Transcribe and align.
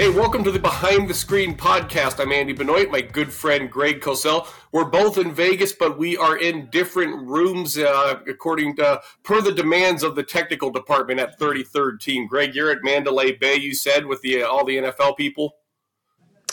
Hey, 0.00 0.08
welcome 0.08 0.42
to 0.44 0.50
the 0.50 0.58
Behind 0.58 1.10
the 1.10 1.12
Screen 1.12 1.54
podcast. 1.54 2.20
I'm 2.20 2.32
Andy 2.32 2.54
Benoit, 2.54 2.90
my 2.90 3.02
good 3.02 3.30
friend 3.30 3.70
Greg 3.70 4.00
Cosell. 4.00 4.48
We're 4.72 4.86
both 4.86 5.18
in 5.18 5.30
Vegas, 5.30 5.74
but 5.74 5.98
we 5.98 6.16
are 6.16 6.38
in 6.38 6.70
different 6.70 7.28
rooms 7.28 7.76
uh, 7.76 8.18
according 8.26 8.76
to 8.76 9.02
per 9.24 9.42
the 9.42 9.52
demands 9.52 10.02
of 10.02 10.14
the 10.16 10.22
technical 10.22 10.70
department 10.70 11.20
at 11.20 11.38
33rd 11.38 12.00
team. 12.00 12.26
Greg, 12.26 12.54
you're 12.54 12.70
at 12.70 12.82
Mandalay 12.82 13.32
Bay. 13.32 13.56
You 13.56 13.74
said 13.74 14.06
with 14.06 14.22
the 14.22 14.42
uh, 14.42 14.48
all 14.48 14.64
the 14.64 14.78
NFL 14.78 15.18
people. 15.18 15.56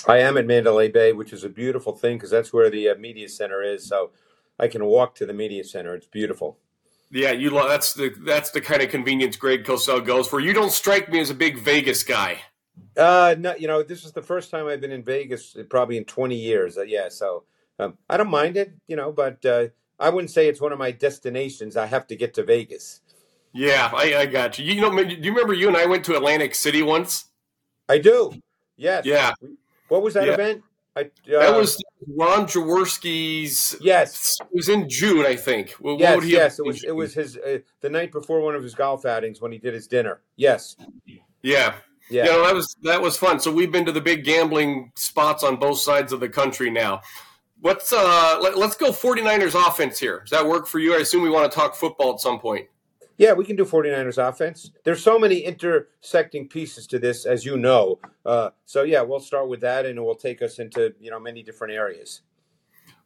I 0.06 0.18
am 0.18 0.38
at 0.38 0.46
Mandalay 0.46 0.90
Bay, 0.90 1.14
which 1.14 1.32
is 1.32 1.46
a 1.46 1.50
beautiful 1.50 1.96
thing 1.96 2.18
because 2.18 2.32
that's 2.32 2.52
where 2.52 2.70
the 2.70 2.90
uh, 2.90 2.96
media 2.96 3.30
center 3.30 3.64
is. 3.64 3.88
So 3.88 4.12
I 4.60 4.68
can 4.68 4.84
walk 4.84 5.16
to 5.16 5.26
the 5.26 5.34
media 5.34 5.64
center. 5.64 5.96
It's 5.96 6.08
beautiful. 6.08 6.58
Yeah, 7.12 7.32
you. 7.32 7.52
That's 7.52 7.94
the 7.94 8.10
that's 8.10 8.52
the 8.52 8.60
kind 8.60 8.82
of 8.82 8.90
convenience 8.90 9.38
Greg 9.38 9.64
Cosell 9.64 10.06
goes 10.06 10.28
for. 10.28 10.42
You 10.42 10.52
don't 10.52 10.74
strike 10.74 11.10
me 11.10 11.22
as 11.22 11.30
a 11.30 11.34
big 11.34 11.58
Vegas 11.60 12.04
guy. 12.04 12.42
Uh, 12.96 13.36
no, 13.38 13.56
you 13.56 13.68
know, 13.68 13.84
this 13.84 14.04
is 14.06 14.12
the 14.12 14.22
first 14.22 14.50
time 14.50 14.68
I've 14.68 14.82
been 14.82 14.92
in 14.92 15.04
Vegas 15.04 15.56
uh, 15.56 15.64
probably 15.70 15.98
in 15.98 16.06
20 16.06 16.36
years. 16.36 16.78
Uh, 16.78 16.84
yeah, 16.84 17.10
so 17.10 17.44
um, 17.80 17.98
I 18.10 18.18
don't 18.18 18.30
mind 18.30 18.58
it, 18.58 18.74
you 18.88 18.96
know, 18.96 19.12
but 19.12 19.46
uh, 19.46 19.68
I 20.00 20.10
wouldn't 20.10 20.32
say 20.32 20.48
it's 20.48 20.62
one 20.62 20.72
of 20.72 20.80
my 20.80 20.92
destinations. 20.92 21.78
I 21.78 21.86
have 21.86 22.08
to 22.08 22.16
get 22.16 22.34
to 22.36 22.44
Vegas. 22.44 23.02
Yeah, 23.54 23.92
I, 23.94 24.16
I 24.16 24.26
got 24.26 24.60
you. 24.60 24.66
You 24.66 24.82
know, 24.82 25.04
do 25.04 25.16
you 25.16 25.32
remember 25.32 25.54
you 25.54 25.68
and 25.68 25.78
I 25.78 25.86
went 25.86 26.06
to 26.06 26.16
Atlantic 26.16 26.56
City 26.56 26.82
once? 26.82 27.26
I 27.90 27.98
do. 27.98 28.34
Yes. 28.76 29.06
Yeah. 29.06 29.34
What 29.88 30.02
was 30.02 30.14
that 30.16 30.28
yeah. 30.28 30.34
event? 30.34 30.64
I, 30.98 31.02
uh, 31.02 31.40
that 31.40 31.56
was 31.56 31.82
Ron 32.08 32.48
Jaworski's. 32.48 33.76
Yes, 33.80 34.38
it 34.42 34.48
was 34.52 34.68
in 34.68 34.90
June, 34.90 35.26
I 35.26 35.36
think. 35.36 35.72
What, 35.74 36.00
yes, 36.00 36.26
yes, 36.26 36.60
it 36.60 36.66
was. 36.66 36.84
It 36.84 36.92
was 36.92 37.14
his 37.14 37.38
uh, 37.38 37.60
the 37.82 37.90
night 37.90 38.12
before 38.12 38.42
one 38.42 38.56
of 38.56 38.64
his 38.64 38.74
golf 38.74 39.06
outings 39.06 39.40
when 39.40 39.52
he 39.52 39.60
did 39.60 39.76
his 39.76 39.88
dinner. 39.88 40.22
Yes. 40.36 40.76
Yeah, 41.44 41.76
yeah. 42.10 42.26
You 42.26 42.32
know, 42.32 42.46
that 42.46 42.56
was 42.56 42.76
that 42.84 43.02
was 43.02 43.18
fun. 43.18 43.40
So 43.40 43.52
we've 43.52 43.72
been 43.72 43.86
to 43.86 43.92
the 43.92 44.02
big 44.02 44.24
gambling 44.24 44.92
spots 44.96 45.44
on 45.44 45.58
both 45.58 45.80
sides 45.80 46.14
of 46.14 46.20
the 46.20 46.30
country 46.30 46.70
now. 46.70 47.02
What's 47.62 47.92
uh 47.92 48.40
let, 48.42 48.56
us 48.56 48.76
go 48.76 48.92
49ers 48.92 49.56
offense 49.68 50.00
here. 50.00 50.22
Does 50.22 50.32
that 50.32 50.48
work 50.48 50.68
for 50.68 50.80
you? 50.80 50.96
I 50.96 51.00
assume 51.00 51.24
we 51.24 51.30
want 51.30 51.52
to 51.52 51.56
talk 51.56 51.76
football 51.76 52.14
at 52.14 52.20
some 52.20 52.40
point. 52.40 52.68
Yeah, 53.18 53.34
we 53.34 53.46
can 53.46 53.56
do 53.56 53.66
49ers 53.66 54.24
offense. 54.24 54.70
There's 54.84 55.02
so 55.02 55.18
many 55.18 55.40
intersecting 55.40 56.48
pieces 56.48 56.86
to 56.88 57.00
this, 57.00 57.26
as 57.26 57.44
you 57.44 57.58
know. 57.58 58.00
Uh, 58.24 58.52
so 58.66 58.84
yeah, 58.84 59.02
we'll 59.02 59.20
start 59.20 59.50
with 59.50 59.62
that, 59.62 59.88
and 59.88 59.98
it 59.98 60.02
will 60.02 60.16
take 60.16 60.42
us 60.42 60.60
into 60.60 60.94
you 61.00 61.12
know 61.12 61.20
many 61.20 61.44
different 61.44 61.74
areas. 61.74 62.22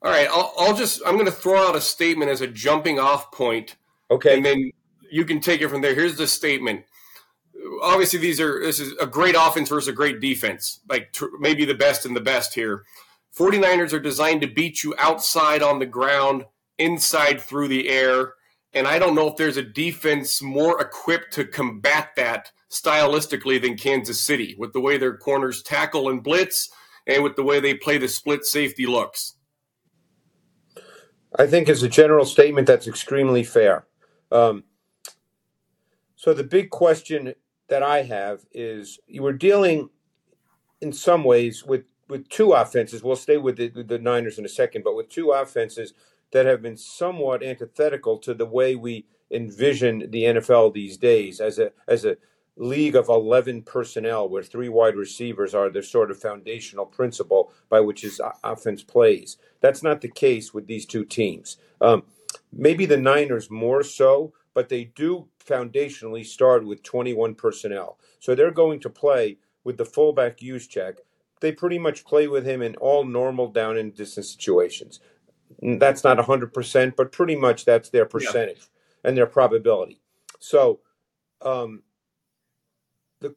All 0.03 0.11
right, 0.11 0.27
I'll, 0.29 0.53
I'll 0.57 0.75
just 0.75 1.01
I'm 1.05 1.13
going 1.13 1.25
to 1.25 1.31
throw 1.31 1.69
out 1.69 1.75
a 1.75 1.81
statement 1.81 2.29
as 2.29 2.41
a 2.41 2.47
jumping 2.47 2.99
off 2.99 3.31
point. 3.31 3.77
Okay, 4.09 4.35
and 4.35 4.45
then 4.45 4.71
you 5.09 5.23
can 5.23 5.39
take 5.39 5.61
it 5.61 5.69
from 5.69 5.81
there. 5.81 5.95
Here's 5.95 6.17
the 6.17 6.27
statement 6.27 6.83
obviously 7.81 8.19
these 8.19 8.39
are 8.39 8.61
this 8.61 8.79
is 8.79 8.93
a 8.99 9.07
great 9.07 9.35
offense 9.37 9.69
versus 9.69 9.87
a 9.87 9.93
great 9.93 10.19
defense. 10.19 10.81
Like 10.89 11.15
maybe 11.39 11.65
the 11.65 11.73
best 11.73 12.05
and 12.05 12.15
the 12.15 12.21
best 12.21 12.53
here. 12.53 12.83
49ers 13.37 13.93
are 13.93 13.99
designed 13.99 14.41
to 14.41 14.47
beat 14.47 14.83
you 14.83 14.93
outside 14.97 15.61
on 15.61 15.79
the 15.79 15.85
ground 15.85 16.45
inside 16.77 17.41
through 17.41 17.67
the 17.69 17.89
air. 17.89 18.33
And 18.73 18.87
i 18.87 18.99
don't 18.99 19.15
know 19.15 19.27
if 19.27 19.35
there's 19.35 19.57
a 19.57 19.63
defense 19.63 20.41
more 20.41 20.81
equipped 20.81 21.33
to 21.33 21.45
combat 21.45 22.09
that 22.15 22.51
stylistically 22.69 23.61
than 23.61 23.75
kansas 23.75 24.21
city 24.21 24.55
with 24.57 24.71
the 24.71 24.79
way 24.79 24.97
their 24.97 25.17
corners 25.17 25.61
tackle 25.61 26.09
and 26.09 26.23
blitz 26.23 26.69
and 27.05 27.21
with 27.21 27.35
the 27.35 27.43
way 27.43 27.59
they 27.59 27.73
play 27.73 27.97
the 27.97 28.07
split 28.07 28.45
safety 28.45 28.85
looks. 28.85 29.35
I 31.37 31.47
think 31.47 31.69
as 31.69 31.83
a 31.83 31.89
general 31.89 32.25
statement 32.25 32.67
that's 32.67 32.87
extremely 32.87 33.43
fair. 33.43 33.87
Um, 34.31 34.63
so 36.15 36.33
the 36.33 36.43
big 36.43 36.69
question 36.69 37.33
that 37.71 37.83
I 37.83 38.03
have 38.03 38.45
is 38.51 38.99
you 39.07 39.23
were 39.23 39.31
dealing 39.31 39.89
in 40.81 40.91
some 40.91 41.23
ways 41.23 41.63
with 41.65 41.85
with 42.09 42.27
two 42.27 42.51
offenses. 42.51 43.01
We'll 43.01 43.15
stay 43.15 43.37
with 43.37 43.55
the, 43.55 43.69
the 43.69 43.97
Niners 43.97 44.37
in 44.37 44.43
a 44.43 44.49
second, 44.49 44.83
but 44.83 44.97
with 44.97 45.07
two 45.07 45.31
offenses 45.31 45.93
that 46.33 46.45
have 46.45 46.61
been 46.61 46.75
somewhat 46.75 47.41
antithetical 47.41 48.17
to 48.19 48.33
the 48.33 48.45
way 48.45 48.75
we 48.75 49.05
envision 49.31 50.11
the 50.11 50.23
NFL 50.23 50.73
these 50.73 50.97
days 50.97 51.39
as 51.39 51.59
a 51.59 51.71
as 51.87 52.03
a 52.03 52.17
league 52.57 52.97
of 52.97 53.07
11 53.07 53.61
personnel 53.61 54.27
where 54.27 54.43
three 54.43 54.67
wide 54.67 54.97
receivers 54.97 55.55
are 55.55 55.69
the 55.69 55.81
sort 55.81 56.11
of 56.11 56.19
foundational 56.19 56.85
principle 56.85 57.53
by 57.69 57.79
which 57.79 58.01
his 58.01 58.19
offense 58.43 58.83
plays. 58.83 59.37
That's 59.61 59.81
not 59.81 60.01
the 60.01 60.11
case 60.11 60.53
with 60.53 60.67
these 60.67 60.85
two 60.85 61.05
teams. 61.05 61.55
Um, 61.79 62.03
maybe 62.51 62.85
the 62.85 62.97
Niners 62.97 63.49
more 63.49 63.81
so, 63.81 64.33
but 64.53 64.67
they 64.67 64.83
do 64.83 65.29
foundationally 65.51 66.25
start 66.25 66.65
with 66.65 66.83
21 66.83 67.35
personnel. 67.35 67.97
So 68.19 68.33
they're 68.33 68.51
going 68.51 68.79
to 68.81 68.89
play 68.89 69.37
with 69.63 69.77
the 69.77 69.85
fullback 69.85 70.37
Juszczyk. 70.37 70.97
They 71.41 71.51
pretty 71.51 71.79
much 71.79 72.05
play 72.05 72.27
with 72.27 72.45
him 72.45 72.61
in 72.61 72.75
all 72.75 73.03
normal 73.03 73.47
down 73.47 73.77
and 73.77 73.93
distance 73.93 74.31
situations. 74.31 74.99
That's 75.61 76.03
not 76.03 76.17
100%, 76.17 76.95
but 76.95 77.11
pretty 77.11 77.35
much 77.35 77.65
that's 77.65 77.89
their 77.89 78.05
percentage 78.05 78.59
yeah. 78.59 79.09
and 79.09 79.17
their 79.17 79.25
probability. 79.25 79.99
So 80.39 80.79
um, 81.41 81.83
the, 83.19 83.33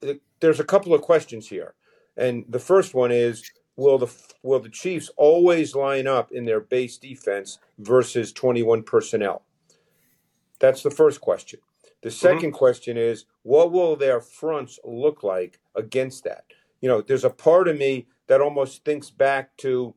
the, 0.00 0.20
there's 0.40 0.60
a 0.60 0.64
couple 0.64 0.94
of 0.94 1.02
questions 1.02 1.48
here. 1.48 1.74
And 2.16 2.44
the 2.48 2.58
first 2.58 2.94
one 2.94 3.12
is 3.12 3.48
will 3.76 3.98
the 3.98 4.12
will 4.42 4.58
the 4.58 4.68
Chiefs 4.68 5.10
always 5.16 5.74
line 5.74 6.06
up 6.06 6.32
in 6.32 6.44
their 6.44 6.60
base 6.60 6.98
defense 6.98 7.58
versus 7.78 8.32
21 8.32 8.82
personnel? 8.82 9.42
That's 10.58 10.82
the 10.82 10.90
first 10.90 11.20
question. 11.20 11.60
The 12.02 12.10
2nd 12.10 12.38
mm-hmm. 12.38 12.50
question 12.50 12.96
is 12.96 13.24
what 13.42 13.72
will 13.72 13.96
their 13.96 14.20
fronts 14.20 14.78
look 14.84 15.22
like 15.22 15.58
against 15.74 16.24
that? 16.24 16.44
You 16.80 16.88
know, 16.88 17.00
there's 17.00 17.24
a 17.24 17.30
part 17.30 17.66
of 17.66 17.76
me 17.76 18.06
that 18.28 18.40
almost 18.40 18.84
thinks 18.84 19.10
back 19.10 19.56
to 19.58 19.94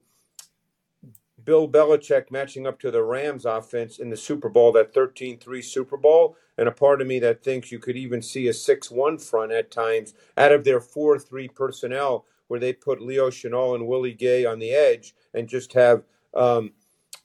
Bill 1.44 1.68
Belichick 1.68 2.32
matching 2.32 2.68
up 2.68 2.80
to 2.80 2.92
the 2.92 3.04
Rams 3.04 3.46
offense 3.46 4.00
in 4.00 4.10
the 4.10 4.18
Super 4.18 4.50
Bowl, 4.50 4.72
that 4.74 4.94
13 4.94 5.40
3 5.40 5.62
Super 5.62 5.98
Bowl. 5.98 6.38
And 6.58 6.68
a 6.68 6.72
part 6.72 7.02
of 7.02 7.08
me 7.08 7.20
that 7.20 7.44
thinks 7.44 7.72
you 7.72 7.80
could 7.80 7.98
even 7.98 8.22
see 8.22 8.48
a 8.48 8.54
6 8.54 8.92
1 8.92 9.18
front 9.18 9.52
at 9.52 9.72
times 9.72 10.14
out 10.38 10.52
of 10.52 10.64
their 10.64 10.80
4 10.80 11.20
3 11.20 11.48
personnel, 11.50 12.26
where 12.48 12.60
they 12.60 12.74
put 12.74 13.02
Leo 13.02 13.30
Chenal 13.30 13.76
and 13.76 13.88
Willie 13.88 14.14
Gay 14.14 14.46
on 14.46 14.60
the 14.60 14.72
edge 14.72 15.16
and 15.34 15.48
just 15.48 15.74
have 15.74 16.04
um, 16.34 16.74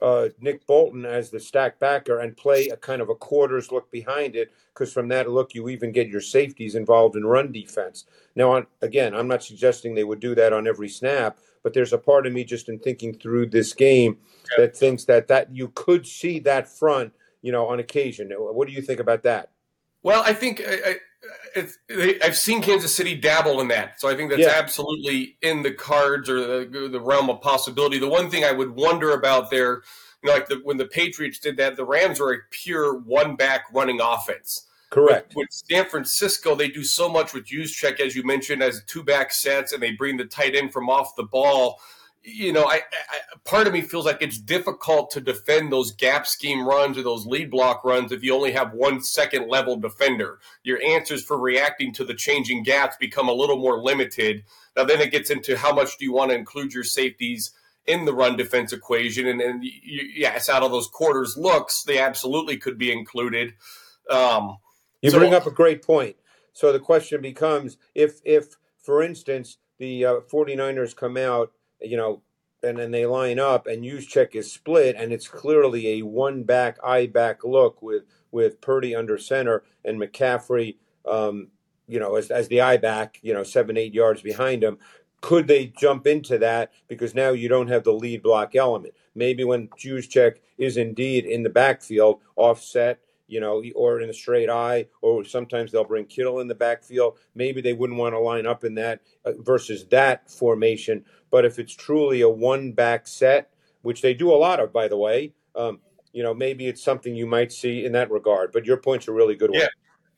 uh, 0.03 0.29
Nick 0.41 0.67
Bolton 0.67 1.05
as 1.07 1.31
the 1.31 1.41
stack 1.41 1.79
backer 1.79 2.21
and 2.21 2.37
play 2.37 2.69
a 2.69 2.77
kind 2.77 3.01
of 3.01 3.09
a 3.09 3.15
quarters 3.15 3.73
look 3.73 3.91
behind 3.91 4.37
it 4.37 4.53
because 4.75 4.93
from 4.93 5.09
that 5.09 5.31
look 5.31 5.55
you 5.55 5.69
even 5.69 5.93
get 5.93 6.09
your 6.09 6.21
safeties 6.21 6.75
involved 6.75 7.17
in 7.17 7.25
run 7.25 7.51
defense. 7.51 8.05
Now, 8.35 8.53
on, 8.53 8.67
again, 8.83 9.15
I'm 9.15 9.29
not 9.29 9.43
suggesting 9.43 9.95
they 9.95 10.05
would 10.05 10.21
do 10.21 10.35
that 10.35 10.53
on 10.53 10.67
every 10.67 10.89
snap, 10.89 11.39
but 11.63 11.73
there's 11.73 11.95
a 11.95 11.99
part 11.99 12.27
of 12.27 12.33
me 12.33 12.45
just 12.45 12.69
in 12.69 12.79
thinking 12.79 13.15
through 13.15 13.47
this 13.47 13.73
game 13.73 14.19
yeah. 14.51 14.65
that 14.65 14.77
thinks 14.77 15.05
that 15.05 15.29
that 15.29 15.55
you 15.55 15.69
could 15.69 16.07
see 16.07 16.39
that 16.41 16.69
front, 16.69 17.13
you 17.41 17.53
know, 17.53 17.67
on 17.67 17.81
occasion. 17.81 18.31
What 18.37 18.69
do 18.69 18.75
you 18.75 18.83
think 18.83 19.01
about 19.01 19.23
that? 19.23 19.51
Well, 20.03 20.23
I 20.25 20.35
think 20.35 20.63
I, 20.65 20.97
I, 21.57 22.19
I've 22.23 22.37
seen 22.37 22.63
Kansas 22.63 22.95
City 22.95 23.15
dabble 23.15 23.61
in 23.61 23.69
that, 23.69 24.01
so 24.01 24.09
I 24.09 24.15
think 24.15 24.31
that's 24.31 24.43
yeah. 24.43 24.55
absolutely 24.57 25.37
in 25.43 25.63
the 25.63 25.73
cards 25.73 26.29
or 26.29 26.67
the, 26.67 26.89
the, 26.89 27.01
realm 27.01 27.31
of 27.31 27.41
possibility. 27.41 27.99
The 27.99 28.09
one 28.09 28.31
thing 28.31 28.45
I 28.45 28.53
would 28.53 28.71
wonder 28.71 29.13
about 29.13 29.51
there, 29.51 29.83
you 30.23 30.29
know, 30.29 30.33
like 30.33 30.49
the, 30.49 30.61
when 30.63 30.77
the 30.77 30.87
Patriots 30.87 31.39
did 31.39 31.57
that, 31.57 31.77
the 31.77 31.85
Rams 31.85 32.21
were 32.21 32.33
a 32.33 32.39
pure 32.51 32.99
one 32.99 33.37
back 33.37 33.65
running 33.73 34.01
offense. 34.01 34.67
Correct. 34.91 35.35
With, 35.35 35.47
with 35.47 35.49
San 35.51 35.87
Francisco, 35.87 36.55
they 36.55 36.69
do 36.69 36.85
so 36.85 37.09
much 37.09 37.35
with 37.35 37.47
Juszczyk, 37.47 38.01
as 38.01 38.15
you 38.15 38.23
mentioned, 38.23 38.63
as 38.63 38.83
two 38.87 39.03
back 39.03 39.33
sets, 39.33 39.73
and 39.73 39.83
they 39.83 39.93
bring 39.93 40.17
the 40.17 40.25
tight 40.25 40.55
end 40.55 40.73
from 40.73 40.89
off 40.89 41.17
the 41.17 41.25
ball 41.25 41.81
you 42.27 42.53
know, 42.53 42.65
I, 42.65 42.77
I, 42.77 43.19
part 43.45 43.69
of 43.69 43.73
me 43.73 43.83
feels 43.83 44.05
like 44.05 44.21
it's 44.21 44.39
difficult 44.39 45.13
to 45.13 45.21
defend 45.21 45.73
those 45.73 45.93
gap 45.93 46.27
scheme 46.27 46.67
runs 46.67 46.99
or 46.99 47.03
those 47.03 47.25
lead 47.25 47.51
block 47.53 47.85
runs 47.85 48.11
if 48.11 48.25
you 48.25 48.35
only 48.35 48.51
have 48.53 48.73
one 48.73 49.01
second 49.01 49.49
level 49.49 49.77
defender. 49.77 50.41
Your 50.65 50.83
answers 50.83 51.25
for 51.25 51.39
reacting 51.39 51.93
to 51.95 52.05
the 52.05 52.15
changing 52.15 52.65
gaps 52.65 52.97
become 52.99 53.29
a 53.29 53.33
little 53.33 53.59
more 53.59 53.81
limited. 53.81 54.43
Now, 54.77 54.85
then 54.85 55.01
it 55.01 55.13
gets 55.13 55.31
into 55.31 55.57
how 55.57 55.73
much 55.73 55.99
do 55.99 56.05
you 56.05 56.13
want 56.13 56.33
to 56.33 56.37
include 56.37 56.75
your 56.75 56.85
safeties 56.85 57.53
in 57.87 58.05
the 58.05 58.13
run 58.13 58.37
defense 58.37 58.73
equation, 58.73 59.29
and, 59.29 59.41
and 59.41 59.63
you, 59.63 60.03
yes, 60.13 60.49
out 60.49 60.65
of 60.65 60.73
those 60.73 60.89
quarters 60.89 61.37
looks, 61.37 61.85
they 61.85 62.01
absolutely 62.01 62.57
could 62.57 62.77
be 62.77 62.91
included. 62.91 63.55
Um, 64.11 64.59
you 65.01 65.11
so, 65.11 65.21
bring 65.21 65.35
up 65.35 65.47
a 65.47 65.53
great 65.53 65.83
point. 65.83 66.17
So 66.53 66.73
the 66.73 66.81
question 66.81 67.23
becomes 67.23 67.77
if, 67.95 68.21
if 68.25 68.57
for 68.83 69.03
instance, 69.05 69.59
the 69.79 70.05
uh, 70.05 70.15
49ers 70.29 70.97
come 70.97 71.17
out 71.17 71.53
you 71.81 71.97
know, 71.97 72.23
and 72.63 72.79
then 72.79 72.91
they 72.91 73.07
line 73.07 73.39
up 73.39 73.67
and 73.67 73.85
Juszczyk 73.85 74.35
is 74.35 74.53
split 74.53 74.97
and 74.97 75.13
it's 75.13 75.29
clearly 75.29 75.89
a 75.89 76.03
one 76.03 76.43
back 76.43 76.79
eye 76.83 77.07
back 77.07 77.45
look 77.45 77.83
with 77.83 78.05
with 78.31 78.61
Purdy 78.61 78.95
under 78.95 79.19
center 79.19 79.63
and 79.85 80.01
McCaffrey 80.01 80.77
um, 81.07 81.49
you 81.87 82.01
know 82.01 82.17
as, 82.17 82.31
as 82.31 82.49
the 82.49 82.61
eye 82.61 82.77
back 82.77 83.19
you 83.23 83.33
know 83.33 83.43
seven 83.43 83.77
eight 83.77 83.95
yards 83.95 84.23
behind 84.23 84.65
him. 84.65 84.79
Could 85.23 85.49
they 85.49 85.67
jump 85.67 86.07
into 86.07 86.39
that? 86.39 86.73
Because 86.89 87.15
now 87.15 87.31
you 87.31 87.49
don't 87.49 87.69
have 87.69 87.85
the 87.85 87.93
lead 87.93 88.23
block 88.23 88.55
element. 88.55 88.95
Maybe 89.15 89.45
when 89.45 89.69
Juszczyk 89.69 90.37
is 90.59 90.77
indeed 90.77 91.25
in 91.25 91.43
the 91.43 91.51
backfield 91.51 92.21
offset 92.37 93.01
you 93.29 93.41
know, 93.41 93.63
or 93.75 94.01
in 94.01 94.11
a 94.11 94.15
straight 94.15 94.49
eye, 94.49 94.87
or 95.03 95.25
sometimes 95.25 95.73
they'll 95.73 95.85
bring 95.85 96.07
Kittle 96.07 96.41
in 96.41 96.49
the 96.49 96.55
backfield. 96.55 97.19
Maybe 97.35 97.61
they 97.61 97.73
wouldn't 97.73 97.99
want 97.99 98.15
to 98.15 98.21
line 98.21 98.47
up 98.47 98.65
in 98.65 98.75
that 98.77 99.01
uh, 99.25 99.33
versus 99.39 99.87
that 99.87 100.31
formation. 100.31 101.05
But 101.31 101.45
if 101.45 101.59
it's 101.59 101.75
truly 101.75 102.21
a 102.21 102.29
one 102.29 102.73
back 102.73 103.07
set, 103.07 103.51
which 103.83 104.03
they 104.03 104.15
do 104.15 104.33
a 104.33 104.37
lot 104.37 104.61
of, 104.61 104.73
by 104.73 104.89
the 104.89 104.97
way, 104.97 105.35
um, 105.55 105.81
you 106.13 106.23
know, 106.23 106.35
maybe 106.35 106.67
it's 106.67 106.83
something 106.83 107.15
you 107.15 107.27
might 107.27 107.53
see 107.53 107.85
in 107.85 107.93
that 107.93 108.11
regard. 108.11 108.53
But 108.53 108.65
your 108.65 108.77
point's 108.79 109.09
a 109.09 109.13
really 109.13 109.35
good 109.35 109.51
one. 109.51 109.61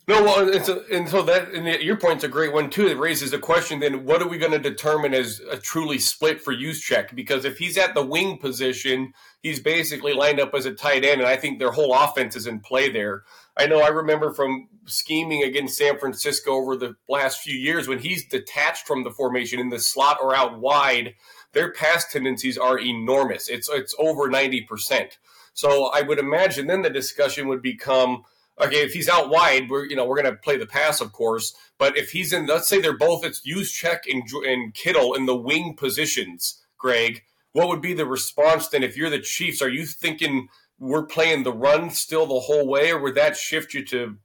No, 0.08 0.22
well, 0.22 0.48
it's 0.48 0.70
a, 0.70 0.86
and 0.90 1.06
so 1.06 1.20
that 1.24 1.52
and 1.52 1.66
your 1.82 1.98
point's 1.98 2.24
a 2.24 2.28
great 2.28 2.54
one 2.54 2.70
too. 2.70 2.86
It 2.86 2.98
raises 2.98 3.30
the 3.30 3.38
question: 3.38 3.78
then, 3.78 4.06
what 4.06 4.22
are 4.22 4.28
we 4.28 4.38
going 4.38 4.52
to 4.52 4.58
determine 4.58 5.12
as 5.12 5.42
a 5.50 5.58
truly 5.58 5.98
split 5.98 6.40
for 6.40 6.54
Juszczyk? 6.54 7.14
Because 7.14 7.44
if 7.44 7.58
he's 7.58 7.76
at 7.76 7.92
the 7.92 8.06
wing 8.06 8.38
position, 8.38 9.12
he's 9.42 9.60
basically 9.60 10.14
lined 10.14 10.40
up 10.40 10.54
as 10.54 10.64
a 10.64 10.72
tight 10.72 11.04
end, 11.04 11.20
and 11.20 11.28
I 11.28 11.36
think 11.36 11.58
their 11.58 11.72
whole 11.72 11.94
offense 11.94 12.36
is 12.36 12.46
in 12.46 12.60
play 12.60 12.90
there. 12.90 13.24
I 13.54 13.66
know 13.66 13.80
I 13.80 13.88
remember 13.88 14.32
from 14.32 14.68
scheming 14.86 15.42
against 15.42 15.76
San 15.76 15.98
Francisco 15.98 16.52
over 16.52 16.74
the 16.74 16.94
last 17.06 17.42
few 17.42 17.54
years 17.54 17.86
when 17.86 17.98
he's 17.98 18.26
detached 18.26 18.86
from 18.86 19.04
the 19.04 19.10
formation 19.10 19.60
in 19.60 19.68
the 19.68 19.78
slot 19.78 20.16
or 20.22 20.34
out 20.34 20.58
wide, 20.58 21.16
their 21.52 21.70
pass 21.70 22.10
tendencies 22.10 22.56
are 22.56 22.78
enormous. 22.78 23.50
It's 23.50 23.68
it's 23.68 23.94
over 23.98 24.30
ninety 24.30 24.62
percent. 24.62 25.18
So 25.52 25.90
I 25.92 26.00
would 26.00 26.18
imagine 26.18 26.66
then 26.66 26.80
the 26.80 26.88
discussion 26.88 27.46
would 27.48 27.60
become 27.60 28.22
okay, 28.60 28.82
if 28.82 28.92
he's 28.92 29.08
out 29.08 29.30
wide, 29.30 29.70
we're 29.70 29.86
you 29.86 29.96
know 29.96 30.04
we're 30.04 30.20
going 30.20 30.32
to 30.32 30.40
play 30.40 30.56
the 30.56 30.66
pass, 30.66 31.00
of 31.00 31.12
course. 31.12 31.54
But 31.78 31.96
if 31.96 32.10
he's 32.10 32.32
in, 32.32 32.46
let's 32.46 32.68
say 32.68 32.80
they're 32.80 32.96
both, 32.96 33.24
it's 33.24 33.46
Juszczyk 33.46 34.00
and, 34.08 34.22
and 34.44 34.74
Kittle 34.74 35.14
in 35.14 35.26
the 35.26 35.36
wing 35.36 35.74
positions. 35.76 36.62
Greg, 36.76 37.22
what 37.52 37.68
would 37.68 37.82
be 37.82 37.94
the 37.94 38.06
response 38.06 38.68
then 38.68 38.82
if 38.82 38.96
you're 38.96 39.10
the 39.10 39.20
Chiefs? 39.20 39.62
Are 39.62 39.68
you 39.68 39.86
thinking 39.86 40.48
we're 40.78 41.06
playing 41.06 41.42
the 41.42 41.52
run 41.52 41.90
still 41.90 42.26
the 42.26 42.40
whole 42.40 42.66
way, 42.66 42.92
or 42.92 43.00
would 43.00 43.14
that 43.16 43.36
shift 43.36 43.74
you 43.74 43.84
to 43.86 44.16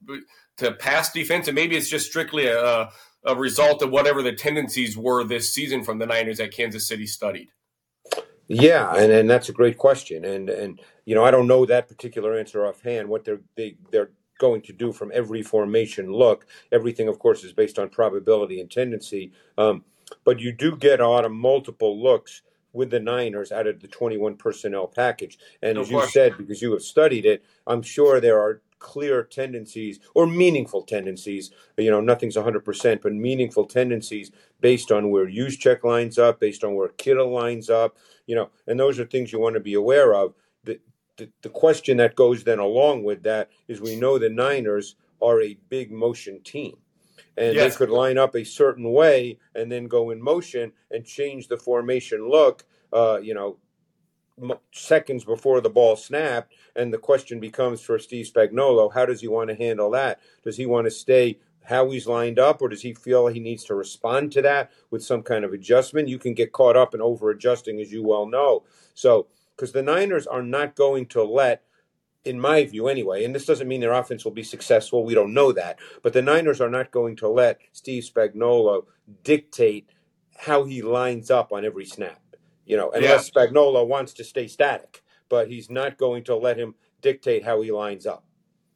to 0.58 0.72
pass 0.72 1.12
defense? 1.12 1.48
And 1.48 1.54
maybe 1.54 1.76
it's 1.76 1.88
just 1.88 2.06
strictly 2.06 2.46
a, 2.46 2.90
a 3.24 3.34
result 3.34 3.82
of 3.82 3.90
whatever 3.90 4.22
the 4.22 4.32
tendencies 4.32 4.96
were 4.96 5.24
this 5.24 5.52
season 5.52 5.82
from 5.82 5.98
the 5.98 6.06
Niners 6.06 6.38
that 6.38 6.52
Kansas 6.52 6.86
City 6.86 7.06
studied. 7.06 7.48
Yeah, 8.46 8.94
and, 8.94 9.10
and 9.10 9.30
that's 9.30 9.48
a 9.48 9.52
great 9.52 9.78
question, 9.78 10.24
and 10.24 10.50
and 10.50 10.80
you 11.06 11.14
know 11.14 11.24
I 11.24 11.30
don't 11.30 11.46
know 11.46 11.64
that 11.66 11.88
particular 11.88 12.36
answer 12.36 12.66
offhand. 12.66 13.08
What 13.08 13.24
they're 13.24 13.40
they 13.56 13.76
they're 13.90 14.10
going 14.38 14.62
to 14.62 14.72
do 14.72 14.92
from 14.92 15.10
every 15.14 15.42
formation 15.42 16.12
look. 16.12 16.46
Everything, 16.72 17.08
of 17.08 17.18
course, 17.18 17.44
is 17.44 17.52
based 17.52 17.78
on 17.78 17.88
probability 17.88 18.60
and 18.60 18.70
tendency. 18.70 19.32
Um, 19.56 19.84
but 20.24 20.40
you 20.40 20.52
do 20.52 20.76
get 20.76 21.00
a 21.00 21.08
lot 21.08 21.24
of 21.24 21.32
multiple 21.32 22.00
looks 22.00 22.42
with 22.72 22.90
the 22.90 23.00
Niners 23.00 23.52
out 23.52 23.66
of 23.66 23.80
the 23.80 23.88
21 23.88 24.36
personnel 24.36 24.88
package. 24.88 25.38
And 25.62 25.78
as 25.78 25.90
you 25.90 26.04
said, 26.08 26.36
because 26.36 26.60
you 26.60 26.72
have 26.72 26.82
studied 26.82 27.24
it, 27.24 27.44
I'm 27.66 27.82
sure 27.82 28.20
there 28.20 28.40
are 28.40 28.62
clear 28.80 29.22
tendencies 29.22 29.98
or 30.14 30.26
meaningful 30.26 30.82
tendencies. 30.82 31.50
You 31.78 31.90
know, 31.90 32.00
nothing's 32.00 32.36
100%, 32.36 33.00
but 33.00 33.12
meaningful 33.12 33.64
tendencies 33.64 34.30
based 34.60 34.92
on 34.92 35.10
where 35.10 35.26
Juszczyk 35.26 35.84
lines 35.84 36.18
up, 36.18 36.40
based 36.40 36.64
on 36.64 36.74
where 36.74 36.88
Kittle 36.88 37.32
lines 37.32 37.70
up, 37.70 37.96
you 38.26 38.34
know, 38.34 38.50
and 38.66 38.78
those 38.78 38.98
are 38.98 39.06
things 39.06 39.32
you 39.32 39.40
want 39.40 39.54
to 39.54 39.60
be 39.60 39.74
aware 39.74 40.14
of 40.14 40.34
the, 40.64 40.80
the 41.16 41.48
question 41.48 41.98
that 41.98 42.16
goes 42.16 42.44
then 42.44 42.58
along 42.58 43.04
with 43.04 43.22
that 43.22 43.50
is 43.68 43.80
we 43.80 43.96
know 43.96 44.18
the 44.18 44.28
Niners 44.28 44.96
are 45.22 45.40
a 45.40 45.58
big 45.68 45.90
motion 45.92 46.40
team. 46.42 46.76
And 47.36 47.54
yes. 47.54 47.72
they 47.72 47.78
could 47.78 47.90
line 47.90 48.18
up 48.18 48.34
a 48.36 48.44
certain 48.44 48.92
way 48.92 49.38
and 49.54 49.70
then 49.70 49.88
go 49.88 50.10
in 50.10 50.22
motion 50.22 50.72
and 50.90 51.04
change 51.04 51.48
the 51.48 51.56
formation 51.56 52.28
look, 52.28 52.64
uh, 52.92 53.18
you 53.20 53.34
know, 53.34 53.58
seconds 54.72 55.24
before 55.24 55.60
the 55.60 55.70
ball 55.70 55.96
snapped. 55.96 56.52
And 56.76 56.92
the 56.92 56.98
question 56.98 57.40
becomes 57.40 57.80
for 57.80 57.98
Steve 57.98 58.30
Spagnuolo, 58.32 58.92
how 58.92 59.06
does 59.06 59.20
he 59.20 59.28
want 59.28 59.50
to 59.50 59.56
handle 59.56 59.90
that? 59.90 60.20
Does 60.42 60.56
he 60.56 60.66
want 60.66 60.86
to 60.86 60.90
stay 60.90 61.38
how 61.64 61.88
he's 61.90 62.06
lined 62.06 62.38
up, 62.38 62.60
or 62.60 62.68
does 62.68 62.82
he 62.82 62.92
feel 62.92 63.26
he 63.26 63.40
needs 63.40 63.64
to 63.64 63.74
respond 63.74 64.30
to 64.32 64.42
that 64.42 64.70
with 64.90 65.02
some 65.02 65.22
kind 65.22 65.44
of 65.44 65.52
adjustment? 65.52 66.08
You 66.08 66.18
can 66.18 66.34
get 66.34 66.52
caught 66.52 66.76
up 66.76 66.94
in 66.94 67.00
over 67.00 67.30
adjusting, 67.30 67.80
as 67.80 67.90
you 67.90 68.02
well 68.02 68.26
know. 68.26 68.64
So 68.92 69.28
because 69.56 69.72
the 69.72 69.82
Niners 69.82 70.26
are 70.26 70.42
not 70.42 70.74
going 70.74 71.06
to 71.06 71.22
let, 71.22 71.62
in 72.24 72.40
my 72.40 72.64
view 72.64 72.88
anyway, 72.88 73.24
and 73.24 73.34
this 73.34 73.46
doesn't 73.46 73.68
mean 73.68 73.80
their 73.80 73.92
offense 73.92 74.24
will 74.24 74.32
be 74.32 74.42
successful. 74.42 75.04
We 75.04 75.14
don't 75.14 75.34
know 75.34 75.52
that. 75.52 75.78
But 76.02 76.12
the 76.12 76.22
Niners 76.22 76.60
are 76.60 76.70
not 76.70 76.90
going 76.90 77.16
to 77.16 77.28
let 77.28 77.60
Steve 77.72 78.04
Spagnuolo 78.04 78.86
dictate 79.22 79.90
how 80.36 80.64
he 80.64 80.82
lines 80.82 81.30
up 81.30 81.52
on 81.52 81.64
every 81.64 81.84
snap. 81.84 82.20
You 82.66 82.76
know, 82.76 82.90
unless 82.90 83.30
yeah. 83.34 83.42
Spagnuolo 83.42 83.86
wants 83.86 84.14
to 84.14 84.24
stay 84.24 84.46
static, 84.46 85.02
but 85.28 85.48
he's 85.48 85.70
not 85.70 85.98
going 85.98 86.24
to 86.24 86.36
let 86.36 86.58
him 86.58 86.74
dictate 87.02 87.44
how 87.44 87.60
he 87.60 87.70
lines 87.70 88.06
up. 88.06 88.24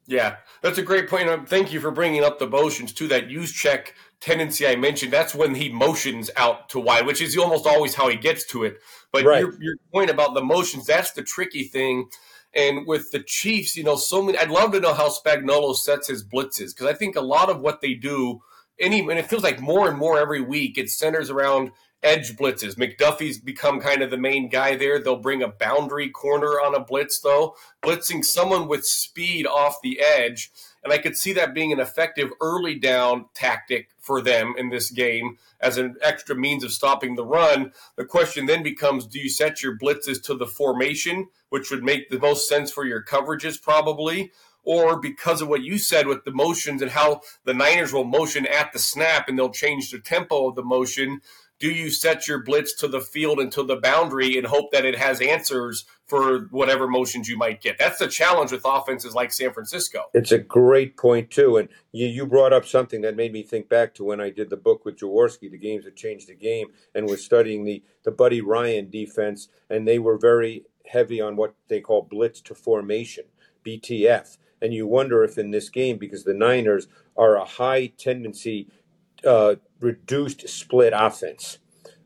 Yeah, 0.06 0.36
that's 0.62 0.78
a 0.78 0.82
great 0.82 1.08
point. 1.08 1.48
Thank 1.48 1.72
you 1.72 1.80
for 1.80 1.90
bringing 1.90 2.24
up 2.24 2.38
the 2.38 2.46
motions 2.46 2.94
to 2.94 3.08
that 3.08 3.28
Juszczyk 3.28 3.88
tendency 4.20 4.66
I 4.66 4.76
mentioned. 4.76 5.12
That's 5.12 5.34
when 5.34 5.54
he 5.54 5.68
motions 5.68 6.30
out 6.36 6.68
to 6.70 6.80
wide, 6.80 7.06
which 7.06 7.20
is 7.20 7.36
almost 7.36 7.66
always 7.66 7.94
how 7.94 8.08
he 8.08 8.16
gets 8.16 8.44
to 8.48 8.64
it. 8.64 8.78
But 9.12 9.24
right. 9.24 9.40
your, 9.40 9.62
your 9.62 9.76
point 9.92 10.10
about 10.10 10.34
the 10.34 10.42
motions, 10.42 10.86
that's 10.86 11.12
the 11.12 11.22
tricky 11.22 11.64
thing. 11.64 12.08
And 12.54 12.86
with 12.86 13.10
the 13.10 13.20
Chiefs, 13.20 13.76
you 13.76 13.84
know, 13.84 13.96
so 13.96 14.22
many. 14.22 14.38
I'd 14.38 14.50
love 14.50 14.72
to 14.72 14.80
know 14.80 14.94
how 14.94 15.10
Spagnuolo 15.10 15.76
sets 15.76 16.08
his 16.08 16.24
blitzes 16.24 16.74
because 16.74 16.86
I 16.86 16.94
think 16.94 17.16
a 17.16 17.20
lot 17.20 17.50
of 17.50 17.60
what 17.60 17.80
they 17.80 17.94
do, 17.94 18.40
any, 18.80 19.00
and 19.00 19.18
it 19.18 19.28
feels 19.28 19.42
like 19.42 19.60
more 19.60 19.88
and 19.88 19.98
more 19.98 20.18
every 20.18 20.40
week, 20.40 20.78
it 20.78 20.90
centers 20.90 21.30
around 21.30 21.72
edge 22.02 22.36
blitzes. 22.36 22.76
McDuffie's 22.76 23.38
become 23.38 23.80
kind 23.80 24.02
of 24.02 24.10
the 24.10 24.16
main 24.16 24.48
guy 24.48 24.76
there. 24.76 24.98
They'll 24.98 25.16
bring 25.16 25.42
a 25.42 25.48
boundary 25.48 26.08
corner 26.08 26.60
on 26.60 26.74
a 26.74 26.80
blitz, 26.80 27.20
though, 27.20 27.54
blitzing 27.82 28.24
someone 28.24 28.68
with 28.68 28.86
speed 28.86 29.46
off 29.46 29.82
the 29.82 30.00
edge. 30.00 30.50
And 30.82 30.92
I 30.92 30.98
could 30.98 31.16
see 31.16 31.32
that 31.34 31.54
being 31.54 31.72
an 31.72 31.80
effective 31.80 32.30
early 32.40 32.74
down 32.74 33.26
tactic 33.34 33.90
for 33.98 34.20
them 34.20 34.54
in 34.56 34.68
this 34.68 34.90
game 34.90 35.38
as 35.60 35.76
an 35.76 35.96
extra 36.02 36.36
means 36.36 36.64
of 36.64 36.72
stopping 36.72 37.14
the 37.14 37.26
run. 37.26 37.72
The 37.96 38.04
question 38.04 38.46
then 38.46 38.62
becomes 38.62 39.06
do 39.06 39.18
you 39.18 39.28
set 39.28 39.62
your 39.62 39.76
blitzes 39.76 40.22
to 40.24 40.34
the 40.34 40.46
formation, 40.46 41.28
which 41.48 41.70
would 41.70 41.82
make 41.82 42.10
the 42.10 42.18
most 42.18 42.48
sense 42.48 42.70
for 42.70 42.84
your 42.86 43.02
coverages, 43.02 43.60
probably? 43.60 44.32
Or 44.64 45.00
because 45.00 45.40
of 45.40 45.48
what 45.48 45.62
you 45.62 45.78
said 45.78 46.06
with 46.06 46.24
the 46.24 46.32
motions 46.32 46.82
and 46.82 46.90
how 46.90 47.22
the 47.44 47.54
Niners 47.54 47.92
will 47.92 48.04
motion 48.04 48.46
at 48.46 48.72
the 48.72 48.78
snap 48.78 49.28
and 49.28 49.38
they'll 49.38 49.50
change 49.50 49.90
the 49.90 49.98
tempo 49.98 50.48
of 50.48 50.56
the 50.56 50.62
motion, 50.62 51.22
do 51.58 51.68
you 51.68 51.90
set 51.90 52.28
your 52.28 52.42
blitz 52.42 52.72
to 52.74 52.88
the 52.88 53.00
field 53.00 53.40
and 53.40 53.50
to 53.52 53.64
the 53.64 53.76
boundary 53.76 54.38
and 54.38 54.46
hope 54.46 54.70
that 54.72 54.84
it 54.84 54.96
has 54.96 55.20
answers 55.20 55.84
for 56.06 56.46
whatever 56.50 56.86
motions 56.86 57.28
you 57.28 57.36
might 57.36 57.60
get? 57.60 57.78
That's 57.78 57.98
the 57.98 58.06
challenge 58.06 58.52
with 58.52 58.62
offenses 58.64 59.14
like 59.14 59.32
San 59.32 59.52
Francisco. 59.52 60.04
It's 60.14 60.32
a 60.32 60.38
great 60.38 60.96
point 60.96 61.30
too, 61.30 61.56
and 61.56 61.68
you, 61.92 62.06
you 62.06 62.26
brought 62.26 62.52
up 62.52 62.64
something 62.64 63.00
that 63.02 63.16
made 63.16 63.32
me 63.32 63.42
think 63.42 63.68
back 63.68 63.94
to 63.94 64.04
when 64.04 64.20
I 64.20 64.30
did 64.30 64.50
the 64.50 64.56
book 64.56 64.84
with 64.84 64.98
Jaworski, 64.98 65.50
the 65.50 65.58
games 65.58 65.84
that 65.84 65.96
changed 65.96 66.28
the 66.28 66.34
game, 66.34 66.68
and 66.94 67.06
was 67.06 67.24
studying 67.24 67.64
the 67.64 67.82
the 68.04 68.10
Buddy 68.12 68.40
Ryan 68.40 68.88
defense, 68.88 69.48
and 69.68 69.86
they 69.86 69.98
were 69.98 70.16
very 70.16 70.64
heavy 70.86 71.20
on 71.20 71.36
what 71.36 71.54
they 71.68 71.80
call 71.80 72.02
blitz 72.02 72.40
to 72.42 72.54
formation, 72.54 73.24
BTF. 73.64 74.38
And 74.60 74.74
you 74.74 74.86
wonder 74.86 75.22
if 75.22 75.38
in 75.38 75.50
this 75.50 75.68
game, 75.68 75.98
because 75.98 76.24
the 76.24 76.34
Niners 76.34 76.88
are 77.16 77.36
a 77.36 77.44
high 77.44 77.86
tendency 77.86 78.68
uh, 79.24 79.56
reduced 79.80 80.48
split 80.48 80.92
offense, 80.94 81.58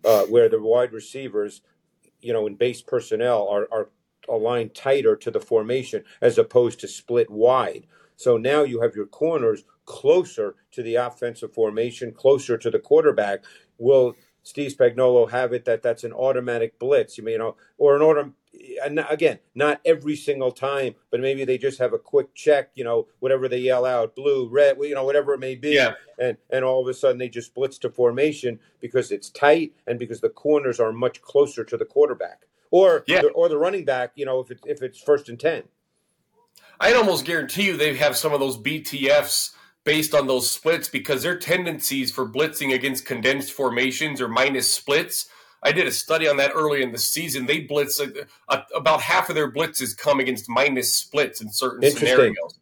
uh, 0.04 0.24
where 0.24 0.48
the 0.48 0.60
wide 0.60 0.92
receivers, 0.92 1.62
you 2.20 2.32
know, 2.32 2.46
in 2.46 2.56
base 2.56 2.82
personnel 2.82 3.48
are, 3.48 3.68
are 3.72 3.88
aligned 4.28 4.74
tighter 4.74 5.16
to 5.16 5.30
the 5.30 5.40
formation 5.40 6.04
as 6.20 6.38
opposed 6.38 6.80
to 6.80 6.88
split 6.88 7.30
wide. 7.30 7.86
So 8.16 8.36
now 8.36 8.62
you 8.62 8.82
have 8.82 8.94
your 8.94 9.06
corners 9.06 9.64
closer 9.84 10.54
to 10.72 10.82
the 10.82 10.94
offensive 10.94 11.52
formation, 11.52 12.12
closer 12.12 12.56
to 12.56 12.70
the 12.70 12.78
quarterback. 12.78 13.44
Will 13.78 14.14
Steve 14.42 14.72
Spagnuolo 14.72 15.30
have 15.30 15.52
it 15.52 15.64
that 15.64 15.82
that's 15.82 16.04
an 16.04 16.12
automatic 16.12 16.78
blitz? 16.78 17.18
You 17.18 17.38
know, 17.38 17.56
or 17.78 17.96
an 17.96 18.02
auto 18.02 18.32
Uh, 18.54 19.02
again, 19.08 19.38
not 19.54 19.80
every 19.84 20.14
single 20.14 20.52
time, 20.52 20.94
but 21.10 21.20
maybe 21.20 21.44
they 21.44 21.56
just 21.56 21.78
have 21.78 21.94
a 21.94 21.98
quick 21.98 22.34
check, 22.34 22.70
you 22.74 22.84
know, 22.84 23.06
whatever 23.18 23.48
they 23.48 23.58
yell 23.58 23.86
out, 23.86 24.14
blue, 24.14 24.46
red, 24.48 24.76
you 24.80 24.94
know, 24.94 25.04
whatever 25.04 25.32
it 25.32 25.40
may 25.40 25.54
be. 25.54 25.70
Yeah. 25.70 25.94
And 26.18 26.36
and 26.50 26.64
all 26.64 26.82
of 26.82 26.88
a 26.88 26.94
sudden 26.94 27.18
they 27.18 27.28
just 27.28 27.54
blitz 27.54 27.78
to 27.78 27.90
formation 27.90 28.60
because 28.80 29.10
it's 29.10 29.30
tight 29.30 29.72
and 29.86 29.98
because 29.98 30.20
the 30.20 30.28
corners 30.28 30.78
are 30.80 30.92
much 30.92 31.22
closer 31.22 31.64
to 31.64 31.76
the 31.76 31.84
quarterback. 31.84 32.42
Or 32.70 33.04
yeah. 33.06 33.22
the, 33.22 33.28
or 33.28 33.48
the 33.48 33.58
running 33.58 33.84
back, 33.84 34.12
you 34.16 34.26
know, 34.26 34.40
if 34.40 34.50
it's 34.50 34.62
if 34.66 34.82
it's 34.82 35.00
first 35.00 35.28
and 35.28 35.40
10. 35.40 35.64
I'd 36.78 36.96
almost 36.96 37.24
guarantee 37.24 37.66
you 37.66 37.76
they 37.76 37.96
have 37.96 38.16
some 38.16 38.32
of 38.32 38.40
those 38.40 38.58
BTFs 38.58 39.54
based 39.84 40.14
on 40.14 40.26
those 40.26 40.50
splits 40.50 40.88
because 40.88 41.22
their 41.22 41.38
tendencies 41.38 42.12
for 42.12 42.26
blitzing 42.26 42.74
against 42.74 43.06
condensed 43.06 43.52
formations 43.52 44.20
or 44.20 44.28
minus 44.28 44.70
splits– 44.70 45.28
I 45.62 45.72
did 45.72 45.86
a 45.86 45.92
study 45.92 46.28
on 46.28 46.36
that 46.38 46.52
early 46.54 46.82
in 46.82 46.92
the 46.92 46.98
season. 46.98 47.46
They 47.46 47.60
blitz 47.60 48.00
uh, 48.00 48.08
uh, 48.48 48.62
about 48.74 49.00
half 49.00 49.28
of 49.28 49.34
their 49.34 49.50
blitzes 49.50 49.96
come 49.96 50.18
against 50.18 50.48
minus 50.48 50.92
splits 50.92 51.40
in 51.40 51.50
certain 51.50 51.88
scenarios. 51.90 52.58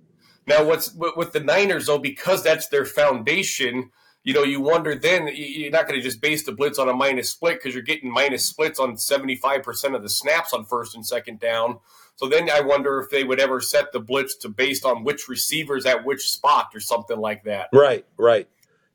Now, 0.46 0.64
what's 0.64 0.92
with 0.94 1.32
the 1.32 1.40
Niners 1.40 1.86
though, 1.86 1.98
because 1.98 2.42
that's 2.42 2.68
their 2.68 2.84
foundation, 2.84 3.90
you 4.24 4.34
know, 4.34 4.42
you 4.42 4.60
wonder 4.60 4.94
then 4.94 5.30
you're 5.32 5.70
not 5.70 5.86
going 5.86 5.98
to 5.98 6.04
just 6.04 6.20
base 6.20 6.44
the 6.44 6.52
blitz 6.52 6.78
on 6.78 6.88
a 6.88 6.94
minus 6.94 7.30
split 7.30 7.58
because 7.58 7.74
you're 7.74 7.82
getting 7.82 8.12
minus 8.12 8.44
splits 8.44 8.78
on 8.78 8.96
75% 8.96 9.94
of 9.94 10.02
the 10.02 10.08
snaps 10.08 10.52
on 10.52 10.64
first 10.64 10.94
and 10.94 11.06
second 11.06 11.40
down. 11.40 11.78
So 12.16 12.28
then 12.28 12.50
I 12.50 12.60
wonder 12.60 13.00
if 13.00 13.08
they 13.08 13.24
would 13.24 13.40
ever 13.40 13.62
set 13.62 13.92
the 13.92 14.00
blitz 14.00 14.36
to 14.36 14.50
based 14.50 14.84
on 14.84 15.04
which 15.04 15.26
receivers 15.28 15.86
at 15.86 16.04
which 16.04 16.30
spot 16.30 16.68
or 16.74 16.80
something 16.80 17.18
like 17.18 17.44
that. 17.44 17.68
Right, 17.72 18.04
right. 18.18 18.46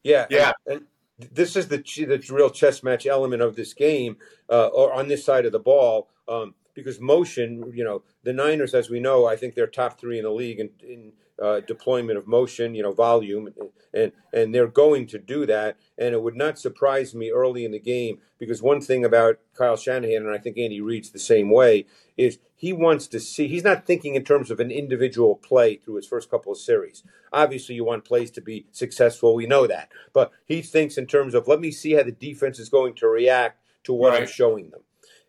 Yeah. 0.04 0.28
Yeah. 0.30 0.52
And, 0.68 0.76
and 0.76 0.86
this 1.18 1.56
is 1.56 1.68
the 1.68 1.78
the 1.78 2.24
real 2.34 2.50
chess 2.50 2.84
match 2.84 3.06
element 3.06 3.42
of 3.42 3.56
this 3.56 3.74
game, 3.74 4.18
uh, 4.50 4.68
or 4.68 4.94
on 4.94 5.08
this 5.08 5.24
side 5.24 5.46
of 5.46 5.52
the 5.52 5.60
ball. 5.60 6.10
Um, 6.28 6.56
because 6.74 7.00
motion, 7.00 7.72
you 7.74 7.86
know, 7.86 8.04
the 8.24 8.34
Niners, 8.34 8.74
as 8.74 8.90
we 8.90 9.00
know, 9.00 9.26
I 9.26 9.38
think 9.38 9.56
they're 9.56 9.66
top 9.66 9.98
three 9.98 10.18
in 10.18 10.26
the 10.26 10.32
league 10.32 10.60
in, 10.60 10.72
in 10.84 11.14
uh, 11.42 11.60
deployment 11.62 12.18
of 12.18 12.27
motion, 12.27 12.75
you 12.75 12.84
know, 12.84 12.94
volume, 12.94 13.50
and 13.94 14.12
and 14.34 14.54
they're 14.54 14.68
going 14.68 15.08
to 15.08 15.20
do 15.20 15.46
that. 15.46 15.77
And 15.98 16.13
it 16.13 16.22
would 16.22 16.36
not 16.36 16.60
surprise 16.60 17.13
me 17.13 17.32
early 17.32 17.65
in 17.65 17.72
the 17.72 17.80
game 17.80 18.20
because 18.38 18.62
one 18.62 18.82
thing 18.82 19.04
about 19.04 19.39
Kyle 19.54 19.77
Shanahan, 19.77 20.25
and 20.25 20.34
I 20.34 20.38
think 20.38 20.58
Andy 20.58 20.82
Reid's 20.82 21.12
the 21.12 21.20
same 21.20 21.50
way, 21.50 21.86
is 22.18 22.39
he 22.56 22.72
wants 22.74 23.08
to 23.08 23.20
see. 23.20 23.48
He's 23.48 23.63
not 23.63 23.86
thinking 23.86 24.15
in 24.15 24.24
terms 24.24 24.50
of 24.50 24.60
an 24.60 24.72
individual 24.72 25.36
play 25.36 25.75
through 25.75 25.96
his 25.96 26.08
first 26.08 26.30
couple 26.30 26.51
of 26.51 26.58
series. 26.58 27.04
Obviously, 27.34 27.75
you 27.75 27.84
want 27.84 28.06
plays 28.06 28.32
to 28.32 28.42
be 28.42 28.65
successful. 28.72 29.36
We 29.36 29.46
know 29.46 29.68
that, 29.68 29.89
but 30.13 30.32
he 30.46 30.62
thinks 30.62 30.98
in 30.98 31.06
terms 31.06 31.34
of 31.34 31.48
let 31.48 31.60
me 31.60 31.72
see 31.72 31.94
how 31.94 32.04
the 32.04 32.12
defense 32.12 32.60
is 32.60 32.70
going 32.70 32.96
to 32.96 33.08
react 33.08 33.62
to 33.84 33.94
what 33.94 34.13
right. 34.13 34.22
I'm 34.22 34.27
showing 34.27 34.70
them. 34.70 34.82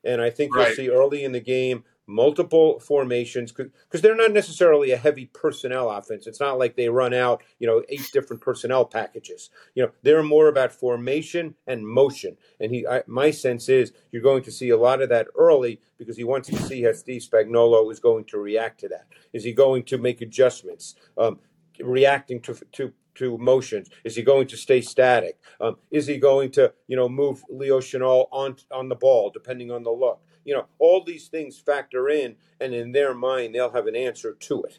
And 0.05 0.23
I 0.23 0.31
think 0.31 0.55
right. 0.55 0.69
you'll 0.69 0.77
see 0.77 0.89
early 0.89 1.25
in 1.25 1.33
the 1.33 1.41
game 1.41 1.85
multiple 2.07 2.79
formations 2.79 3.53
because 3.53 4.01
they're 4.01 4.17
not 4.17 4.33
necessarily 4.33 4.93
a 4.93 4.97
heavy 4.97 5.27
personnel 5.27 5.91
offense. 5.91 6.27
It's 6.27 6.41
not 6.41 6.59
like 6.59 6.77
they 6.77 6.89
run 6.89 7.13
out, 7.13 7.43
you 7.59 7.67
know, 7.67 7.83
eight 7.89 8.09
different 8.13 8.43
personnel 8.43 8.85
packages. 8.85 9.51
You 9.75 9.85
know, 9.85 9.93
they're 10.03 10.23
more 10.23 10.49
about 10.49 10.73
formation 10.73 11.55
and 11.67 11.87
motion. 11.87 12.37
And 12.61 12.73
he, 12.73 12.87
I, 12.87 13.03
my 13.07 13.31
sense 13.31 13.69
is 13.69 13.93
you're 14.13 14.23
going 14.23 14.45
to 14.45 14.53
see 14.53 14.71
a 14.71 14.77
lot 14.77 15.03
of 15.03 15.09
that 15.09 15.27
early 15.37 15.81
because 15.99 16.17
he 16.17 16.25
wants 16.25 16.49
to 16.49 16.57
see 16.63 16.83
how 16.83 16.93
Steve 16.93 17.23
Spagnuolo 17.23 17.91
is 17.91 18.01
going 18.01 18.25
to 18.27 18.39
react 18.39 18.81
to 18.81 18.89
that. 18.89 19.07
Is 19.33 19.45
he 19.45 19.53
going 19.53 19.83
to 19.85 19.99
make 19.99 20.21
adjustments? 20.21 20.95
Um, 21.19 21.41
reacting 21.81 22.41
to 22.43 22.55
to 22.73 22.93
to 23.17 23.39
motions? 23.39 23.89
Is 24.05 24.17
he 24.17 24.23
going 24.23 24.47
to 24.49 24.57
stay 24.57 24.81
static? 24.81 25.39
Um, 25.61 25.77
is 25.91 26.07
he 26.07 26.19
going 26.19 26.51
to, 26.53 26.73
you 26.87 26.97
know, 26.97 27.09
move 27.09 27.43
Leo 27.49 27.81
Chenal 27.81 28.29
on 28.31 28.57
on 28.71 28.89
the 28.89 28.95
ball, 28.95 29.31
depending 29.31 29.71
on 29.71 29.83
the 29.83 29.91
look? 29.91 30.21
You 30.47 30.55
know, 30.55 30.67
all 30.79 31.05
these 31.05 31.29
things 31.29 31.59
factor 31.59 32.09
in, 32.09 32.37
and 32.61 32.73
in 32.73 32.93
their 32.93 33.13
mind, 33.13 33.55
they'll 33.55 33.73
have 33.73 33.87
an 33.87 33.97
answer 33.97 34.33
to 34.33 34.63
it. 34.63 34.79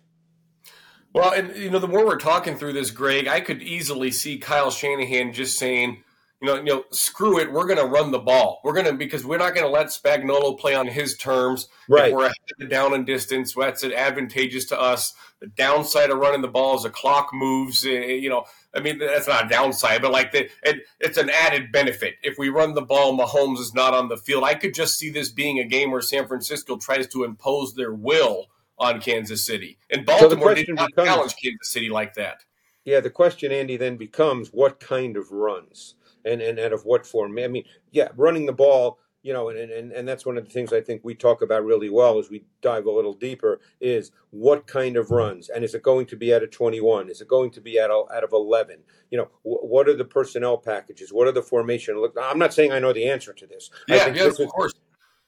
Well, 1.13 1.31
and 1.31 1.55
you 1.55 1.69
know, 1.69 1.79
the 1.79 1.87
more 1.87 2.05
we're 2.05 2.17
talking 2.17 2.55
through 2.55 2.73
this, 2.73 2.89
Greg, 2.89 3.27
I 3.27 3.41
could 3.41 3.61
easily 3.61 4.09
see 4.09 4.37
Kyle 4.37 4.71
Shanahan 4.71 5.33
just 5.33 5.59
saying, 5.59 6.03
you 6.41 6.47
know, 6.47 6.55
you 6.55 6.65
know, 6.65 6.83
screw 6.91 7.39
it, 7.39 7.51
we're 7.51 7.65
going 7.65 7.79
to 7.79 7.85
run 7.85 8.11
the 8.11 8.19
ball. 8.19 8.61
We're 8.63 8.73
going 8.73 8.85
to 8.85 8.93
because 8.93 9.25
we're 9.25 9.39
not 9.39 9.55
going 9.55 9.65
to 9.65 9.71
let 9.71 9.87
Spagnuolo 9.87 10.59
play 10.59 10.75
on 10.75 10.87
his 10.87 11.17
terms. 11.17 11.67
Right, 11.89 12.09
if 12.09 12.13
we're 12.13 12.25
ahead 12.25 12.35
of 12.51 12.59
the 12.59 12.65
down 12.67 12.93
in 12.93 13.05
distance. 13.05 13.55
That's 13.55 13.83
advantageous 13.83 14.65
to 14.65 14.79
us. 14.79 15.13
The 15.39 15.47
downside 15.47 16.11
of 16.11 16.19
running 16.19 16.41
the 16.41 16.47
ball 16.47 16.75
is 16.77 16.83
the 16.83 16.91
clock 16.91 17.29
moves. 17.33 17.83
Eh, 17.85 17.89
you 17.89 18.29
know, 18.29 18.45
I 18.75 18.81
mean, 18.81 18.99
that's 18.99 19.27
not 19.27 19.45
a 19.45 19.49
downside, 19.49 20.01
but 20.03 20.11
like 20.11 20.31
the, 20.31 20.49
it, 20.61 20.83
it's 20.99 21.17
an 21.17 21.31
added 21.31 21.71
benefit. 21.71 22.15
If 22.21 22.37
we 22.37 22.49
run 22.49 22.75
the 22.75 22.81
ball, 22.83 23.17
Mahomes 23.17 23.59
is 23.59 23.73
not 23.73 23.95
on 23.95 24.07
the 24.07 24.17
field. 24.17 24.43
I 24.43 24.53
could 24.53 24.75
just 24.75 24.97
see 24.97 25.09
this 25.09 25.31
being 25.31 25.59
a 25.59 25.65
game 25.65 25.89
where 25.89 26.01
San 26.01 26.27
Francisco 26.27 26.77
tries 26.77 27.07
to 27.07 27.23
impose 27.23 27.73
their 27.73 27.93
will 27.93 28.45
on 28.79 29.01
Kansas 29.01 29.43
City, 29.43 29.79
and 29.89 30.05
Baltimore 30.05 30.49
so 30.49 30.55
did 30.55 30.75
not 30.75 30.89
becomes, 30.89 31.07
challenge 31.07 31.35
Kansas 31.41 31.69
City 31.69 31.89
like 31.89 32.13
that. 32.13 32.43
Yeah, 32.85 32.99
the 32.99 33.09
question, 33.09 33.51
Andy, 33.51 33.75
then 33.75 33.97
becomes 33.97 34.49
what 34.49 34.79
kind 34.79 35.17
of 35.17 35.31
runs 35.31 35.95
and 36.27 36.41
and 36.41 36.59
out 36.59 36.73
of 36.73 36.85
what 36.85 37.05
form? 37.05 37.37
I 37.39 37.47
mean, 37.47 37.63
yeah, 37.91 38.09
running 38.15 38.45
the 38.45 38.53
ball 38.53 38.99
you 39.27 39.33
know, 39.33 39.49
and, 39.49 39.57
and, 39.57 39.91
and 39.91 40.07
that's 40.07 40.25
one 40.25 40.37
of 40.37 40.45
the 40.45 40.49
things 40.49 40.71
I 40.71 40.79
think 40.79 41.03
we 41.03 41.13
talk 41.13 41.41
about 41.41 41.65
really 41.65 41.89
well 41.89 42.17
as 42.17 42.29
we 42.29 42.45
dive 42.61 42.85
a 42.85 42.91
little 42.91 43.13
deeper 43.13 43.59
is 43.81 44.11
what 44.29 44.67
kind 44.67 44.95
of 44.95 45.11
runs, 45.11 45.49
and 45.49 45.65
is 45.65 45.75
it 45.75 45.83
going 45.83 46.05
to 46.05 46.15
be 46.15 46.33
out 46.33 46.43
of 46.43 46.51
21? 46.51 47.09
Is 47.09 47.19
it 47.19 47.27
going 47.27 47.51
to 47.51 47.59
be 47.59 47.77
out 47.77 47.91
of, 47.91 48.09
out 48.09 48.23
of 48.23 48.31
11? 48.31 48.79
You 49.11 49.17
know, 49.17 49.27
what 49.43 49.89
are 49.89 49.97
the 49.97 50.05
personnel 50.05 50.57
packages? 50.57 51.11
What 51.11 51.27
are 51.27 51.33
the 51.33 51.41
formation? 51.41 51.99
Look, 51.99 52.15
I'm 52.17 52.39
not 52.39 52.53
saying 52.53 52.71
I 52.71 52.79
know 52.79 52.93
the 52.93 53.09
answer 53.09 53.33
to 53.33 53.45
this. 53.45 53.69
Yeah, 53.89 54.07
yeah, 54.13 54.27
of 54.27 54.37
course. 54.47 54.73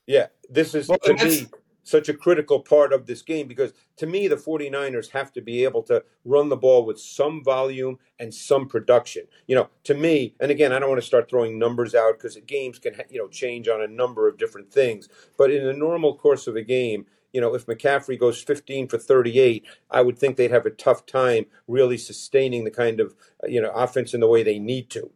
Yeah, 0.08 0.27
this 0.50 0.75
is 0.75 0.88
well, 0.88 1.00
to 1.00 1.13
me 1.15 1.48
such 1.89 2.10
a 2.10 2.13
critical 2.13 2.60
part 2.60 2.93
of 2.93 3.05
this 3.05 3.22
game 3.22 3.48
because 3.48 3.74
to 3.98 4.05
me 4.05 4.27
the 4.27 4.36
49ers 4.36 5.12
have 5.12 5.31
to 5.34 5.41
be 5.41 5.63
able 5.63 5.84
to 5.84 6.03
run 6.25 6.50
the 6.50 6.58
ball 6.58 6.86
with 6.86 7.00
some 7.00 7.43
volume 7.43 7.98
and 8.19 8.34
some 8.34 8.67
production 8.67 9.24
you 9.48 9.55
know 9.55 9.69
to 9.84 9.93
me 9.93 10.36
and 10.39 10.51
again 10.51 10.72
i 10.72 10.79
don't 10.79 10.89
want 10.89 11.01
to 11.01 11.08
start 11.08 11.29
throwing 11.29 11.58
numbers 11.58 11.96
out 11.96 12.13
because 12.13 12.38
games 12.48 12.79
can 12.79 12.96
you 13.10 13.17
know 13.17 13.27
change 13.27 13.67
on 13.67 13.81
a 13.81 13.88
number 13.88 14.27
of 14.27 14.38
different 14.38 14.72
things 14.72 15.10
but 15.38 15.51
in 15.51 15.65
the 15.65 15.74
normal 15.74 16.15
course 16.15 16.48
of 16.48 16.55
a 16.55 16.63
game 16.63 17.05
you 17.34 17.41
know, 17.41 17.53
if 17.53 17.65
McCaffrey 17.65 18.19
goes 18.19 18.41
15 18.41 18.88
for 18.88 18.98
38, 18.98 19.65
I 19.91 20.01
would 20.01 20.17
think 20.17 20.36
they'd 20.36 20.51
have 20.51 20.65
a 20.65 20.72
tough 20.72 21.05
time 21.05 21.46
really 21.67 21.98
sustaining 21.98 22.63
the 22.63 22.72
kind 22.72 23.00
of, 23.00 23.15
you 23.48 23.62
know, 23.62 23.72
offense 23.72 24.13
in 24.13 24.19
the 24.19 24.27
way 24.27 24.43
they 24.43 24.60
need 24.60 24.89
to. 24.91 25.12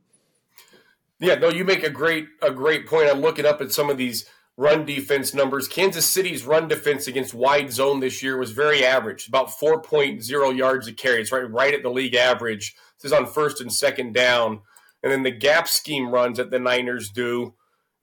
Yeah, 1.20 1.36
no, 1.36 1.50
you 1.50 1.64
make 1.64 1.84
a 1.84 1.90
great 1.90 2.28
a 2.42 2.52
great 2.52 2.86
point. 2.86 3.10
I'm 3.10 3.22
looking 3.22 3.46
up 3.46 3.62
at 3.62 3.72
some 3.72 3.90
of 3.90 3.98
these 3.98 4.26
run 4.58 4.86
defense 4.86 5.34
numbers. 5.34 5.68
Kansas 5.68 6.06
City's 6.06 6.46
run 6.46 6.68
defense 6.68 7.08
against 7.08 7.34
wide 7.34 7.72
zone 7.72 8.00
this 8.00 8.22
year 8.22 8.38
was 8.38 8.52
very 8.52 8.86
average, 8.86 9.28
about 9.28 9.50
4.0 9.50 10.58
yards 10.58 10.88
a 10.88 10.94
carry. 10.94 11.22
It's 11.22 11.32
right, 11.32 11.50
right 11.50 11.74
at 11.74 11.84
the 11.84 11.90
league 11.90 12.16
average. 12.16 12.76
This 13.02 13.12
is 13.12 13.18
on 13.18 13.26
first 13.26 13.62
and 13.62 13.74
second 13.74 14.14
down. 14.14 14.62
And 15.02 15.12
then 15.12 15.24
the 15.24 15.32
gap 15.32 15.68
scheme 15.68 16.12
runs 16.12 16.38
that 16.38 16.52
the 16.52 16.60
Niners 16.60 17.10
do, 17.10 17.54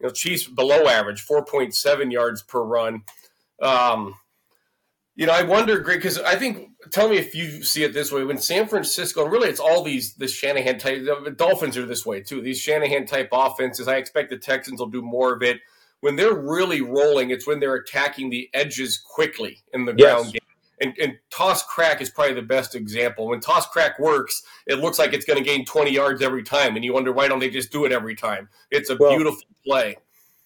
you 0.01 0.07
know, 0.07 0.11
Chiefs 0.11 0.49
below 0.49 0.87
average, 0.87 1.25
4.7 1.25 2.13
yards 2.13 2.43
per 2.43 2.63
run. 2.63 3.05
Um, 3.63 4.15
you 5.15 5.27
know, 5.27 5.33
I 5.33 5.43
wonder, 5.43 5.79
Greg, 5.79 5.99
because 5.99 6.19
I 6.19 6.37
think, 6.37 6.71
tell 6.91 7.09
me 7.09 7.17
if 7.17 7.35
you 7.35 7.63
see 7.63 7.85
it 7.85 7.93
this 7.93 8.11
way. 8.11 8.25
When 8.25 8.39
San 8.39 8.67
Francisco, 8.67 9.25
really 9.25 9.49
it's 9.49 9.61
all 9.61 9.83
these, 9.83 10.15
the 10.15 10.27
Shanahan 10.27 10.79
type, 10.79 11.05
the 11.05 11.31
Dolphins 11.31 11.77
are 11.77 11.87
this 11.87 12.05
way 12.05 12.23
too. 12.23 12.41
These 12.41 12.61
Shanahan 12.61 13.07
type 13.07 13.29
offenses, 13.33 13.87
I 13.87 13.97
expect 13.97 14.31
the 14.31 14.39
Texans 14.39 14.81
will 14.81 14.89
do 14.89 15.03
more 15.03 15.33
of 15.35 15.43
it 15.43 15.61
when 16.01 16.17
they're 16.17 16.35
really 16.35 16.81
rolling, 16.81 17.31
it's 17.31 17.47
when 17.47 17.61
they're 17.61 17.75
attacking 17.75 18.31
the 18.31 18.49
edges 18.55 18.99
quickly 18.99 19.63
in 19.73 19.85
the 19.85 19.95
yes. 19.97 20.13
ground 20.13 20.33
game. 20.33 20.41
And, 20.83 20.95
and, 20.99 21.19
toss 21.29 21.63
crack 21.63 22.01
is 22.01 22.09
probably 22.09 22.33
the 22.33 22.43
best 22.43 22.75
example. 22.75 23.29
When 23.29 23.41
toss 23.41 23.67
crack 23.67 23.99
works, 23.99 24.43
it 24.67 24.79
looks 24.79 24.99
like 24.99 25.13
it's 25.13 25.27
going 25.27 25.39
to 25.39 25.45
gain 25.45 25.67
20 25.67 25.91
yards 25.91 26.23
every 26.23 26.43
time, 26.43 26.75
and 26.75 26.83
you 26.83 26.95
wonder 26.95 27.13
why 27.13 27.29
don't 27.29 27.39
they 27.39 27.51
just 27.51 27.71
do 27.71 27.85
it 27.85 27.93
every 27.93 28.17
time? 28.17 28.49
It's 28.71 28.89
a 28.89 28.97
well, 28.97 29.15
beautiful 29.15 29.43
play. 29.67 29.97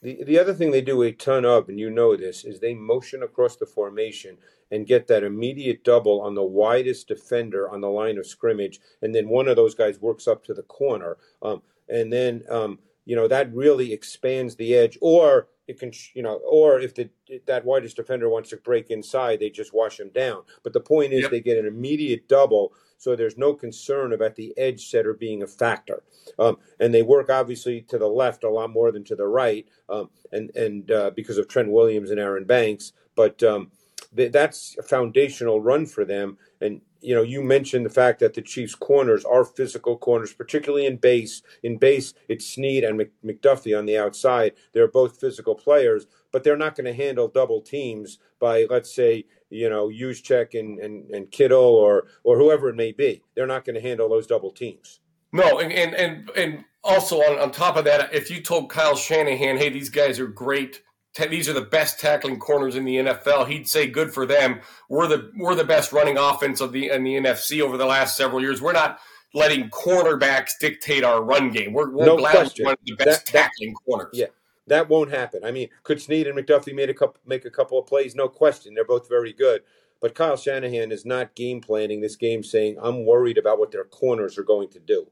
The, 0.02 0.24
the 0.24 0.38
other 0.40 0.52
thing 0.52 0.72
they 0.72 0.80
do 0.80 1.02
a 1.02 1.12
ton 1.12 1.44
of, 1.44 1.68
and 1.68 1.78
you 1.78 1.88
know 1.88 2.16
this, 2.16 2.44
is 2.44 2.58
they 2.58 2.74
motion 2.74 3.22
across 3.22 3.54
the 3.54 3.64
formation 3.64 4.36
and 4.72 4.88
get 4.88 5.06
that 5.06 5.22
immediate 5.22 5.84
double 5.84 6.20
on 6.20 6.34
the 6.34 6.42
widest 6.42 7.06
defender 7.06 7.70
on 7.70 7.80
the 7.80 7.88
line 7.88 8.18
of 8.18 8.26
scrimmage, 8.26 8.80
and 9.02 9.14
then 9.14 9.28
one 9.28 9.46
of 9.46 9.54
those 9.54 9.76
guys 9.76 10.00
works 10.00 10.26
up 10.26 10.44
to 10.44 10.54
the 10.54 10.64
corner, 10.64 11.16
um, 11.42 11.62
and 11.88 12.12
then 12.12 12.42
um, 12.50 12.80
you 13.04 13.16
know 13.16 13.28
that 13.28 13.54
really 13.54 13.92
expands 13.92 14.56
the 14.56 14.74
edge 14.74 14.98
or 15.00 15.48
it 15.66 15.78
can 15.78 15.92
you 16.14 16.22
know 16.22 16.40
or 16.48 16.78
if 16.80 16.94
the 16.94 17.08
that 17.46 17.64
widest 17.64 17.96
defender 17.96 18.28
wants 18.28 18.50
to 18.50 18.56
break 18.56 18.90
inside 18.90 19.40
they 19.40 19.50
just 19.50 19.74
wash 19.74 19.98
him 19.98 20.10
down 20.14 20.42
but 20.62 20.72
the 20.72 20.80
point 20.80 21.12
is 21.12 21.22
yep. 21.22 21.30
they 21.30 21.40
get 21.40 21.58
an 21.58 21.66
immediate 21.66 22.28
double 22.28 22.72
so 22.96 23.14
there's 23.14 23.36
no 23.36 23.54
concern 23.54 24.12
about 24.12 24.36
the 24.36 24.54
edge 24.56 24.88
setter 24.88 25.12
being 25.14 25.42
a 25.42 25.46
factor 25.46 26.02
um, 26.38 26.56
and 26.80 26.94
they 26.94 27.02
work 27.02 27.30
obviously 27.30 27.80
to 27.82 27.98
the 27.98 28.06
left 28.06 28.44
a 28.44 28.50
lot 28.50 28.70
more 28.70 28.92
than 28.92 29.04
to 29.04 29.16
the 29.16 29.26
right 29.26 29.66
um, 29.88 30.10
and 30.32 30.54
and 30.56 30.90
uh, 30.90 31.10
because 31.14 31.38
of 31.38 31.48
Trent 31.48 31.70
Williams 31.70 32.10
and 32.10 32.20
Aaron 32.20 32.44
Banks 32.44 32.92
but 33.14 33.42
um, 33.42 33.70
th- 34.16 34.32
that's 34.32 34.76
a 34.78 34.82
foundational 34.82 35.60
run 35.60 35.86
for 35.86 36.04
them 36.04 36.38
and 36.60 36.80
you 37.04 37.14
know, 37.14 37.22
you 37.22 37.42
mentioned 37.42 37.84
the 37.84 37.90
fact 37.90 38.18
that 38.20 38.34
the 38.34 38.42
Chiefs' 38.42 38.74
corners 38.74 39.24
are 39.24 39.44
physical 39.44 39.96
corners, 39.96 40.32
particularly 40.32 40.86
in 40.86 40.96
base. 40.96 41.42
In 41.62 41.76
base, 41.76 42.14
it's 42.28 42.46
Sneed 42.46 42.82
and 42.82 42.98
McDuffie 43.24 43.78
on 43.78 43.86
the 43.86 43.98
outside. 43.98 44.52
They're 44.72 44.88
both 44.88 45.20
physical 45.20 45.54
players, 45.54 46.06
but 46.32 46.44
they're 46.44 46.56
not 46.56 46.74
going 46.74 46.86
to 46.86 46.94
handle 46.94 47.28
double 47.28 47.60
teams 47.60 48.18
by, 48.40 48.66
let's 48.70 48.94
say, 48.94 49.26
you 49.50 49.68
know, 49.68 49.88
Juszczyk 49.88 50.58
and, 50.58 50.78
and, 50.80 51.10
and 51.10 51.30
Kittle 51.30 51.62
or 51.62 52.06
or 52.24 52.38
whoever 52.38 52.70
it 52.70 52.76
may 52.76 52.92
be. 52.92 53.22
They're 53.34 53.46
not 53.46 53.64
going 53.64 53.76
to 53.76 53.82
handle 53.82 54.08
those 54.08 54.26
double 54.26 54.50
teams. 54.50 55.00
No, 55.32 55.58
and 55.58 55.72
and 55.72 55.94
and, 55.94 56.30
and 56.36 56.64
also 56.82 57.18
on, 57.20 57.38
on 57.38 57.50
top 57.50 57.76
of 57.76 57.84
that, 57.84 58.14
if 58.14 58.30
you 58.30 58.40
told 58.40 58.70
Kyle 58.70 58.96
Shanahan, 58.96 59.58
hey, 59.58 59.68
these 59.68 59.90
guys 59.90 60.18
are 60.18 60.26
great 60.26 60.82
these 61.14 61.48
are 61.48 61.52
the 61.52 61.62
best 61.62 62.00
tackling 62.00 62.38
corners 62.38 62.74
in 62.76 62.84
the 62.84 62.96
NFL. 62.96 63.46
He'd 63.48 63.68
say, 63.68 63.86
"Good 63.86 64.12
for 64.12 64.26
them. 64.26 64.60
We're 64.88 65.06
the 65.06 65.30
we're 65.36 65.54
the 65.54 65.64
best 65.64 65.92
running 65.92 66.18
offense 66.18 66.60
of 66.60 66.72
the 66.72 66.90
in 66.90 67.04
the 67.04 67.14
NFC 67.14 67.60
over 67.60 67.76
the 67.76 67.86
last 67.86 68.16
several 68.16 68.40
years. 68.40 68.60
We're 68.60 68.72
not 68.72 68.98
letting 69.32 69.68
cornerbacks 69.70 70.52
dictate 70.60 71.04
our 71.04 71.22
run 71.22 71.50
game. 71.50 71.72
We're, 71.72 71.90
we're 71.90 72.06
no 72.06 72.16
glad 72.16 72.32
question. 72.32 72.64
one 72.64 72.74
of 72.74 72.78
the 72.84 72.94
best 72.96 73.26
that, 73.26 73.32
tackling 73.32 73.74
that, 73.74 73.84
corners." 73.84 74.10
Yeah, 74.12 74.26
that 74.66 74.88
won't 74.88 75.10
happen. 75.10 75.44
I 75.44 75.50
mean, 75.50 75.68
could 75.82 76.00
Sneed 76.00 76.26
and 76.26 76.38
McDuffie 76.38 76.74
made 76.74 76.90
a 76.90 76.94
couple 76.94 77.20
make 77.24 77.44
a 77.44 77.50
couple 77.50 77.78
of 77.78 77.86
plays? 77.86 78.14
No 78.14 78.28
question. 78.28 78.74
They're 78.74 78.84
both 78.84 79.08
very 79.08 79.32
good. 79.32 79.62
But 80.00 80.14
Kyle 80.14 80.36
Shanahan 80.36 80.92
is 80.92 81.06
not 81.06 81.34
game 81.34 81.60
planning 81.60 82.00
this 82.00 82.16
game, 82.16 82.42
saying, 82.42 82.76
"I'm 82.80 83.06
worried 83.06 83.38
about 83.38 83.58
what 83.58 83.70
their 83.70 83.84
corners 83.84 84.36
are 84.36 84.42
going 84.42 84.68
to 84.70 84.80
do." 84.80 85.06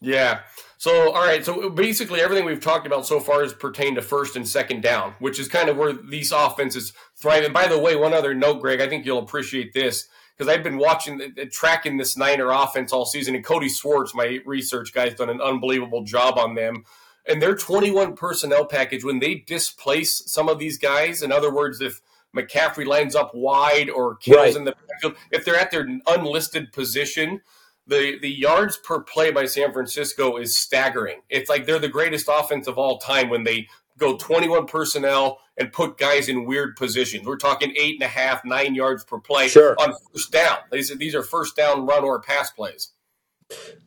Yeah. 0.00 0.40
So, 0.76 1.12
all 1.12 1.26
right. 1.26 1.44
So 1.44 1.70
basically, 1.70 2.20
everything 2.20 2.44
we've 2.44 2.60
talked 2.60 2.86
about 2.86 3.06
so 3.06 3.18
far 3.18 3.42
has 3.42 3.52
pertained 3.52 3.96
to 3.96 4.02
first 4.02 4.36
and 4.36 4.46
second 4.46 4.82
down, 4.82 5.14
which 5.18 5.40
is 5.40 5.48
kind 5.48 5.68
of 5.68 5.76
where 5.76 5.92
these 5.92 6.30
offenses 6.30 6.92
thrive. 7.16 7.44
And 7.44 7.52
by 7.52 7.66
the 7.66 7.78
way, 7.78 7.96
one 7.96 8.14
other 8.14 8.34
note, 8.34 8.60
Greg, 8.60 8.80
I 8.80 8.88
think 8.88 9.04
you'll 9.04 9.18
appreciate 9.18 9.72
this 9.72 10.08
because 10.36 10.52
I've 10.52 10.62
been 10.62 10.78
watching, 10.78 11.20
uh, 11.20 11.42
uh, 11.42 11.46
tracking 11.50 11.96
this 11.96 12.16
Niner 12.16 12.50
offense 12.50 12.92
all 12.92 13.04
season, 13.04 13.34
and 13.34 13.44
Cody 13.44 13.68
Schwartz, 13.68 14.14
my 14.14 14.38
research 14.46 14.92
guy, 14.94 15.06
has 15.06 15.14
done 15.14 15.30
an 15.30 15.40
unbelievable 15.40 16.04
job 16.04 16.38
on 16.38 16.54
them. 16.54 16.84
And 17.26 17.42
their 17.42 17.56
21 17.56 18.14
personnel 18.14 18.64
package, 18.64 19.04
when 19.04 19.18
they 19.18 19.34
displace 19.34 20.22
some 20.30 20.48
of 20.48 20.58
these 20.58 20.78
guys, 20.78 21.22
in 21.22 21.32
other 21.32 21.52
words, 21.52 21.80
if 21.80 22.00
McCaffrey 22.34 22.86
lines 22.86 23.16
up 23.16 23.34
wide 23.34 23.90
or 23.90 24.14
Kittle's 24.16 24.46
right. 24.46 24.56
in 24.56 24.64
the 24.64 24.76
backfield, 24.88 25.16
if 25.32 25.44
they're 25.44 25.58
at 25.58 25.70
their 25.70 25.86
unlisted 26.06 26.72
position, 26.72 27.40
the 27.88 28.18
the 28.20 28.30
yards 28.30 28.76
per 28.76 29.00
play 29.00 29.30
by 29.30 29.46
San 29.46 29.72
Francisco 29.72 30.36
is 30.36 30.54
staggering. 30.54 31.20
It's 31.28 31.50
like 31.50 31.66
they're 31.66 31.78
the 31.78 31.88
greatest 31.88 32.28
offense 32.30 32.66
of 32.66 32.78
all 32.78 32.98
time 32.98 33.30
when 33.30 33.44
they 33.44 33.66
go 33.98 34.16
21 34.16 34.66
personnel 34.66 35.40
and 35.56 35.72
put 35.72 35.98
guys 35.98 36.28
in 36.28 36.46
weird 36.46 36.76
positions. 36.76 37.26
We're 37.26 37.36
talking 37.36 37.74
eight 37.76 37.94
and 37.94 38.04
a 38.04 38.08
half, 38.08 38.44
nine 38.44 38.74
yards 38.74 39.04
per 39.04 39.18
play 39.18 39.48
sure. 39.48 39.74
on 39.80 39.92
first 40.12 40.30
down. 40.30 40.58
These 40.70 40.92
are, 40.92 40.94
these 40.94 41.14
are 41.14 41.22
first 41.22 41.56
down 41.56 41.84
run 41.84 42.04
or 42.04 42.20
pass 42.20 42.50
plays. 42.50 42.92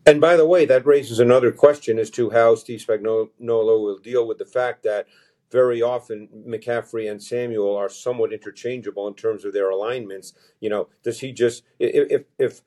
And 0.06 0.20
by 0.20 0.36
the 0.36 0.46
way, 0.46 0.66
that 0.66 0.86
raises 0.86 1.20
another 1.20 1.52
question 1.52 1.98
as 1.98 2.10
to 2.12 2.32
how 2.32 2.56
Steve 2.56 2.84
Spagnuolo 2.86 3.30
will 3.40 4.00
deal 4.00 4.28
with 4.28 4.38
the 4.38 4.46
fact 4.46 4.84
that 4.84 5.08
very 5.52 5.82
often 5.82 6.28
McCaffrey 6.48 7.10
and 7.10 7.22
Samuel 7.22 7.76
are 7.76 7.90
somewhat 7.90 8.34
interchangeable 8.34 9.08
in 9.08 9.14
terms 9.14 9.46
of 9.46 9.54
their 9.54 9.70
alignments. 9.70 10.34
You 10.60 10.70
know, 10.70 10.90
does 11.04 11.20
he 11.20 11.32
just 11.32 11.64
if 11.80 12.24
if 12.40 12.62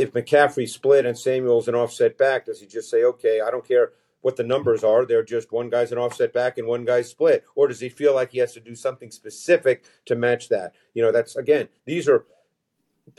if 0.00 0.12
McCaffrey 0.12 0.68
split 0.68 1.06
and 1.06 1.18
Samuel's 1.18 1.68
an 1.68 1.74
offset 1.74 2.16
back, 2.16 2.46
does 2.46 2.60
he 2.60 2.66
just 2.66 2.90
say, 2.90 3.04
okay, 3.04 3.40
I 3.40 3.50
don't 3.50 3.66
care 3.66 3.92
what 4.22 4.36
the 4.36 4.44
numbers 4.44 4.84
are, 4.84 5.06
they're 5.06 5.22
just 5.22 5.50
one 5.50 5.70
guy's 5.70 5.92
an 5.92 5.98
offset 5.98 6.32
back 6.32 6.58
and 6.58 6.66
one 6.66 6.84
guy's 6.84 7.08
split? 7.08 7.44
Or 7.54 7.68
does 7.68 7.80
he 7.80 7.88
feel 7.88 8.14
like 8.14 8.32
he 8.32 8.38
has 8.38 8.52
to 8.52 8.60
do 8.60 8.74
something 8.74 9.10
specific 9.10 9.84
to 10.06 10.14
match 10.14 10.48
that? 10.48 10.74
You 10.94 11.02
know, 11.02 11.12
that's 11.12 11.36
again, 11.36 11.68
these 11.86 12.08
are 12.08 12.26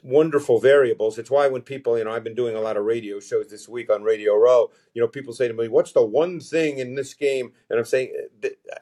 wonderful 0.03 0.60
variables. 0.60 1.17
It's 1.17 1.31
why 1.31 1.48
when 1.48 1.62
people, 1.62 1.98
you 1.98 2.03
know, 2.03 2.12
I've 2.12 2.24
been 2.24 2.36
doing 2.36 2.55
a 2.55 2.62
lot 2.62 2.77
of 2.77 2.86
radio 2.86 3.19
shows 3.19 3.50
this 3.50 3.67
week 3.67 3.91
on 3.91 4.03
Radio 4.03 4.36
Row. 4.36 4.71
You 4.93 5.01
know, 5.01 5.07
people 5.07 5.33
say 5.33 5.48
to 5.48 5.53
me, 5.53 5.67
"What's 5.67 5.91
the 5.91 6.05
one 6.05 6.39
thing 6.39 6.79
in 6.79 6.95
this 6.95 7.13
game?" 7.13 7.53
And 7.69 7.79
I'm 7.79 7.86
saying, 7.86 8.13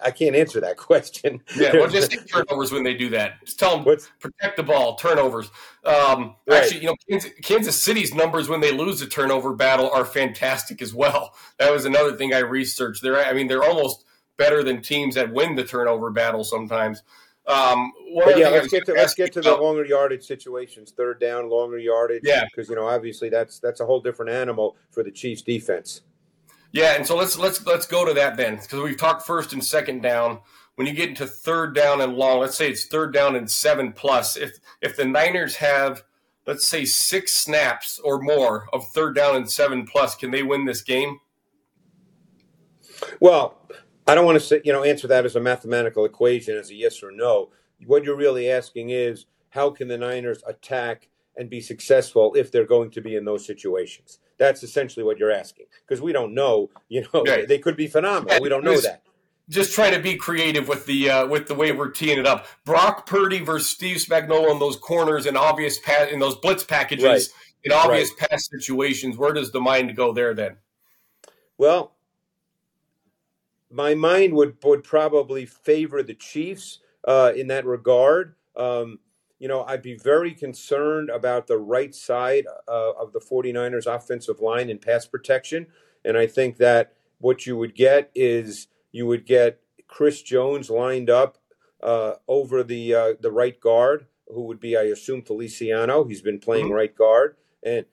I 0.01 0.11
can't 0.11 0.35
answer 0.35 0.59
that 0.61 0.77
question. 0.89 1.41
Yeah, 1.55 1.73
well, 1.73 1.89
just 1.89 2.15
turnovers 2.27 2.71
when 2.71 2.83
they 2.83 2.93
do 2.93 3.09
that. 3.09 3.43
Just 3.45 3.59
tell 3.59 3.75
them 3.75 3.85
What's, 3.85 4.09
protect 4.19 4.57
the 4.57 4.63
ball, 4.63 4.95
turnovers. 4.95 5.51
Um, 5.83 6.35
right. 6.47 6.63
Actually, 6.63 6.81
you 6.81 6.87
know, 6.87 6.95
Kansas, 7.09 7.31
Kansas 7.41 7.81
City's 7.81 8.13
numbers 8.13 8.49
when 8.49 8.61
they 8.61 8.71
lose 8.71 8.99
the 8.99 9.07
turnover 9.07 9.53
battle 9.53 9.89
are 9.91 10.05
fantastic 10.05 10.81
as 10.81 10.93
well. 10.93 11.33
That 11.57 11.71
was 11.71 11.85
another 11.85 12.15
thing 12.15 12.33
I 12.33 12.39
researched. 12.39 13.01
They're, 13.01 13.23
I 13.23 13.33
mean, 13.33 13.47
they're 13.47 13.63
almost 13.63 14.05
better 14.37 14.63
than 14.63 14.81
teams 14.81 15.15
that 15.15 15.31
win 15.31 15.55
the 15.55 15.63
turnover 15.63 16.09
battle 16.09 16.43
sometimes. 16.43 17.03
Um, 17.49 17.91
yeah, 18.07 18.49
let's 18.49 18.67
get 18.67 18.85
to 18.85 18.93
let's 18.93 19.15
get 19.15 19.33
to 19.33 19.41
the 19.41 19.55
longer 19.55 19.83
yardage 19.83 20.23
situations. 20.23 20.91
Third 20.91 21.19
down, 21.19 21.49
longer 21.49 21.79
yardage. 21.79 22.21
Yeah, 22.23 22.45
because 22.45 22.69
you 22.69 22.75
know 22.75 22.87
obviously 22.87 23.29
that's 23.29 23.59
that's 23.59 23.79
a 23.79 23.85
whole 23.85 23.99
different 23.99 24.31
animal 24.31 24.77
for 24.91 25.01
the 25.03 25.11
Chiefs 25.11 25.41
defense. 25.41 26.01
Yeah, 26.71 26.95
and 26.95 27.05
so 27.05 27.15
let's 27.15 27.37
let's 27.39 27.65
let's 27.65 27.87
go 27.87 28.05
to 28.05 28.13
that 28.13 28.37
then 28.37 28.57
because 28.57 28.81
we've 28.81 28.97
talked 28.97 29.25
first 29.25 29.53
and 29.53 29.63
second 29.63 30.01
down. 30.01 30.39
When 30.75 30.87
you 30.87 30.93
get 30.93 31.09
into 31.09 31.25
third 31.25 31.73
down 31.73 31.99
and 32.01 32.13
long, 32.13 32.39
let's 32.39 32.55
say 32.55 32.69
it's 32.69 32.85
third 32.85 33.13
down 33.13 33.35
and 33.35 33.49
seven 33.49 33.93
plus. 33.93 34.37
If 34.37 34.59
if 34.81 34.95
the 34.95 35.05
Niners 35.05 35.55
have 35.55 36.03
let's 36.45 36.67
say 36.67 36.85
six 36.85 37.33
snaps 37.33 37.99
or 38.03 38.19
more 38.19 38.67
of 38.73 38.87
third 38.89 39.15
down 39.15 39.35
and 39.35 39.49
seven 39.49 39.85
plus, 39.85 40.15
can 40.15 40.31
they 40.31 40.43
win 40.43 40.65
this 40.65 40.81
game? 40.81 41.19
Well, 43.19 43.67
I 44.09 44.15
don't 44.15 44.25
want 44.25 44.39
to 44.39 44.45
say, 44.45 44.61
you 44.63 44.73
know, 44.73 44.83
answer 44.83 45.07
that 45.07 45.25
as 45.25 45.35
a 45.35 45.39
mathematical 45.39 46.03
equation 46.03 46.57
as 46.57 46.71
a 46.71 46.75
yes 46.75 47.03
or 47.03 47.11
no. 47.11 47.49
What 47.85 48.03
you're 48.03 48.15
really 48.15 48.49
asking 48.49 48.89
is 48.89 49.27
how 49.49 49.69
can 49.69 49.87
the 49.87 49.99
Niners 49.99 50.41
attack 50.47 51.09
and 51.37 51.47
be 51.47 51.61
successful 51.61 52.33
if 52.33 52.51
they're 52.51 52.65
going 52.65 52.89
to 52.91 53.01
be 53.01 53.15
in 53.15 53.25
those 53.25 53.45
situations? 53.45 54.17
That's 54.39 54.63
essentially 54.63 55.03
what 55.03 55.19
you're 55.19 55.31
asking 55.31 55.67
because 55.87 56.01
we 56.01 56.11
don't 56.11 56.33
know. 56.33 56.71
You 56.87 57.05
know, 57.13 57.23
right. 57.23 57.47
they 57.47 57.59
could 57.59 57.77
be 57.77 57.85
phenomenal. 57.85 58.33
Yeah, 58.33 58.39
we 58.41 58.49
don't 58.49 58.63
know 58.63 58.81
that. 58.81 59.03
Just 59.47 59.75
trying 59.75 59.93
to 59.93 59.99
be 59.99 60.15
creative 60.15 60.67
with 60.67 60.87
the 60.87 61.09
uh, 61.09 61.27
with 61.27 61.47
the 61.47 61.55
way 61.55 61.71
we're 61.71 61.91
teeing 61.91 62.17
it 62.17 62.25
up. 62.25 62.47
Brock 62.65 63.05
Purdy 63.05 63.39
versus 63.39 63.69
Steve 63.69 63.97
Spagnuolo 63.97 64.51
in 64.51 64.57
those 64.57 64.77
corners 64.77 65.27
and 65.27 65.37
obvious 65.37 65.77
pass 65.77 66.11
in 66.11 66.19
those 66.19 66.35
blitz 66.35 66.63
packages 66.63 67.03
right. 67.03 67.27
in 67.63 67.71
obvious 67.71 68.09
right. 68.19 68.31
pass 68.31 68.49
situations. 68.49 69.17
Where 69.17 69.33
does 69.33 69.51
the 69.51 69.61
mind 69.61 69.95
go 69.95 70.13
there 70.13 70.33
then? 70.33 70.57
Well, 71.59 71.93
my 73.71 73.93
mind 73.93 74.33
would 74.33 74.57
would 74.63 74.83
probably 74.83 75.45
favor 75.45 76.03
the 76.03 76.13
Chiefs 76.13 76.79
uh, 77.07 77.33
in 77.35 77.47
that 77.47 77.65
regard. 77.65 78.35
Um, 78.55 78.99
you 79.39 79.47
know, 79.47 79.63
I'd 79.63 79.81
be 79.81 79.95
very 79.95 80.33
concerned 80.33 81.09
about 81.09 81.47
the 81.47 81.57
right 81.57 81.95
side 81.95 82.45
uh, 82.67 82.91
of 82.91 83.13
the 83.13 83.21
49ers 83.21 83.85
offensive 83.87 84.41
line 84.41 84.69
in 84.69 84.79
pass 84.79 85.05
protection. 85.05 85.67
And 86.03 86.17
I 86.17 86.27
think 86.27 86.57
that 86.57 86.93
what 87.19 87.45
you 87.45 87.55
would 87.55 87.73
get 87.73 88.11
is 88.13 88.67
you 88.91 89.07
would 89.07 89.25
get 89.25 89.61
Chris 89.87 90.21
Jones 90.21 90.69
lined 90.69 91.09
up 91.09 91.37
uh, 91.81 92.15
over 92.27 92.63
the 92.63 92.93
uh, 92.93 93.13
the 93.19 93.31
right 93.31 93.59
guard, 93.59 94.07
who 94.27 94.43
would 94.43 94.59
be, 94.59 94.75
I 94.75 94.83
assume, 94.83 95.21
Feliciano. 95.21 96.03
He's 96.03 96.21
been 96.21 96.39
playing 96.39 96.65
mm-hmm. 96.65 96.75
right 96.75 96.95
guard. 96.95 97.37
And 97.63 97.85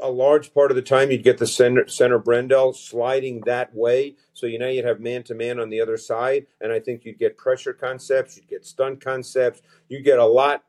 a 0.00 0.10
large 0.10 0.54
part 0.54 0.70
of 0.70 0.76
the 0.76 0.82
time 0.82 1.10
you'd 1.10 1.24
get 1.24 1.38
the 1.38 1.46
center 1.46 1.86
center 1.88 2.18
Brendel 2.18 2.72
sliding 2.72 3.42
that 3.46 3.74
way. 3.74 4.16
So 4.32 4.46
you 4.46 4.58
know 4.58 4.68
you'd 4.68 4.84
have 4.84 5.00
man 5.00 5.22
to 5.24 5.34
man 5.34 5.58
on 5.58 5.70
the 5.70 5.80
other 5.80 5.96
side, 5.96 6.46
and 6.60 6.72
I 6.72 6.80
think 6.80 7.04
you'd 7.04 7.18
get 7.18 7.36
pressure 7.36 7.72
concepts, 7.72 8.36
you'd 8.36 8.48
get 8.48 8.64
stunt 8.64 9.00
concepts, 9.00 9.62
you 9.88 10.00
get 10.00 10.18
a 10.18 10.26
lot 10.26 10.62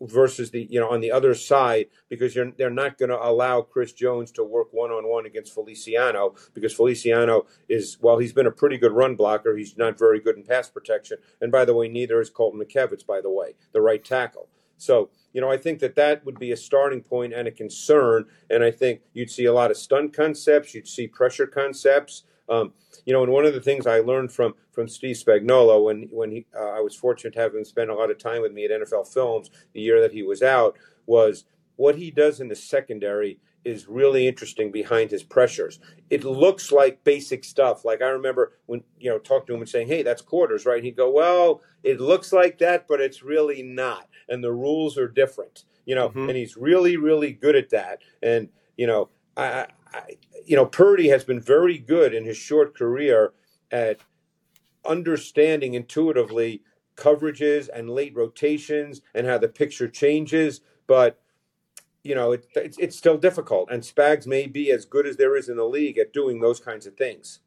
versus 0.00 0.50
the 0.50 0.66
you 0.70 0.78
know 0.78 0.88
on 0.88 1.00
the 1.00 1.10
other 1.10 1.34
side 1.34 1.86
because 2.08 2.34
you're, 2.34 2.52
they're 2.52 2.70
not 2.70 2.96
going 2.96 3.08
to 3.08 3.20
allow 3.20 3.60
Chris 3.60 3.92
Jones 3.92 4.30
to 4.32 4.44
work 4.44 4.68
one 4.70 4.90
on 4.90 5.08
one 5.08 5.26
against 5.26 5.52
Feliciano 5.52 6.34
because 6.54 6.72
Feliciano 6.72 7.46
is 7.68 7.98
well 8.00 8.18
he's 8.18 8.32
been 8.32 8.46
a 8.46 8.52
pretty 8.52 8.78
good 8.78 8.92
run 8.92 9.16
blocker. 9.16 9.56
He's 9.56 9.76
not 9.76 9.98
very 9.98 10.20
good 10.20 10.36
in 10.36 10.44
pass 10.44 10.70
protection. 10.70 11.18
And 11.40 11.50
by 11.50 11.64
the 11.64 11.74
way 11.74 11.88
neither 11.88 12.20
is 12.20 12.30
Colton 12.30 12.60
McKivitz 12.60 13.04
by 13.04 13.20
the 13.20 13.30
way 13.30 13.54
the 13.72 13.80
right 13.80 14.04
tackle 14.04 14.48
so 14.76 15.10
you 15.34 15.40
know, 15.40 15.50
I 15.50 15.58
think 15.58 15.80
that 15.80 15.96
that 15.96 16.24
would 16.24 16.38
be 16.38 16.52
a 16.52 16.56
starting 16.56 17.02
point 17.02 17.34
and 17.34 17.46
a 17.46 17.50
concern. 17.50 18.26
And 18.48 18.62
I 18.62 18.70
think 18.70 19.00
you'd 19.12 19.30
see 19.30 19.44
a 19.44 19.52
lot 19.52 19.72
of 19.72 19.76
stunt 19.76 20.14
concepts, 20.14 20.74
you'd 20.74 20.88
see 20.88 21.08
pressure 21.08 21.46
concepts. 21.46 22.22
Um, 22.48 22.72
you 23.04 23.12
know, 23.12 23.22
and 23.22 23.32
one 23.32 23.44
of 23.44 23.52
the 23.52 23.60
things 23.60 23.86
I 23.86 23.98
learned 23.98 24.32
from 24.32 24.54
from 24.70 24.86
Steve 24.86 25.16
Spagnuolo 25.16 25.84
when 25.84 26.08
when 26.10 26.30
he, 26.30 26.46
uh, 26.56 26.70
I 26.70 26.80
was 26.80 26.94
fortunate 26.94 27.34
to 27.34 27.40
have 27.40 27.54
him 27.54 27.64
spend 27.64 27.90
a 27.90 27.94
lot 27.94 28.10
of 28.10 28.18
time 28.18 28.42
with 28.42 28.52
me 28.52 28.64
at 28.64 28.70
NFL 28.70 29.12
Films 29.12 29.50
the 29.72 29.80
year 29.80 30.00
that 30.00 30.12
he 30.12 30.22
was 30.22 30.42
out 30.42 30.78
was 31.06 31.44
what 31.76 31.96
he 31.96 32.10
does 32.10 32.40
in 32.40 32.48
the 32.48 32.54
secondary 32.54 33.40
is 33.64 33.88
really 33.88 34.26
interesting 34.26 34.70
behind 34.70 35.10
his 35.10 35.22
pressures. 35.22 35.80
It 36.10 36.24
looks 36.24 36.70
like 36.70 37.04
basic 37.04 37.44
stuff. 37.44 37.84
Like 37.84 38.02
I 38.02 38.08
remember 38.08 38.52
when 38.66 38.82
you 38.98 39.10
know 39.10 39.18
talking 39.18 39.46
to 39.48 39.54
him 39.54 39.60
and 39.60 39.68
saying, 39.68 39.88
"Hey, 39.88 40.02
that's 40.02 40.22
quarters, 40.22 40.66
right?" 40.66 40.82
he'd 40.82 40.96
go, 40.96 41.10
"Well, 41.10 41.62
it 41.82 42.00
looks 42.00 42.32
like 42.32 42.58
that, 42.58 42.86
but 42.86 43.00
it's 43.00 43.22
really 43.22 43.62
not, 43.62 44.08
and 44.28 44.42
the 44.42 44.52
rules 44.52 44.98
are 44.98 45.08
different." 45.08 45.64
You 45.86 45.94
know, 45.94 46.08
mm-hmm. 46.08 46.28
and 46.28 46.36
he's 46.36 46.56
really, 46.56 46.96
really 46.96 47.32
good 47.32 47.56
at 47.56 47.70
that. 47.70 48.02
And 48.22 48.48
you 48.76 48.86
know, 48.86 49.10
I, 49.36 49.66
I, 49.92 50.16
you 50.44 50.56
know, 50.56 50.66
Purdy 50.66 51.08
has 51.08 51.24
been 51.24 51.40
very 51.40 51.78
good 51.78 52.14
in 52.14 52.24
his 52.24 52.36
short 52.36 52.76
career 52.76 53.32
at 53.70 54.00
understanding 54.86 55.74
intuitively 55.74 56.62
coverages 56.96 57.68
and 57.74 57.90
late 57.90 58.14
rotations 58.14 59.00
and 59.14 59.26
how 59.26 59.38
the 59.38 59.48
picture 59.48 59.88
changes, 59.88 60.60
but 60.86 61.20
you 62.04 62.14
know, 62.14 62.32
it, 62.32 62.46
it's, 62.54 62.78
it's 62.78 62.96
still 62.96 63.16
difficult. 63.16 63.70
And 63.72 63.82
Spags 63.82 64.26
may 64.26 64.46
be 64.46 64.70
as 64.70 64.84
good 64.84 65.06
as 65.06 65.16
there 65.16 65.36
is 65.36 65.48
in 65.48 65.56
the 65.56 65.64
league 65.64 65.98
at 65.98 66.12
doing 66.12 66.40
those 66.40 66.60
kinds 66.60 66.86
of 66.86 66.96
things. 66.96 67.40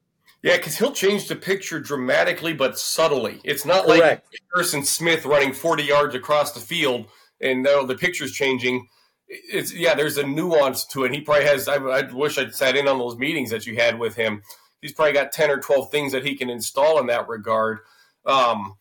Yeah, 0.43 0.57
because 0.57 0.77
he'll 0.77 0.91
change 0.91 1.27
the 1.27 1.35
picture 1.35 1.79
dramatically 1.79 2.53
but 2.53 2.77
subtly. 2.77 3.39
It's 3.43 3.65
not 3.65 3.85
Correct. 3.85 4.01
like 4.01 4.41
Harrison 4.53 4.83
Smith 4.83 5.25
running 5.25 5.53
40 5.53 5.83
yards 5.83 6.15
across 6.15 6.51
the 6.51 6.59
field 6.59 7.07
and 7.39 7.65
though 7.65 7.85
the 7.85 7.95
picture's 7.95 8.31
changing. 8.31 8.87
It's 9.27 9.73
yeah, 9.73 9.93
there's 9.93 10.17
a 10.17 10.25
nuance 10.25 10.85
to 10.87 11.03
it. 11.03 11.13
He 11.13 11.21
probably 11.21 11.45
has. 11.45 11.67
I, 11.67 11.75
I 11.75 12.11
wish 12.11 12.37
I'd 12.37 12.55
sat 12.55 12.77
in 12.77 12.87
on 12.87 12.97
those 12.97 13.17
meetings 13.17 13.49
that 13.49 13.65
you 13.65 13.75
had 13.75 13.99
with 13.99 14.15
him. 14.15 14.41
He's 14.81 14.93
probably 14.93 15.13
got 15.13 15.31
10 15.33 15.49
or 15.49 15.57
12 15.57 15.91
things 15.91 16.11
that 16.13 16.25
he 16.25 16.35
can 16.35 16.49
install 16.49 16.99
in 16.99 17.07
that 17.07 17.27
regard. 17.27 17.79
Um, 18.25 18.75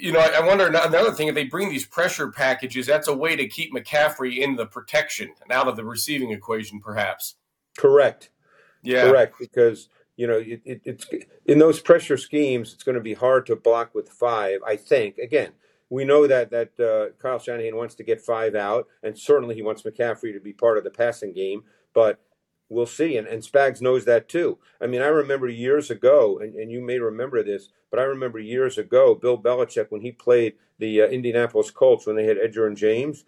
you 0.00 0.12
know, 0.12 0.20
I, 0.20 0.44
wonder 0.46 0.66
another 0.66 1.12
thing 1.12 1.28
if 1.28 1.34
they 1.34 1.44
bring 1.44 1.68
these 1.68 1.86
pressure 1.86 2.30
packages, 2.30 2.86
that's 2.86 3.08
a 3.08 3.14
way 3.14 3.36
to 3.36 3.48
keep 3.48 3.74
McCaffrey 3.74 4.38
in 4.38 4.56
the 4.56 4.66
protection 4.66 5.30
and 5.42 5.52
out 5.52 5.68
of 5.68 5.76
the 5.76 5.84
receiving 5.84 6.30
equation, 6.30 6.80
perhaps. 6.80 7.36
Correct. 7.76 8.30
Yeah. 8.82 9.10
Correct. 9.10 9.36
Because 9.38 9.88
you 10.16 10.26
know 10.26 10.38
it, 10.38 10.62
it, 10.64 10.80
it's 10.84 11.06
in 11.46 11.58
those 11.58 11.80
pressure 11.80 12.16
schemes, 12.16 12.72
it's 12.72 12.84
going 12.84 12.94
to 12.94 13.00
be 13.00 13.14
hard 13.14 13.46
to 13.46 13.56
block 13.56 13.94
with 13.94 14.08
five. 14.08 14.60
I 14.66 14.76
think. 14.76 15.18
Again, 15.18 15.52
we 15.90 16.04
know 16.04 16.26
that 16.26 16.50
that 16.50 16.80
uh, 16.80 17.16
Kyle 17.20 17.38
Shanahan 17.38 17.76
wants 17.76 17.94
to 17.96 18.04
get 18.04 18.20
five 18.20 18.54
out, 18.54 18.86
and 19.02 19.18
certainly 19.18 19.54
he 19.54 19.62
wants 19.62 19.82
McCaffrey 19.82 20.32
to 20.32 20.40
be 20.40 20.52
part 20.52 20.78
of 20.78 20.84
the 20.84 20.90
passing 20.90 21.32
game. 21.32 21.64
But 21.94 22.20
we'll 22.68 22.86
see. 22.86 23.16
And, 23.16 23.26
and 23.26 23.42
Spags 23.42 23.80
knows 23.80 24.04
that 24.04 24.28
too. 24.28 24.58
I 24.80 24.86
mean, 24.86 25.02
I 25.02 25.06
remember 25.06 25.48
years 25.48 25.90
ago, 25.90 26.38
and, 26.38 26.54
and 26.54 26.70
you 26.70 26.80
may 26.80 26.98
remember 26.98 27.42
this, 27.42 27.68
but 27.90 28.00
I 28.00 28.04
remember 28.04 28.38
years 28.38 28.78
ago, 28.78 29.14
Bill 29.14 29.40
Belichick, 29.40 29.90
when 29.90 30.00
he 30.00 30.12
played 30.12 30.54
the 30.78 31.02
uh, 31.02 31.06
Indianapolis 31.06 31.70
Colts, 31.70 32.06
when 32.06 32.16
they 32.16 32.26
had 32.26 32.38
Edgerrin 32.38 32.76
James, 32.76 33.24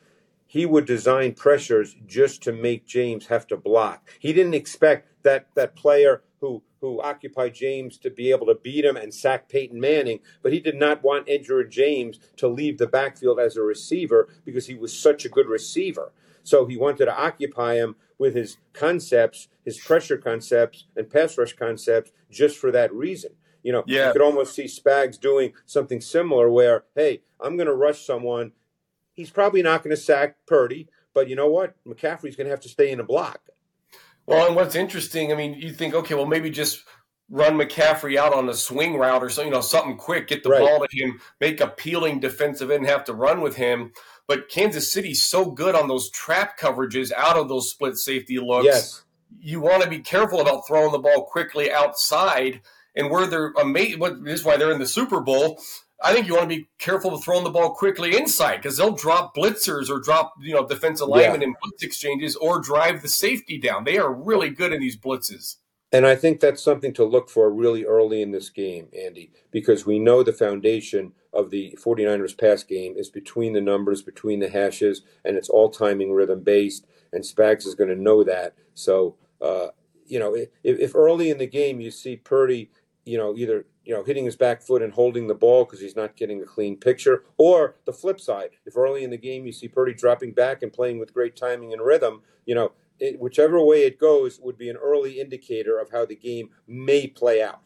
he 0.47 0.65
would 0.65 0.87
design 0.87 1.35
pressures 1.35 1.97
just 2.07 2.43
to 2.43 2.53
make 2.53 2.87
James 2.87 3.27
have 3.27 3.47
to 3.49 3.57
block. 3.57 4.09
He 4.21 4.33
didn't 4.33 4.55
expect 4.55 5.23
that 5.23 5.49
that 5.55 5.75
player 5.75 6.23
who 6.41 6.63
who 6.81 7.01
occupied 7.01 7.55
James 7.55 7.99
to 7.99 8.11
be 8.11 8.31
able 8.31 8.47
to 8.47 8.55
beat 8.55 8.85
him 8.85 8.97
and 8.97 9.13
sack 9.13 9.49
Peyton 9.49 9.81
Manning, 9.81 10.21
but 10.43 10.53
he 10.53 10.61
did 10.61 10.77
not 10.77 11.03
want 11.03 11.27
Edgerrin 11.27 11.71
James 11.71 12.21
to 12.37 12.47
leave 12.47 12.79
the 12.79 12.87
backfield 12.87 13.41
as 13.41 13.57
a 13.57 13.63
receiver 13.63 14.29
because 14.45 14.67
he 14.67 14.75
was 14.75 14.97
such 14.97 15.25
a 15.25 15.29
good 15.29 15.49
receiver. 15.49 16.13
So 16.45 16.67
he 16.67 16.77
wanted 16.77 17.07
to 17.07 17.19
occupy 17.19 17.75
him 17.75 17.97
with 18.19 18.35
his 18.35 18.59
concepts, 18.73 19.49
his 19.65 19.79
pressure 19.79 20.17
concepts 20.17 20.85
and 20.97 21.11
pass 21.11 21.37
rush 21.37 21.55
concepts 21.55 22.13
just 22.31 22.57
for 22.57 22.71
that 22.73 22.93
reason. 22.93 23.33
You 23.63 23.73
know, 23.73 23.85
yeah. 23.87 24.07
you 24.07 24.13
could 24.13 24.23
almost 24.23 24.55
see 24.55 24.65
Spags 24.65 25.21
doing 25.21 25.53
something 25.65 26.01
similar 26.01 26.49
where, 26.49 26.85
hey, 26.95 27.23
I'm 27.41 27.57
going 27.57 27.67
to 27.67 27.75
rush 27.75 28.07
someone. 28.07 28.53
He's 29.13 29.31
probably 29.31 29.63
not 29.63 29.83
going 29.83 29.95
to 29.95 30.01
sack 30.01 30.37
Purdy, 30.47 30.89
but 31.15 31.29
you 31.29 31.35
know 31.35 31.49
what? 31.49 31.75
McCaffrey's 31.87 32.37
going 32.37 32.47
to 32.47 32.51
have 32.51 32.61
to 32.61 32.69
stay 32.69 32.91
in 32.91 32.99
the 32.99 33.05
block. 33.05 33.41
Well, 34.27 34.47
and 34.47 34.57
what's 34.57 34.75
interesting, 34.75 35.33
I 35.33 35.37
mean, 35.37 35.55
you 35.55 35.73
think, 35.73 35.95
okay, 35.95 36.15
well, 36.15 36.27
maybe 36.27 36.51
just 36.51 36.85
run 37.29 37.59
McCaffrey 37.59 38.17
out 38.17 38.33
on 38.33 38.49
a 38.49 38.55
swing 38.55 38.97
route 38.97 39.23
or 39.23 39.29
something, 39.29 39.53
you 39.53 39.57
know, 39.57 39.61
something 39.61 39.97
quick, 39.97 40.29
get 40.29 40.43
the 40.43 40.51
right. 40.51 40.61
ball 40.61 40.87
to 40.87 40.97
him, 40.97 41.21
make 41.41 41.61
a 41.61 41.67
peeling 41.67 42.21
defensive 42.21 42.71
end, 42.71 42.87
have 42.87 43.05
to 43.05 43.15
run 43.15 43.41
with 43.41 43.57
him. 43.57 43.93
But 44.29 44.49
Kansas 44.49 44.93
City's 44.93 45.23
so 45.23 45.51
good 45.51 45.75
on 45.75 45.89
those 45.89 46.11
trap 46.11 46.59
coverages 46.59 47.13
out 47.13 47.37
of 47.37 47.49
those 47.49 47.71
split 47.71 47.97
safety 47.97 48.39
looks. 48.39 48.67
Yes. 48.67 49.03
You 49.41 49.61
want 49.61 49.83
to 49.83 49.89
be 49.89 50.01
careful 50.01 50.41
about 50.41 50.67
throwing 50.67 50.93
the 50.93 50.99
ball 50.99 51.25
quickly 51.25 51.71
outside. 51.71 52.61
And 52.95 53.11
where 53.11 53.27
they're 53.27 53.53
amazing, 53.61 54.01
this 54.25 54.41
is 54.41 54.45
why 54.45 54.57
they're 54.57 54.73
in 54.73 54.79
the 54.79 54.87
Super 54.87 55.21
Bowl. 55.21 55.61
I 56.03 56.13
think 56.13 56.27
you 56.27 56.35
want 56.35 56.51
to 56.51 56.57
be 56.57 56.69
careful 56.79 57.11
with 57.11 57.25
throwing 57.25 57.45
the 57.45 57.51
ball 57.51 57.75
quickly 57.75 58.17
inside 58.17 58.57
because 58.57 58.77
they'll 58.77 58.95
drop 58.95 59.35
blitzers 59.35 59.89
or 59.89 60.01
drop 60.01 60.35
you 60.41 60.55
know 60.55 60.67
defensive 60.67 61.09
linemen 61.09 61.41
yeah. 61.41 61.49
in 61.49 61.55
blitz 61.63 61.83
exchanges 61.83 62.37
or 62.37 62.59
drive 62.61 63.03
the 63.03 63.09
safety 63.09 63.59
down. 63.59 63.85
They 63.85 63.99
are 63.99 64.13
really 64.13 64.51
good 64.51 64.73
in 64.73 64.81
these 64.81 64.97
blitzes. 64.97 65.57
And 65.97 66.07
I 66.07 66.15
think 66.15 66.41
that's 66.41 66.63
something 66.63 66.93
to 66.93 67.05
look 67.07 67.31
for 67.31 67.51
really 67.51 67.87
early 67.87 68.21
in 68.21 68.31
this 68.31 68.51
game, 68.51 68.89
Andy, 68.95 69.31
because 69.51 69.87
we 69.87 69.99
know 69.99 70.23
the 70.23 70.31
foundation 70.31 71.13
of 71.33 71.49
the 71.49 71.75
49ers 71.83 72.37
pass 72.37 72.63
game 72.63 72.97
is 72.99 73.09
between 73.09 73.55
the 73.55 73.63
numbers, 73.63 74.03
between 74.03 74.41
the 74.41 74.51
hashes, 74.51 75.01
and 75.25 75.39
it's 75.39 75.49
all 75.49 75.71
timing 75.71 76.13
rhythm 76.13 76.43
based. 76.43 76.87
And 77.15 77.25
Spags 77.25 77.67
is 77.67 77.75
going 77.75 77.89
to 77.89 77.97
know 77.97 78.23
that. 78.25 78.53
So, 78.75 79.17
uh, 79.41 79.69
you 80.07 80.19
know, 80.19 80.35
if, 80.35 80.51
if, 80.63 80.95
early 80.95 81.31
in 81.31 81.39
the 81.39 81.47
game 81.47 81.81
you 81.81 81.91
see 81.91 82.17
Purdy, 82.17 82.71
you 83.07 83.17
know, 83.17 83.35
either 83.35 83.65
you 83.87 83.95
know 83.95 84.05
hitting 84.05 84.27
his 84.27 84.37
back 84.37 84.61
foot 84.61 84.83
and 84.83 84.93
holding 84.93 85.29
the 85.29 85.35
ball 85.35 85.65
because 85.65 85.81
he's 85.81 85.97
not 85.97 86.15
getting 86.15 86.43
a 86.43 86.45
clean 86.45 86.77
picture, 86.77 87.25
or 87.39 87.77
the 87.87 87.93
flip 87.95 88.21
side, 88.21 88.51
if 88.67 88.77
early 88.77 89.03
in 89.03 89.09
the 89.09 89.17
game 89.17 89.47
you 89.47 89.53
see 89.53 89.67
Purdy 89.67 89.95
dropping 89.95 90.33
back 90.33 90.63
and 90.63 90.75
playing 90.75 90.99
with 90.99 91.15
great 91.15 91.37
timing 91.37 91.73
and 91.73 91.81
rhythm, 91.81 92.21
you 92.45 92.55
know, 92.55 92.73
it, 92.99 93.21
whichever 93.21 93.63
way 93.63 93.85
it 93.85 93.99
goes 93.99 94.41
would 94.41 94.59
be 94.59 94.69
an 94.69 94.77
early 94.77 95.21
indicator 95.21 95.79
of 95.79 95.91
how 95.91 96.07
the 96.07 96.17
game 96.17 96.51
may 96.67 97.07
play 97.07 97.43
out. 97.43 97.61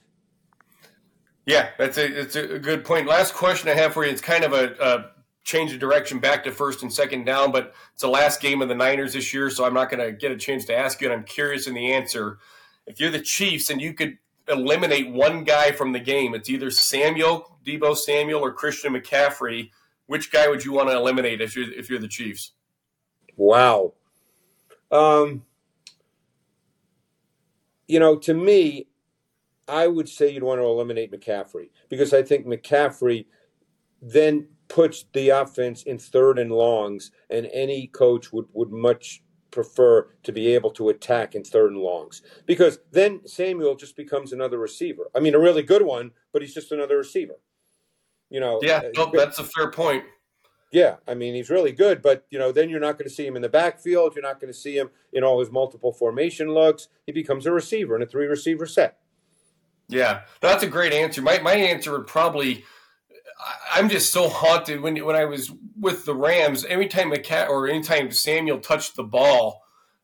Yeah, 1.47 1.71
that's 1.79 1.99
a 1.99 2.21
it's 2.21 2.37
a 2.37 2.59
good 2.59 2.85
point. 2.85 3.07
Last 3.07 3.35
question 3.35 3.69
I 3.69 3.75
have 3.75 3.95
for 3.95 4.05
you. 4.05 4.11
It's 4.11 4.21
kind 4.21 4.45
of 4.45 4.53
a, 4.53 4.75
a 4.81 5.11
change 5.43 5.73
of 5.73 5.81
direction 5.81 6.19
back 6.19 6.45
to 6.45 6.53
first 6.53 6.83
and 6.83 6.93
second 6.93 7.25
down, 7.25 7.51
but 7.51 7.75
it's 7.93 8.03
the 8.03 8.09
last 8.09 8.41
game 8.41 8.63
of 8.63 8.69
the 8.69 8.75
Niners 8.75 9.15
this 9.15 9.33
year, 9.33 9.51
so 9.51 9.65
I'm 9.65 9.75
not 9.75 9.91
going 9.91 10.05
to 10.05 10.13
get 10.13 10.31
a 10.31 10.37
chance 10.37 10.65
to 10.67 10.77
ask 10.77 11.01
you. 11.01 11.11
And 11.11 11.19
I'm 11.19 11.25
curious 11.25 11.67
in 11.67 11.75
the 11.75 11.93
answer. 11.93 12.39
If 12.87 13.01
you're 13.01 13.11
the 13.11 13.21
Chiefs 13.21 13.71
and 13.71 13.81
you 13.81 13.95
could 13.95 14.19
eliminate 14.49 15.11
one 15.11 15.45
guy 15.45 15.73
from 15.73 15.93
the 15.93 16.01
game, 16.01 16.35
it's 16.35 16.49
either 16.49 16.71
Samuel, 16.71 17.59
Deebo 17.65 17.97
Samuel, 17.97 18.41
or 18.41 18.53
Christian 18.53 18.93
McCaffrey. 18.93 19.71
Which 20.07 20.31
guy 20.31 20.49
would 20.49 20.65
you 20.65 20.73
want 20.73 20.89
to 20.89 20.97
eliminate 20.97 21.41
if 21.41 21.57
you're 21.57 21.73
if 21.73 21.89
you're 21.89 22.01
the 22.01 22.09
Chiefs? 22.09 22.53
Wow. 23.37 23.95
Um, 24.91 25.45
you 27.87 27.99
know, 27.99 28.17
to 28.19 28.35
me, 28.35 28.89
I 29.69 29.87
would 29.87 30.09
say 30.09 30.31
you'd 30.31 30.43
want 30.43 30.61
to 30.61 30.65
eliminate 30.65 31.13
McCaffrey 31.13 31.71
because 31.89 32.13
I 32.13 32.23
think 32.23 32.47
McCaffrey 32.47 33.27
then 34.03 34.49
puts 34.69 35.05
the 35.13 35.31
offense 35.31 35.83
in 35.83 35.99
third 35.99 36.39
and 36.39 36.51
longs, 36.51 37.11
and 37.29 37.49
any 37.53 37.89
coach 37.89 38.33
would, 38.33 38.47
would 38.53 38.71
much 38.71 39.23
prefer 39.51 40.09
to 40.23 40.33
be 40.33 40.49
able 40.55 40.71
to 40.71 40.91
attack 40.91 41.35
in 41.35 41.43
third 41.43 41.73
and 41.73 41.81
longs 41.81 42.23
because 42.47 42.79
then 42.93 43.21
Samuel 43.27 43.75
just 43.75 43.97
becomes 43.97 44.33
another 44.33 44.59
receiver. 44.59 45.11
I 45.15 45.21
mean, 45.21 45.35
a 45.35 45.41
really 45.41 45.63
good 45.63 45.83
one, 45.83 46.13
but 46.33 46.41
he's 46.41 46.55
just 46.55 46.71
another 46.73 46.97
receiver. 46.97 47.35
You 48.29 48.39
know, 48.39 48.61
yeah, 48.63 48.83
uh, 48.97 49.11
that's 49.13 49.41
a 49.41 49.45
fair 49.45 49.73
point. 49.73 50.05
Yeah, 50.73 50.97
I 51.07 51.15
mean 51.15 51.35
he's 51.35 51.51
really 51.51 51.73
good, 51.73 52.01
but 52.01 52.27
you 52.31 52.39
know 52.39 52.53
then 52.53 52.71
you're 52.71 52.81
not 52.81 52.97
going 52.97 53.09
to 53.09 53.15
see 53.15 53.27
him 53.27 53.37
in 53.37 53.43
the 53.43 53.49
backfield. 53.49 54.15
You're 54.15 54.23
not 54.23 54.41
going 54.41 54.53
to 54.53 54.59
see 54.59 54.77
him 54.77 54.91
in 55.13 55.25
all 55.25 55.41
his 55.41 55.51
multiple 55.51 55.93
formation 55.93 56.55
looks. 56.55 56.89
He 57.07 57.13
becomes 57.13 57.45
a 57.47 57.53
receiver 57.53 57.97
in 57.97 58.03
a 58.03 58.07
three 58.07 58.27
receiver 58.27 58.67
set. 58.67 58.99
Yeah, 59.89 60.23
that's 60.41 60.63
a 60.63 60.69
great 60.69 60.93
answer. 60.93 61.23
My 61.23 61.41
my 61.41 61.55
answer 61.55 61.93
would 61.93 62.07
probably. 62.07 62.65
I'm 63.73 63.89
just 63.89 64.13
so 64.13 64.29
haunted 64.29 64.81
when 64.81 64.97
when 65.05 65.17
I 65.17 65.25
was 65.25 65.51
with 65.79 66.05
the 66.05 66.15
Rams. 66.15 66.65
Every 66.65 66.87
time 66.87 67.13
a 67.13 67.19
cat 67.19 67.49
or 67.49 67.67
anytime 67.67 68.13
Samuel 68.13 68.61
touched 68.61 68.95
the 68.95 69.03
ball, 69.03 69.63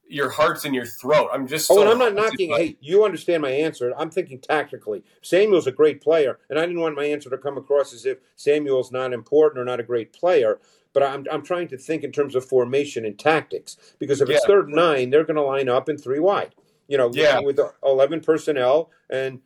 your 0.08 0.30
heart's 0.30 0.64
in 0.64 0.74
your 0.74 0.86
throat. 0.86 1.28
I'm 1.32 1.46
just. 1.46 1.66
So 1.66 1.78
oh, 1.78 1.80
and 1.80 1.90
I'm 1.90 1.98
not 1.98 2.14
knocking. 2.14 2.50
By- 2.50 2.58
hey, 2.58 2.76
you 2.80 3.04
understand 3.04 3.42
my 3.42 3.50
answer. 3.50 3.92
I'm 3.96 4.10
thinking 4.10 4.38
tactically. 4.38 5.02
Samuel's 5.22 5.66
a 5.66 5.72
great 5.72 6.00
player, 6.00 6.38
and 6.48 6.58
I 6.58 6.62
didn't 6.66 6.80
want 6.80 6.96
my 6.96 7.04
answer 7.04 7.30
to 7.30 7.38
come 7.38 7.56
across 7.56 7.92
as 7.92 8.06
if 8.06 8.18
Samuel's 8.36 8.92
not 8.92 9.12
important 9.12 9.60
or 9.60 9.64
not 9.64 9.80
a 9.80 9.84
great 9.84 10.12
player. 10.12 10.60
But 10.92 11.02
I'm 11.02 11.26
I'm 11.30 11.42
trying 11.42 11.68
to 11.68 11.78
think 11.78 12.04
in 12.04 12.12
terms 12.12 12.34
of 12.34 12.44
formation 12.44 13.04
and 13.04 13.18
tactics 13.18 13.76
because 13.98 14.20
if 14.20 14.28
yeah. 14.28 14.36
it's 14.36 14.46
third 14.46 14.68
nine, 14.68 15.10
they're 15.10 15.24
going 15.24 15.36
to 15.36 15.42
line 15.42 15.68
up 15.68 15.88
in 15.88 15.98
three 15.98 16.20
wide. 16.20 16.54
You 16.88 16.96
know, 16.96 17.10
yeah. 17.12 17.40
with 17.40 17.58
11 17.84 18.20
personnel 18.20 18.90
and 19.10 19.40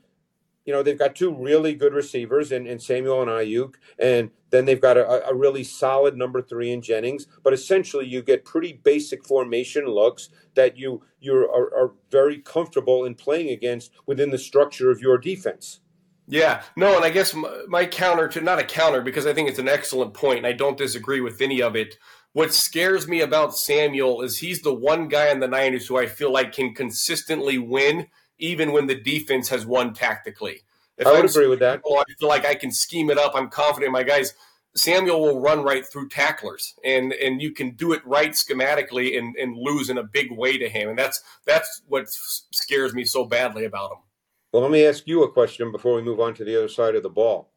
you 0.64 0.72
know, 0.72 0.82
they've 0.82 0.98
got 0.98 1.16
two 1.16 1.34
really 1.34 1.74
good 1.74 1.94
receivers 1.94 2.52
in, 2.52 2.66
in 2.66 2.78
Samuel 2.78 3.22
and 3.22 3.30
Aiyuk, 3.30 3.74
and 3.98 4.30
then 4.50 4.66
they've 4.66 4.80
got 4.80 4.96
a, 4.96 5.28
a, 5.28 5.34
really 5.34 5.64
solid 5.64 6.16
number 6.16 6.42
three 6.42 6.70
in 6.70 6.82
Jennings. 6.82 7.26
But 7.42 7.52
essentially, 7.52 8.06
you 8.06 8.22
get 8.22 8.44
pretty 8.44 8.72
basic 8.72 9.24
formation 9.24 9.86
looks 9.86 10.28
that 10.54 10.76
you 10.76 11.02
you 11.18 11.34
are, 11.34 11.74
are 11.74 11.92
very 12.10 12.38
comfortable 12.38 13.04
in 13.04 13.14
playing 13.14 13.50
against 13.50 13.90
within 14.06 14.30
the 14.30 14.38
structure 14.38 14.90
of 14.90 15.00
your 15.00 15.18
defense. 15.18 15.80
Yeah, 16.28 16.62
no, 16.76 16.94
and 16.94 17.04
I 17.04 17.10
guess 17.10 17.34
my, 17.34 17.64
my 17.66 17.86
counter 17.86 18.28
to 18.28 18.40
not 18.40 18.60
a 18.60 18.64
counter 18.64 19.00
because 19.00 19.26
I 19.26 19.32
think 19.32 19.48
it's 19.48 19.58
an 19.58 19.68
excellent 19.68 20.14
point, 20.14 20.38
and 20.38 20.46
I 20.46 20.52
don't 20.52 20.78
disagree 20.78 21.20
with 21.20 21.40
any 21.40 21.60
of 21.62 21.74
it. 21.74 21.96
What 22.32 22.54
scares 22.54 23.08
me 23.08 23.22
about 23.22 23.56
Samuel 23.56 24.22
is 24.22 24.38
he's 24.38 24.62
the 24.62 24.72
one 24.72 25.08
guy 25.08 25.30
in 25.30 25.40
the 25.40 25.48
Niners 25.48 25.88
who 25.88 25.98
I 25.98 26.06
feel 26.06 26.32
like 26.32 26.52
can 26.52 26.74
consistently 26.74 27.58
win 27.58 28.06
even 28.40 28.72
when 28.72 28.86
the 28.86 28.94
defense 28.94 29.48
has 29.48 29.64
won 29.64 29.94
tactically. 29.94 30.62
If 30.96 31.06
I 31.06 31.12
would 31.12 31.20
I'm 31.20 31.26
agree 31.26 31.46
with 31.46 31.60
that. 31.60 31.80
I 31.86 32.04
feel 32.18 32.28
like 32.28 32.44
I 32.44 32.54
can 32.54 32.70
scheme 32.70 33.10
it 33.10 33.18
up. 33.18 33.32
I'm 33.34 33.48
confident 33.48 33.92
my 33.92 34.02
guys. 34.02 34.34
Samuel 34.74 35.20
will 35.20 35.40
run 35.40 35.62
right 35.62 35.84
through 35.84 36.08
tacklers, 36.08 36.74
and 36.84 37.12
and 37.14 37.40
you 37.42 37.52
can 37.52 37.70
do 37.70 37.92
it 37.92 38.06
right 38.06 38.30
schematically 38.32 39.18
and, 39.18 39.34
and 39.36 39.56
lose 39.56 39.90
in 39.90 39.98
a 39.98 40.04
big 40.04 40.30
way 40.30 40.58
to 40.58 40.68
him, 40.68 40.90
and 40.90 40.98
that's 40.98 41.22
that's 41.44 41.82
what 41.88 42.06
scares 42.08 42.94
me 42.94 43.04
so 43.04 43.24
badly 43.24 43.64
about 43.64 43.92
him. 43.92 43.98
Well, 44.52 44.62
let 44.62 44.70
me 44.70 44.84
ask 44.84 45.06
you 45.06 45.22
a 45.22 45.32
question 45.32 45.72
before 45.72 45.94
we 45.94 46.02
move 46.02 46.20
on 46.20 46.34
to 46.34 46.44
the 46.44 46.56
other 46.56 46.68
side 46.68 46.94
of 46.94 47.02
the 47.02 47.08
ball. 47.08 47.50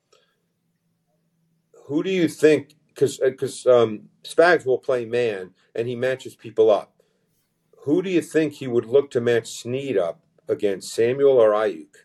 Who 1.86 2.02
do 2.02 2.10
you 2.10 2.28
think? 2.28 2.76
Because 2.88 3.18
because 3.18 3.66
uh, 3.68 3.84
um, 3.84 4.10
Spags 4.24 4.66
will 4.66 4.80
play 4.80 5.06
man, 5.06 5.52
and 5.76 5.88
he 5.88 5.96
matches 5.96 6.36
people 6.36 6.72
up. 6.72 6.94
Who 7.84 8.02
do 8.02 8.10
you 8.10 8.22
think 8.22 8.54
he 8.54 8.68
would 8.68 8.86
look 8.86 9.12
to 9.12 9.22
match 9.22 9.52
Sneed 9.52 9.98
up 9.98 10.23
against 10.48 10.94
Samuel 10.94 11.38
or 11.38 11.52
Aiyuk? 11.52 11.96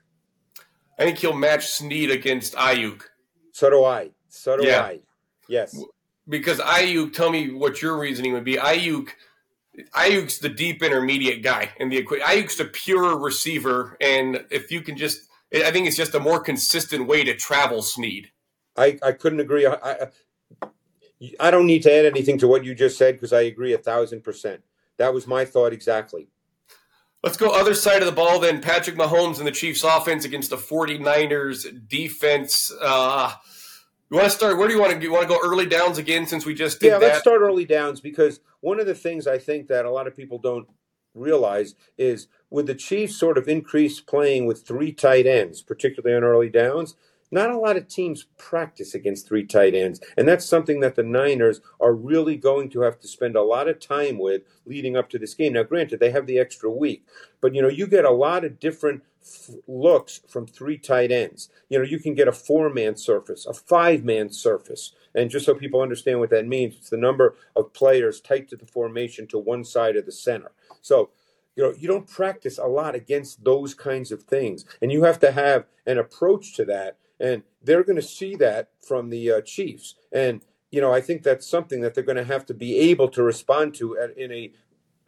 I 0.98 1.04
think 1.04 1.18
he'll 1.18 1.32
match 1.32 1.68
Sneed 1.68 2.10
against 2.10 2.54
Aiyuk. 2.54 3.02
So 3.52 3.70
do 3.70 3.84
I. 3.84 4.10
So 4.28 4.56
do 4.56 4.66
yeah. 4.66 4.82
I. 4.82 5.00
Yes. 5.48 5.76
Because 6.28 6.58
Aiyuk, 6.58 7.12
tell 7.12 7.30
me 7.30 7.52
what 7.52 7.80
your 7.80 7.98
reasoning 7.98 8.32
would 8.32 8.44
be. 8.44 8.56
Aiyuk, 8.56 9.10
Aiyuk's 9.94 10.38
the 10.38 10.48
deep 10.48 10.82
intermediate 10.82 11.42
guy 11.42 11.70
in 11.78 11.88
the 11.88 11.96
equation. 11.96 12.26
Aiyuk's 12.26 12.56
the 12.56 12.64
pure 12.64 13.16
receiver, 13.16 13.96
and 14.00 14.44
if 14.50 14.70
you 14.70 14.80
can 14.80 14.96
just, 14.96 15.28
I 15.54 15.70
think 15.70 15.86
it's 15.86 15.96
just 15.96 16.14
a 16.14 16.20
more 16.20 16.40
consistent 16.40 17.06
way 17.06 17.24
to 17.24 17.34
travel 17.34 17.82
Sneed. 17.82 18.30
I, 18.76 18.98
I 19.02 19.12
couldn't 19.12 19.40
agree. 19.40 19.66
I, 19.66 19.74
I, 19.74 19.96
I 21.40 21.50
don't 21.50 21.66
need 21.66 21.82
to 21.84 21.92
add 21.92 22.06
anything 22.06 22.38
to 22.38 22.48
what 22.48 22.64
you 22.64 22.74
just 22.74 22.98
said 22.98 23.14
because 23.14 23.32
I 23.32 23.42
agree 23.42 23.72
a 23.72 23.78
thousand 23.78 24.22
percent. 24.22 24.62
That 24.98 25.14
was 25.14 25.26
my 25.26 25.44
thought 25.44 25.72
exactly. 25.72 26.28
Let's 27.28 27.36
go 27.36 27.50
other 27.50 27.74
side 27.74 28.00
of 28.00 28.06
the 28.06 28.12
ball 28.12 28.38
then. 28.38 28.62
Patrick 28.62 28.96
Mahomes 28.96 29.36
and 29.36 29.46
the 29.46 29.52
Chiefs 29.52 29.84
offense 29.84 30.24
against 30.24 30.48
the 30.48 30.56
49ers 30.56 31.86
defense. 31.86 32.72
Uh, 32.80 33.34
you 34.10 34.16
want 34.16 34.30
to 34.30 34.34
start? 34.34 34.56
Where 34.56 34.66
do 34.66 34.72
you 34.72 34.80
want 34.80 34.94
to? 34.94 34.98
Do 34.98 35.04
you 35.04 35.12
want 35.12 35.24
to 35.24 35.28
go 35.28 35.38
early 35.44 35.66
downs 35.66 35.98
again 35.98 36.26
since 36.26 36.46
we 36.46 36.54
just 36.54 36.80
did 36.80 36.86
yeah, 36.86 36.98
that? 36.98 37.02
let's 37.02 37.18
start 37.18 37.42
early 37.42 37.66
downs 37.66 38.00
because 38.00 38.40
one 38.60 38.80
of 38.80 38.86
the 38.86 38.94
things 38.94 39.26
I 39.26 39.36
think 39.36 39.68
that 39.68 39.84
a 39.84 39.90
lot 39.90 40.06
of 40.06 40.16
people 40.16 40.38
don't 40.38 40.68
realize 41.12 41.74
is 41.98 42.28
with 42.48 42.66
the 42.66 42.74
Chiefs 42.74 43.18
sort 43.18 43.36
of 43.36 43.46
increase 43.46 44.00
playing 44.00 44.46
with 44.46 44.66
three 44.66 44.90
tight 44.90 45.26
ends, 45.26 45.60
particularly 45.60 46.16
on 46.16 46.24
early 46.24 46.48
downs, 46.48 46.94
not 47.30 47.50
a 47.50 47.58
lot 47.58 47.76
of 47.76 47.88
teams 47.88 48.26
practice 48.38 48.94
against 48.94 49.26
three 49.28 49.44
tight 49.44 49.74
ends. 49.74 50.00
And 50.16 50.26
that's 50.26 50.46
something 50.46 50.80
that 50.80 50.94
the 50.94 51.02
Niners 51.02 51.60
are 51.80 51.94
really 51.94 52.36
going 52.36 52.70
to 52.70 52.80
have 52.82 52.98
to 53.00 53.08
spend 53.08 53.36
a 53.36 53.42
lot 53.42 53.68
of 53.68 53.80
time 53.80 54.18
with 54.18 54.42
leading 54.64 54.96
up 54.96 55.10
to 55.10 55.18
this 55.18 55.34
game. 55.34 55.54
Now, 55.54 55.62
granted, 55.62 56.00
they 56.00 56.10
have 56.10 56.26
the 56.26 56.38
extra 56.38 56.70
week, 56.70 57.04
but 57.40 57.54
you 57.54 57.62
know, 57.62 57.68
you 57.68 57.86
get 57.86 58.04
a 58.04 58.10
lot 58.10 58.44
of 58.44 58.58
different 58.58 59.02
f- 59.22 59.50
looks 59.66 60.20
from 60.28 60.46
three 60.46 60.78
tight 60.78 61.10
ends. 61.10 61.48
You 61.68 61.78
know, 61.78 61.84
you 61.84 61.98
can 61.98 62.14
get 62.14 62.28
a 62.28 62.32
four 62.32 62.70
man 62.70 62.96
surface, 62.96 63.46
a 63.46 63.52
five 63.52 64.04
man 64.04 64.30
surface. 64.30 64.92
And 65.14 65.30
just 65.30 65.46
so 65.46 65.54
people 65.54 65.80
understand 65.80 66.20
what 66.20 66.30
that 66.30 66.46
means, 66.46 66.76
it's 66.76 66.90
the 66.90 66.96
number 66.96 67.34
of 67.56 67.72
players 67.72 68.20
tight 68.20 68.48
to 68.50 68.56
the 68.56 68.66
formation 68.66 69.26
to 69.28 69.38
one 69.38 69.64
side 69.64 69.96
of 69.96 70.06
the 70.06 70.12
center. 70.12 70.52
So, 70.80 71.10
you 71.56 71.64
know, 71.64 71.74
you 71.76 71.88
don't 71.88 72.08
practice 72.08 72.56
a 72.58 72.66
lot 72.66 72.94
against 72.94 73.42
those 73.42 73.74
kinds 73.74 74.12
of 74.12 74.22
things. 74.22 74.64
And 74.80 74.92
you 74.92 75.02
have 75.02 75.18
to 75.20 75.32
have 75.32 75.66
an 75.86 75.98
approach 75.98 76.54
to 76.54 76.64
that 76.66 76.96
and 77.20 77.42
they're 77.62 77.84
going 77.84 77.96
to 77.96 78.02
see 78.02 78.36
that 78.36 78.70
from 78.86 79.10
the 79.10 79.30
uh, 79.30 79.40
Chiefs. 79.40 79.94
And 80.12 80.42
you 80.70 80.80
know, 80.80 80.92
I 80.92 81.00
think 81.00 81.22
that's 81.22 81.46
something 81.48 81.80
that 81.80 81.94
they're 81.94 82.04
going 82.04 82.16
to 82.16 82.24
have 82.24 82.44
to 82.46 82.54
be 82.54 82.78
able 82.78 83.08
to 83.08 83.22
respond 83.22 83.74
to 83.76 83.98
at, 83.98 84.16
in 84.16 84.32
a 84.32 84.52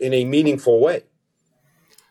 in 0.00 0.14
a 0.14 0.24
meaningful 0.24 0.80
way. 0.80 1.04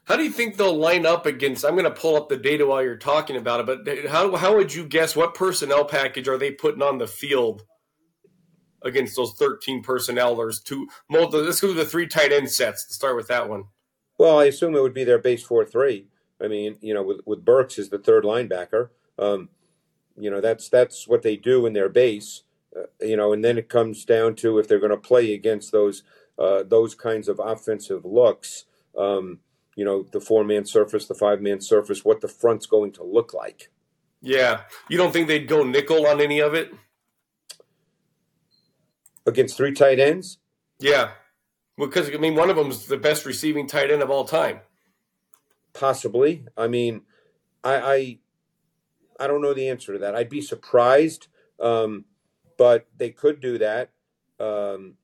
How 0.06 0.16
do 0.18 0.24
you 0.24 0.32
think 0.32 0.58
they'll 0.58 0.76
line 0.76 1.06
up 1.06 1.26
against? 1.26 1.64
I'm 1.64 1.74
going 1.74 1.84
to 1.84 1.92
pull 1.92 2.16
up 2.16 2.30
the 2.30 2.38
data 2.38 2.66
while 2.66 2.82
you're 2.82 2.98
talking 2.98 3.36
about 3.36 3.68
it, 3.68 3.86
but 3.86 4.06
how 4.10 4.36
how 4.36 4.56
would 4.56 4.74
you 4.74 4.86
guess 4.86 5.16
what 5.16 5.36
personnel 5.36 5.86
package 5.86 6.28
are 6.28 6.38
they 6.38 6.52
putting 6.52 6.82
on 6.82 6.98
the 6.98 7.08
field 7.08 7.64
against 8.82 9.16
those 9.16 9.34
13 9.34 9.84
personnel? 9.84 10.36
There's 10.36 10.62
two. 10.62 10.88
Let's 11.10 11.62
go 11.62 11.68
to 11.68 11.74
the 11.74 11.86
three 11.86 12.08
tight 12.08 12.32
end 12.32 12.52
sets 12.52 12.88
to 12.88 12.94
start 12.94 13.16
with 13.16 13.28
that 13.28 13.50
one. 13.50 13.66
Well, 14.18 14.40
I 14.40 14.46
assume 14.46 14.76
it 14.76 14.82
would 14.82 14.94
be 14.94 15.04
their 15.04 15.20
base 15.20 15.44
four 15.44 15.66
three. 15.66 16.08
I 16.42 16.48
mean, 16.48 16.78
you 16.82 16.94
know, 16.94 17.04
with 17.04 17.22
with 17.26 17.46
Burks 17.46 17.80
as 17.80 17.90
the 17.90 18.00
third 18.00 18.24
linebacker. 18.24 18.90
Um, 19.18 19.50
you 20.20 20.30
know, 20.30 20.42
that's 20.42 20.70
that's 20.70 21.08
what 21.08 21.22
they 21.22 21.36
do 21.36 21.66
in 21.66 21.74
their 21.74 21.90
base. 21.90 22.44
Uh, 22.76 22.84
you 23.02 23.18
know, 23.18 23.34
and 23.34 23.44
then 23.44 23.58
it 23.58 23.70
comes 23.70 24.06
down 24.06 24.36
to 24.36 24.60
if 24.60 24.68
they're 24.68 24.80
going 24.80 24.92
to 24.92 24.98
play 24.98 25.34
against 25.34 25.72
those 25.72 26.04
uh, 26.38 26.64
those 26.64 26.96
kinds 26.96 27.28
of 27.28 27.40
offensive 27.44 28.06
looks. 28.06 28.66
Um, 28.98 29.40
you 29.76 29.86
know, 29.86 30.04
the 30.04 30.20
four 30.20 30.44
man 30.44 30.66
surface, 30.66 31.08
the 31.08 31.16
five 31.16 31.42
man 31.42 31.62
surface, 31.62 32.04
what 32.04 32.22
the 32.22 32.28
front's 32.28 32.66
going 32.66 32.92
to 32.94 33.04
look 33.04 33.34
like. 33.34 33.70
Yeah, 34.22 34.62
you 34.90 34.98
don't 34.98 35.14
think 35.14 35.28
they'd 35.28 35.48
go 35.48 35.64
nickel 35.64 36.06
on 36.06 36.20
any 36.20 36.40
of 36.40 36.54
it 36.54 36.74
against 39.26 39.56
three 39.56 39.74
tight 39.74 40.00
ends? 40.00 40.38
Yeah, 40.80 41.12
because 41.78 42.10
I 42.10 42.18
mean, 42.18 42.36
one 42.36 42.50
of 42.50 42.58
them 42.58 42.70
is 42.70 42.86
the 42.86 42.98
best 42.98 43.26
receiving 43.26 43.68
tight 43.68 43.90
end 43.90 44.02
of 44.02 44.10
all 44.10 44.26
time. 44.26 44.60
Possibly. 45.74 46.46
I 46.58 46.68
mean, 46.68 47.04
I, 47.64 47.76
I 47.76 48.18
I 49.20 49.28
don't 49.28 49.42
know 49.42 49.54
the 49.54 49.70
answer 49.70 49.94
to 49.94 50.00
that. 50.00 50.16
I'd 50.16 50.30
be 50.30 50.42
surprised, 50.42 51.28
um, 51.60 52.06
but 52.58 52.88
they 52.98 53.10
could 53.10 53.42
do 53.42 53.58
that. 53.58 53.92
Um, 54.40 54.96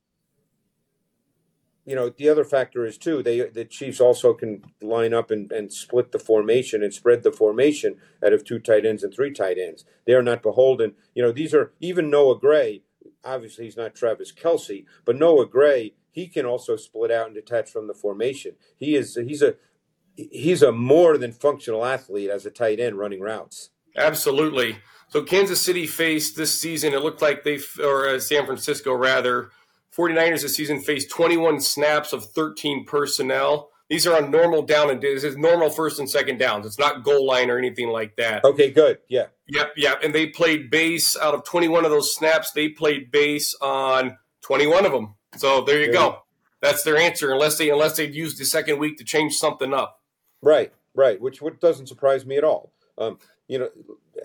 you 1.86 1.96
know, 1.96 2.10
the 2.10 2.30
other 2.30 2.44
factor 2.44 2.86
is 2.86 2.98
too. 2.98 3.22
They 3.22 3.42
the 3.42 3.66
Chiefs 3.66 4.00
also 4.00 4.34
can 4.34 4.64
line 4.82 5.14
up 5.14 5.30
and, 5.30 5.52
and 5.52 5.72
split 5.72 6.12
the 6.12 6.20
formation 6.20 6.82
and 6.82 6.94
spread 6.94 7.24
the 7.24 7.32
formation 7.32 7.98
out 8.26 8.34
of 8.34 8.44
two 8.44 8.58
tight 8.58 8.86
ends 8.86 9.04
and 9.04 9.14
three 9.14 9.32
tight 9.32 9.58
ends. 9.60 9.86
They 10.08 10.14
are 10.14 10.24
not 10.24 10.42
beholden. 10.42 10.96
You 11.14 11.22
know, 11.22 11.32
these 11.32 11.54
are 11.54 11.74
even 11.80 12.10
Noah 12.10 12.40
Gray. 12.40 12.82
Obviously, 13.24 13.66
he's 13.66 13.78
not 13.78 13.94
Travis 13.94 14.32
Kelce, 14.32 14.86
but 15.04 15.16
Noah 15.16 15.46
Gray 15.46 15.94
he 16.16 16.28
can 16.28 16.46
also 16.46 16.78
split 16.78 17.12
out 17.12 17.26
and 17.26 17.36
detach 17.36 17.70
from 17.70 17.88
the 17.88 17.94
formation. 17.94 18.54
He 18.78 18.96
is 18.96 19.16
he's 19.16 19.42
a 19.42 19.56
he's 20.16 20.62
a 20.62 20.72
more 20.72 21.18
than 21.18 21.34
functional 21.34 21.84
athlete 21.84 22.30
as 22.30 22.46
a 22.46 22.52
tight 22.52 22.80
end 22.80 22.98
running 22.98 23.20
routes. 23.20 23.72
Absolutely. 23.96 24.78
So 25.10 25.24
Kansas 25.24 25.62
City 25.62 25.88
faced 25.88 26.36
this 26.36 26.60
season, 26.60 26.94
it 26.94 27.02
looked 27.02 27.22
like 27.22 27.44
they, 27.44 27.60
or 27.82 28.08
uh, 28.08 28.20
San 28.20 28.46
Francisco 28.46 28.94
rather, 28.94 29.52
49ers 29.96 30.42
this 30.42 30.56
season 30.56 30.82
faced 30.82 31.10
21 31.10 31.62
snaps 31.62 32.12
of 32.12 32.26
13 32.26 32.86
personnel. 32.86 33.70
These 33.90 34.08
are 34.08 34.18
on 34.18 34.32
normal 34.32 34.64
down 34.64 34.90
and 34.90 35.00
this 35.00 35.24
is 35.24 35.38
normal 35.38 35.70
first 35.70 36.00
and 36.00 36.10
second 36.10 36.40
downs. 36.40 36.66
It's 36.66 36.80
not 36.80 37.04
goal 37.04 37.26
line 37.26 37.50
or 37.50 37.58
anything 37.58 37.90
like 37.90 38.16
that. 38.16 38.44
Okay, 38.44 38.72
good. 38.72 38.98
Yeah. 39.08 39.28
Yep, 39.48 39.74
yep. 39.78 40.00
And 40.04 40.14
they 40.14 40.28
played 40.28 40.72
base 40.72 41.16
out 41.16 41.36
of 41.36 41.44
21 41.44 41.86
of 41.86 41.92
those 41.92 42.14
snaps. 42.14 42.52
They 42.52 42.70
played 42.70 43.12
base 43.12 43.56
on 43.62 44.18
21 44.42 44.86
of 44.86 44.92
them. 44.92 45.16
So 45.38 45.62
there 45.62 45.80
you 45.82 45.92
go. 45.92 46.24
That's 46.62 46.84
their 46.84 46.98
answer, 46.98 47.32
unless 47.32 47.58
they 47.58 47.70
unless 47.70 47.96
they'd 47.98 48.16
used 48.16 48.40
the 48.40 48.46
second 48.46 48.80
week 48.80 48.98
to 48.98 49.04
change 49.04 49.36
something 49.36 49.72
up. 49.72 50.02
Right, 50.42 50.74
right. 50.96 51.22
Which 51.22 51.42
what 51.42 51.60
doesn't 51.60 51.88
surprise 51.88 52.26
me 52.26 52.38
at 52.38 52.44
all. 52.44 52.74
Um, 52.98 53.20
you 53.48 53.60
know, 53.60 53.70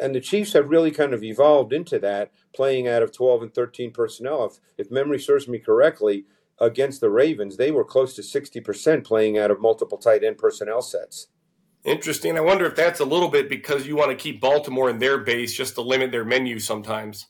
and 0.01 0.15
the 0.15 0.21
Chiefs 0.21 0.53
have 0.55 0.71
really 0.71 0.91
kind 0.91 1.13
of 1.13 1.23
evolved 1.23 1.73
into 1.73 1.99
that, 1.99 2.31
playing 2.55 2.89
out 2.89 3.03
of 3.03 3.13
12 3.13 3.43
and 3.43 3.55
13 3.55 3.93
personnel. 3.93 4.45
If, 4.45 4.87
if 4.87 4.91
memory 4.91 5.19
serves 5.19 5.49
me 5.49 5.59
correctly, 5.59 6.25
against 6.61 7.01
the 7.01 7.11
Ravens, 7.11 7.57
they 7.57 7.71
were 7.71 7.85
close 7.85 8.15
to 8.15 8.23
60% 8.23 9.05
playing 9.05 9.39
out 9.39 9.51
of 9.51 9.61
multiple 9.61 9.99
tight 9.99 10.23
end 10.23 10.39
personnel 10.39 10.83
sets. 10.83 11.29
Interesting. 11.85 12.37
I 12.37 12.43
wonder 12.43 12.67
if 12.67 12.77
that's 12.77 13.01
a 13.01 13.07
little 13.07 13.29
bit 13.29 13.49
because 13.49 13.87
you 13.87 13.97
want 13.97 14.11
to 14.11 14.17
keep 14.17 14.41
Baltimore 14.41 14.91
in 14.91 14.99
their 14.99 15.17
base 15.19 15.55
just 15.55 15.75
to 15.77 15.81
limit 15.81 16.13
their 16.13 16.27
menu 16.27 16.59
sometimes. 16.59 17.27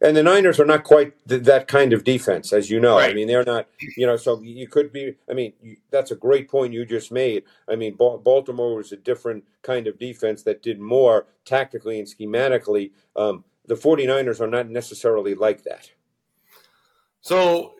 And 0.00 0.16
the 0.16 0.22
Niners 0.22 0.58
are 0.58 0.64
not 0.64 0.82
quite 0.82 1.12
th- 1.28 1.42
that 1.44 1.68
kind 1.68 1.92
of 1.92 2.02
defense, 2.02 2.52
as 2.52 2.70
you 2.70 2.80
know. 2.80 2.96
Right. 2.96 3.10
I 3.10 3.14
mean, 3.14 3.28
they're 3.28 3.44
not, 3.44 3.68
you 3.96 4.06
know, 4.06 4.16
so 4.16 4.40
you 4.40 4.66
could 4.66 4.92
be, 4.92 5.14
I 5.30 5.34
mean, 5.34 5.52
you, 5.62 5.76
that's 5.90 6.10
a 6.10 6.16
great 6.16 6.50
point 6.50 6.72
you 6.72 6.84
just 6.84 7.12
made. 7.12 7.44
I 7.68 7.76
mean, 7.76 7.96
ba- 7.96 8.18
Baltimore 8.18 8.74
was 8.74 8.90
a 8.90 8.96
different 8.96 9.44
kind 9.62 9.86
of 9.86 9.98
defense 9.98 10.42
that 10.42 10.62
did 10.62 10.80
more 10.80 11.26
tactically 11.44 11.98
and 12.00 12.08
schematically. 12.08 12.90
Um, 13.14 13.44
the 13.66 13.74
49ers 13.74 14.40
are 14.40 14.48
not 14.48 14.68
necessarily 14.68 15.34
like 15.34 15.62
that. 15.62 15.92
So, 17.20 17.74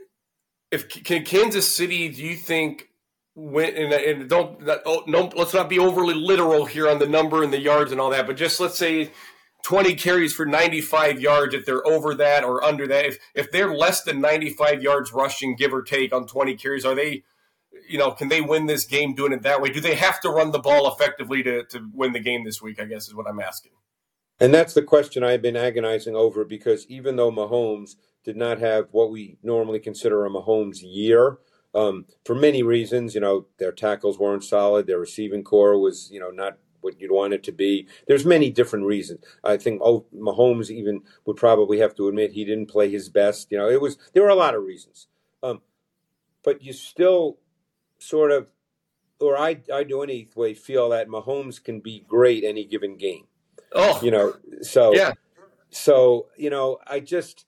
if 0.71 0.89
can 0.89 1.25
Kansas 1.25 1.67
City, 1.67 2.09
do 2.09 2.23
you 2.23 2.37
think 2.37 2.89
when 3.35 3.75
and, 3.75 3.93
and 3.93 4.29
don't 4.29 4.59
oh, 4.87 5.03
no, 5.07 5.31
let's 5.35 5.55
not 5.55 5.69
be 5.69 5.79
overly 5.79 6.15
literal 6.15 6.65
here 6.65 6.89
on 6.89 6.99
the 6.99 7.09
number 7.09 7.43
and 7.43 7.53
the 7.53 7.61
yards 7.61 7.93
and 7.93 8.01
all 8.01 8.11
that, 8.11 8.27
but 8.27 8.37
just 8.37 8.61
let's 8.61 8.79
say 8.79 9.11
20 9.63 9.95
carries 9.95 10.35
for 10.35 10.45
95 10.45 11.21
yards 11.21 11.55
if 11.55 11.65
they're 11.65 11.87
over 11.87 12.15
that 12.15 12.45
or 12.45 12.63
under 12.65 12.87
that. 12.89 13.05
If 13.05 13.19
if 13.35 13.51
they're 13.51 13.75
less 13.75 14.03
than 14.03 14.21
95 14.21 14.83
yards 14.83 15.13
rushing, 15.13 15.57
give 15.57 15.73
or 15.73 15.83
take 15.83 16.13
on 16.13 16.27
20 16.27 16.57
carries, 16.57 16.85
are 16.85 16.95
they, 16.95 17.23
you 17.89 17.99
know, 17.99 18.11
can 18.11 18.29
they 18.29 18.41
win 18.41 18.67
this 18.67 18.85
game 18.85 19.15
doing 19.15 19.33
it 19.33 19.43
that 19.43 19.61
way? 19.61 19.71
Do 19.71 19.81
they 19.81 19.95
have 19.95 20.21
to 20.23 20.31
run 20.31 20.51
the 20.51 20.59
ball 20.59 20.93
effectively 20.93 21.43
to, 21.45 21.65
to 21.67 21.91
win 21.95 22.13
the 22.13 22.21
game 22.21 22.45
this 22.45 22.61
week? 22.61 22.81
I 22.81 22.85
guess 22.87 23.07
is 23.07 23.15
what 23.15 23.29
I'm 23.29 23.41
asking. 23.41 23.73
And 24.41 24.53
that's 24.53 24.75
the 24.75 24.83
question 24.83 25.23
I've 25.23 25.43
been 25.43 25.57
agonizing 25.57 26.17
over 26.17 26.45
because 26.45 26.85
even 26.89 27.15
though 27.15 27.31
Mahomes 27.31 27.95
did 28.25 28.37
not 28.37 28.59
have 28.59 28.89
what 28.91 29.11
we 29.11 29.39
normally 29.43 29.79
consider 29.79 30.27
a 30.27 30.31
Mahomes 30.31 30.79
year, 30.83 31.39
um, 31.75 32.07
for 32.25 32.35
many 32.35 32.63
reasons, 32.63 33.15
you 33.15 33.21
know, 33.21 33.47
their 33.59 33.73
tackles 33.73 34.19
weren't 34.19 34.45
solid, 34.45 34.87
their 34.87 34.99
receiving 34.99 35.45
corps 35.45 35.79
was, 35.79 36.11
you 36.11 36.19
know, 36.19 36.31
not 36.31 36.59
what 36.83 37.01
you'd 37.01 37.11
want 37.11 37.35
it 37.35 37.43
to 37.45 37.53
be. 37.53 37.89
There's 38.07 38.25
many 38.25 38.51
different 38.51 38.85
reasons. 38.85 39.25
I 39.43 39.57
think 39.57 39.81
oh, 39.83 40.07
Mahomes 40.15 40.71
even 40.71 41.03
would 41.25 41.37
probably 41.37 41.79
have 41.79 41.95
to 41.97 42.09
admit 42.09 42.33
he 42.33 42.45
didn't 42.45 42.71
play 42.71 42.91
his 42.91 43.09
best. 43.09 43.51
You 43.51 43.59
know, 43.59 43.69
it 43.69 43.81
was 43.81 43.97
there 44.13 44.23
were 44.23 44.29
a 44.29 44.35
lot 44.35 44.55
of 44.55 44.63
reasons, 44.63 45.09
um, 45.43 45.63
but 46.43 46.63
you 46.63 46.73
still 46.73 47.39
sort 47.99 48.31
of, 48.31 48.49
or 49.21 49.39
I 49.39 49.61
I 49.73 49.85
do 49.85 50.03
anyway 50.03 50.55
feel 50.55 50.91
that 50.91 51.09
Mahomes 51.09 51.63
can 51.63 51.81
be 51.81 52.05
great 52.07 52.45
any 52.45 52.65
given 52.65 52.97
game. 52.97 53.27
Oh, 53.73 53.99
you 54.03 54.11
know, 54.11 54.35
so 54.61 54.95
yeah, 54.95 55.13
so 55.71 56.27
you 56.37 56.51
know, 56.51 56.79
I 56.87 57.01
just. 57.01 57.47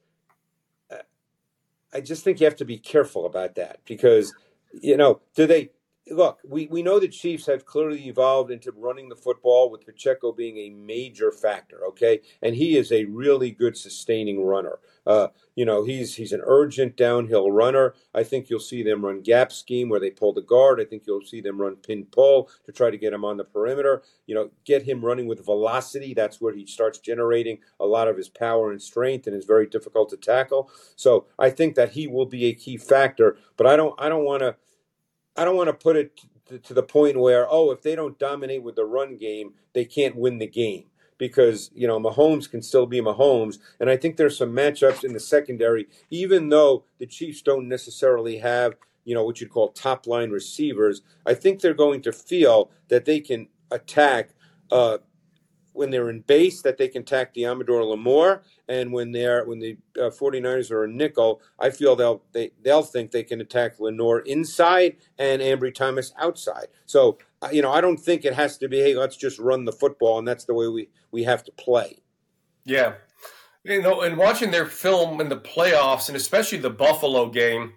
I 1.97 2.01
just 2.01 2.25
think 2.25 2.41
you 2.41 2.47
have 2.47 2.57
to 2.57 2.65
be 2.65 2.77
careful 2.77 3.25
about 3.25 3.55
that 3.55 3.79
because, 3.85 4.35
you 4.73 4.97
know, 4.97 5.21
do 5.37 5.47
they 5.47 5.71
look, 6.11 6.41
we, 6.47 6.67
we 6.67 6.83
know 6.83 6.99
the 6.99 7.09
Chiefs 7.09 7.47
have 7.47 7.65
clearly 7.65 8.07
evolved 8.09 8.51
into 8.51 8.73
running 8.73 9.09
the 9.09 9.17
football 9.17 9.71
with 9.71 9.87
Pacheco 9.87 10.33
being 10.33 10.59
a 10.59 10.71
major 10.71 11.33
factor, 11.33 11.87
okay? 11.89 12.21
And 12.43 12.55
he 12.55 12.77
is 12.77 12.93
a 12.93 13.07
really 13.07 13.51
good 13.51 13.77
sustaining 13.77 14.45
runner. 14.45 14.79
Uh, 15.07 15.29
you 15.55 15.65
know, 15.65 15.85
he's 15.85 16.15
he's 16.15 16.33
an 16.33 16.41
urgent 16.45 16.97
downhill 16.97 17.51
runner. 17.51 17.95
I 18.15 18.23
think 18.23 18.49
you'll 18.49 18.59
see 18.59 18.83
them 18.83 19.05
run 19.05 19.21
gap 19.21 19.53
scheme 19.53 19.89
where 19.89 20.01
they 20.01 20.11
pull 20.11 20.33
the 20.33 20.41
guard. 20.41 20.81
I 20.81 20.85
think 20.85 21.05
you'll 21.07 21.21
see 21.21 21.43
them 21.43 21.61
run 21.61 21.77
pin 21.77 22.07
pull 22.11 22.49
to 22.65 22.73
try 22.73 22.91
to 22.91 22.97
get 22.97 23.13
him 23.13 23.25
on 23.25 23.37
the 23.37 23.45
perimeter. 23.45 24.03
You 24.27 24.35
know, 24.35 24.51
get 24.65 24.83
him 24.83 25.05
running 25.05 25.27
with 25.27 25.45
velocity. 25.45 26.15
That's 26.15 26.41
where 26.41 26.55
he 26.55 26.67
starts 26.67 26.99
generating 26.99 27.59
a 27.79 27.87
lot 27.87 28.09
of 28.09 28.17
his 28.17 28.31
power 28.31 28.71
and 28.71 28.81
strength 28.81 29.27
and 29.27 29.37
is 29.37 29.45
very 29.45 29.67
difficult 29.67 30.09
to 30.11 30.17
tackle. 30.17 30.71
So 30.97 31.27
I 31.39 31.51
think 31.51 31.75
that 31.75 31.93
he 31.93 32.07
will 32.07 32.27
be 32.27 32.47
a 32.47 32.55
key 32.55 32.79
factor. 32.79 33.37
But 33.59 33.67
I 33.67 33.77
don't 33.77 33.95
I 33.99 34.09
don't 34.09 34.25
want 34.25 34.41
to 34.41 34.57
I 35.37 35.45
don't 35.45 35.57
want 35.57 35.69
to 35.69 35.75
put 35.75 35.97
it 35.97 36.21
to, 36.63 36.75
the 36.75 36.83
point 36.83 37.19
where, 37.19 37.47
oh, 37.51 37.71
if 37.71 37.83
they 37.83 37.97
don't 37.97 38.19
dominate 38.19 38.63
with 38.63 38.77
the 38.77 38.85
run 38.85 39.17
game, 39.17 39.55
they 39.73 39.85
can't 39.85 40.17
win 40.17 40.39
the 40.39 40.47
game. 40.47 40.85
Because 41.17 41.71
you 41.75 41.87
know 41.87 42.01
Mahomes 42.01 42.51
can 42.51 42.61
still 42.61 42.87
be 42.87 43.01
Mahomes, 43.01 43.59
and 43.79 43.89
I 43.89 43.97
think 43.97 44.17
there's 44.17 44.37
some 44.37 44.51
matchups 44.51 45.05
in 45.05 45.13
the 45.13 45.21
secondary, 45.21 45.87
even 46.11 46.49
though 46.49 46.85
the 46.99 47.07
Chiefs 47.07 47.41
don't 47.41 47.69
necessarily 47.69 48.39
have 48.39 48.75
you 49.05 49.15
know, 49.15 49.25
what 49.25 49.41
you'd 49.41 49.51
call 49.51 49.69
top 49.69 50.07
line 50.07 50.31
receivers, 50.31 51.03
I 51.25 51.35
think 51.35 51.61
they're 51.61 51.75
going 51.75 52.03
to 52.03 52.13
feel 52.13 52.71
that 52.89 53.05
they 53.05 53.21
can 53.21 53.49
attack 53.71 54.31
uh, 54.71 54.99
when 55.75 55.91
they're 55.91 56.09
in 56.09 56.21
base 56.21 56.63
that 56.63 56.79
they 56.79 56.89
can 56.89 57.03
attack 57.03 57.37
Amador 57.37 57.85
Lenoir, 57.85 58.43
and 58.69 58.93
when 58.93 59.13
they're 59.13 59.45
when 59.45 59.59
the 59.59 59.77
uh, 59.99 60.09
49ers 60.09 60.71
are 60.71 60.85
a 60.85 60.89
nickel, 60.89 61.43
I 61.59 61.71
feel 61.71 61.97
they'll 61.97 62.23
they, 62.33 62.53
they'll 62.63 62.83
think 62.83 63.11
they 63.11 63.25
can 63.25 63.41
attack 63.41 63.79
Lenoir 63.79 64.21
inside 64.21 64.97
and 65.19 65.43
Ambry 65.43 65.75
Thomas 65.75 66.15
outside. 66.19 66.69
So 66.87 67.19
uh, 67.43 67.51
you 67.53 67.61
know, 67.61 67.73
I 67.73 67.81
don't 67.81 67.99
think 67.99 68.25
it 68.25 68.35
has 68.35 68.57
to 68.59 68.69
be 68.69 68.79
hey, 68.79 68.95
let's 68.95 69.17
just 69.17 69.39
run 69.39 69.65
the 69.65 69.73
football, 69.73 70.19
and 70.19 70.27
that's 70.27 70.45
the 70.45 70.55
way 70.55 70.69
we 70.69 70.89
we 71.11 71.25
have 71.25 71.45
to 71.45 71.53
play. 71.53 71.99
Yeah, 72.65 72.95
you 73.65 73.83
know, 73.83 74.01
and 74.01 74.17
watching 74.17 74.51
their 74.51 74.67
film 74.67 75.21
in 75.21 75.29
the 75.29 75.37
playoffs, 75.37 76.09
and 76.09 76.17
especially 76.17 76.59
the 76.59 76.71
Buffalo 76.71 77.29
game, 77.29 77.75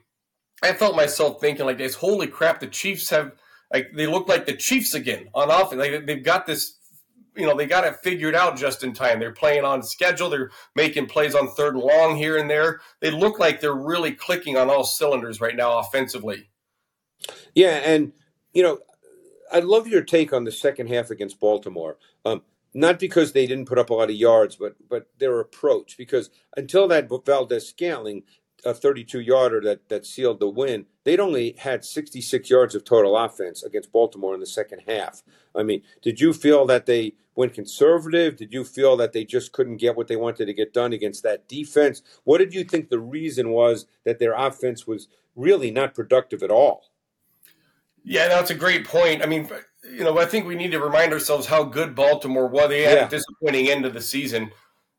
I 0.64 0.74
felt 0.74 0.96
myself 0.96 1.42
thinking 1.42 1.66
like 1.66 1.80
this: 1.80 1.96
Holy 1.96 2.28
crap, 2.28 2.60
the 2.60 2.68
Chiefs 2.68 3.10
have 3.10 3.34
like 3.74 3.92
they 3.94 4.08
look 4.08 4.30
like 4.30 4.46
the 4.46 4.56
Chiefs 4.56 4.94
again 4.94 5.28
on 5.34 5.52
offense. 5.52 5.80
Like 5.80 6.06
they've 6.06 6.24
got 6.24 6.46
this 6.46 6.77
you 7.38 7.46
know, 7.46 7.56
they 7.56 7.66
got 7.66 7.86
it 7.86 7.98
figured 7.98 8.36
out 8.36 8.58
just 8.58 8.84
in 8.84 8.94
time. 8.94 9.20
They're 9.20 9.32
playing 9.32 9.64
on 9.64 9.84
schedule. 9.84 10.30
They're 10.30 10.52
making 10.76 11.06
plays 11.06 11.36
on 11.36 11.50
third 11.52 11.76
and 11.76 11.84
long 11.84 12.16
here 12.16 12.38
and 12.38 12.50
there. 12.50 12.82
They 13.00 13.12
look 13.12 13.40
like 13.40 13.62
they're 13.62 13.74
really 13.76 14.12
clicking 14.12 14.58
on 14.58 14.70
all 14.70 14.84
cylinders 14.84 15.40
right 15.40 15.56
now 15.56 15.78
offensively. 15.78 16.50
Yeah, 17.54 17.82
and 17.84 18.14
you 18.54 18.64
know, 18.64 18.80
I 19.52 19.60
love 19.60 19.88
your 19.88 20.02
take 20.02 20.34
on 20.34 20.44
the 20.44 20.52
second 20.52 20.88
half 20.88 21.10
against 21.10 21.40
Baltimore. 21.40 21.98
Um, 22.26 22.42
not 22.74 23.00
because 23.00 23.32
they 23.32 23.48
didn't 23.48 23.68
put 23.68 23.80
up 23.80 23.90
a 23.90 23.94
lot 23.94 24.10
of 24.10 24.16
yards, 24.16 24.56
but 24.56 24.76
but 24.90 25.08
their 25.20 25.40
approach. 25.40 25.98
Because 25.98 26.30
until 26.56 26.88
that 26.88 27.10
Valdes-Scantling, 27.10 28.24
a 28.66 28.74
32 28.74 29.20
yarder 29.20 29.62
that, 29.62 29.90
that 29.90 30.06
sealed 30.06 30.40
the 30.40 30.50
win, 30.50 30.86
they'd 31.04 31.20
only 31.20 31.56
had 31.60 31.86
66 31.86 32.50
yards 32.50 32.76
of 32.76 32.84
total 32.84 33.18
offense 33.18 33.64
against 33.64 33.92
Baltimore 33.92 34.34
in 34.34 34.40
the 34.40 34.46
second 34.46 34.82
half. 34.88 35.24
I 35.56 35.64
mean, 35.64 35.84
did 36.02 36.20
you 36.20 36.34
feel 36.34 36.66
that 36.66 36.86
they 36.86 37.14
went 37.36 37.54
conservative? 37.54 38.36
Did 38.36 38.54
you 38.54 38.64
feel 38.64 38.98
that 38.98 39.14
they 39.14 39.24
just 39.24 39.52
couldn't 39.52 39.78
get 39.78 39.96
what 39.96 40.08
they 40.08 40.16
wanted 40.16 40.46
to 40.48 40.54
get 40.54 40.74
done 40.74 40.92
against 40.92 41.24
that 41.24 41.48
defense? 41.48 42.02
What 42.24 42.40
did 42.40 42.54
you 42.54 42.64
think 42.64 42.90
the 42.90 43.00
reason 43.00 43.50
was 43.50 43.86
that 44.06 44.20
their 44.20 44.34
offense 44.34 44.88
was 44.88 45.08
really 45.36 45.72
not 45.72 45.94
productive 45.94 46.44
at 46.44 46.52
all? 46.52 46.86
Yeah, 48.04 48.28
that's 48.28 48.52
a 48.52 48.56
great 48.56 48.86
point. 48.86 49.22
I 49.22 49.26
mean, 49.26 49.50
you 49.84 50.04
know, 50.04 50.18
I 50.18 50.26
think 50.26 50.48
we 50.48 50.56
need 50.56 50.72
to 50.72 50.80
remind 50.80 51.14
ourselves 51.14 51.46
how 51.46 51.64
good 51.64 51.94
Baltimore 51.94 52.48
was. 52.48 52.70
They 52.70 52.84
had 52.84 52.98
yeah. 52.98 53.06
a 53.06 53.10
disappointing 53.10 53.70
end 53.70 53.86
of 53.86 53.94
the 53.94 54.02
season. 54.02 54.52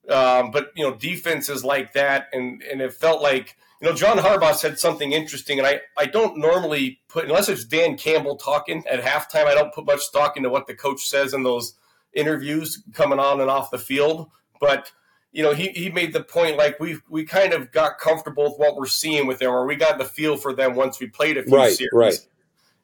Um, 0.09 0.51
but 0.51 0.73
you 0.75 0.85
know, 0.89 0.95
defenses 0.95 1.65
like 1.65 1.93
that, 1.93 2.29
and 2.33 2.63
and 2.63 2.81
it 2.81 2.95
felt 2.95 3.23
like 3.23 3.57
you 3.81 3.89
know 3.89 3.95
John 3.95 4.19
Harbaugh 4.19 4.55
said 4.55 4.79
something 4.79 5.13
interesting, 5.13 5.59
and 5.59 5.67
I 5.67 5.81
I 5.97 6.07
don't 6.07 6.39
normally 6.39 7.01
put 7.09 7.25
unless 7.25 7.49
it's 7.49 7.65
Dan 7.65 7.97
Campbell 7.97 8.37
talking 8.37 8.85
at 8.91 9.03
halftime. 9.03 9.47
I 9.47 9.55
don't 9.55 9.75
put 9.75 9.87
much 9.87 10.01
stock 10.01 10.37
into 10.37 10.51
what 10.51 10.67
the 10.67 10.75
coach 10.75 11.07
says 11.07 11.35
in 11.35 11.43
those 11.43 11.75
interviews 12.15 12.83
coming 12.95 13.19
on 13.19 13.41
and 13.41 13.51
off 13.51 13.71
the 13.71 13.79
field, 13.79 14.31
but 14.61 14.93
you 15.33 15.43
know, 15.43 15.53
he, 15.53 15.69
he 15.69 15.91
made 15.91 16.13
the 16.13 16.23
point 16.23 16.57
like 16.57 16.81
we 16.81 16.99
we 17.09 17.25
kind 17.25 17.53
of 17.53 17.71
got 17.71 17.99
comfortable 17.99 18.45
with 18.45 18.59
what 18.59 18.77
we're 18.77 18.87
seeing 18.87 19.27
with 19.27 19.39
them, 19.39 19.51
or 19.51 19.67
we 19.67 19.77
got 19.77 19.99
the 19.99 20.05
feel 20.05 20.37
for 20.37 20.55
them 20.55 20.75
once 20.75 21.01
we 21.01 21.07
played 21.07 21.37
a 21.37 21.43
few 21.43 21.57
right, 21.57 21.73
series. 21.73 21.93
Right. 21.93 22.19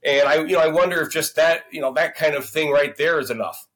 And 0.04 0.28
I 0.28 0.37
you 0.44 0.52
know 0.52 0.60
I 0.60 0.68
wonder 0.68 1.00
if 1.00 1.10
just 1.10 1.37
that 1.37 1.64
you 1.70 1.80
know 1.80 1.92
that 1.94 2.14
kind 2.14 2.34
of 2.34 2.44
thing 2.44 2.70
right 2.70 2.94
there 2.96 3.18
is 3.18 3.30
enough. 3.30 3.66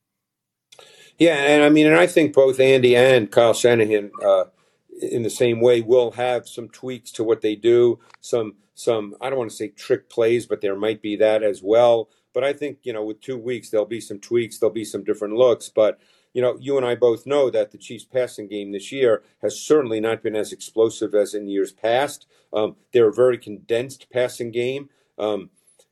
Yeah, 1.18 1.34
and 1.34 1.64
I 1.64 1.68
mean, 1.68 1.86
and 1.86 1.96
I 1.96 2.06
think 2.06 2.32
both 2.32 2.60
Andy 2.60 2.94
and 2.96 3.30
Kyle 3.30 3.52
Shanahan, 3.52 4.12
uh, 4.24 4.44
in 5.02 5.24
the 5.24 5.30
same 5.30 5.60
way, 5.60 5.80
will 5.80 6.12
have 6.12 6.48
some 6.48 6.68
tweaks 6.68 7.10
to 7.12 7.24
what 7.24 7.40
they 7.40 7.56
do. 7.56 7.98
Some, 8.20 8.54
some 8.74 9.16
I 9.20 9.28
don't 9.28 9.38
want 9.38 9.50
to 9.50 9.56
say 9.56 9.68
trick 9.68 10.08
plays, 10.08 10.46
but 10.46 10.60
there 10.60 10.76
might 10.76 11.02
be 11.02 11.16
that 11.16 11.42
as 11.42 11.60
well. 11.62 12.08
But 12.32 12.44
I 12.44 12.52
think 12.52 12.78
you 12.84 12.92
know, 12.92 13.04
with 13.04 13.20
two 13.20 13.36
weeks, 13.36 13.70
there'll 13.70 13.86
be 13.86 14.00
some 14.00 14.20
tweaks. 14.20 14.58
There'll 14.58 14.72
be 14.72 14.84
some 14.84 15.02
different 15.02 15.34
looks. 15.34 15.68
But 15.68 15.98
you 16.34 16.40
know, 16.40 16.56
you 16.60 16.76
and 16.76 16.86
I 16.86 16.94
both 16.94 17.26
know 17.26 17.50
that 17.50 17.72
the 17.72 17.78
Chiefs' 17.78 18.04
passing 18.04 18.46
game 18.46 18.70
this 18.70 18.92
year 18.92 19.24
has 19.42 19.60
certainly 19.60 19.98
not 19.98 20.22
been 20.22 20.36
as 20.36 20.52
explosive 20.52 21.14
as 21.16 21.34
in 21.34 21.48
years 21.48 21.72
past. 21.72 22.26
Um, 22.52 22.76
they're 22.92 23.08
a 23.08 23.12
very 23.12 23.38
condensed 23.38 24.08
passing 24.10 24.52
game. 24.52 24.88
Um, 25.18 25.50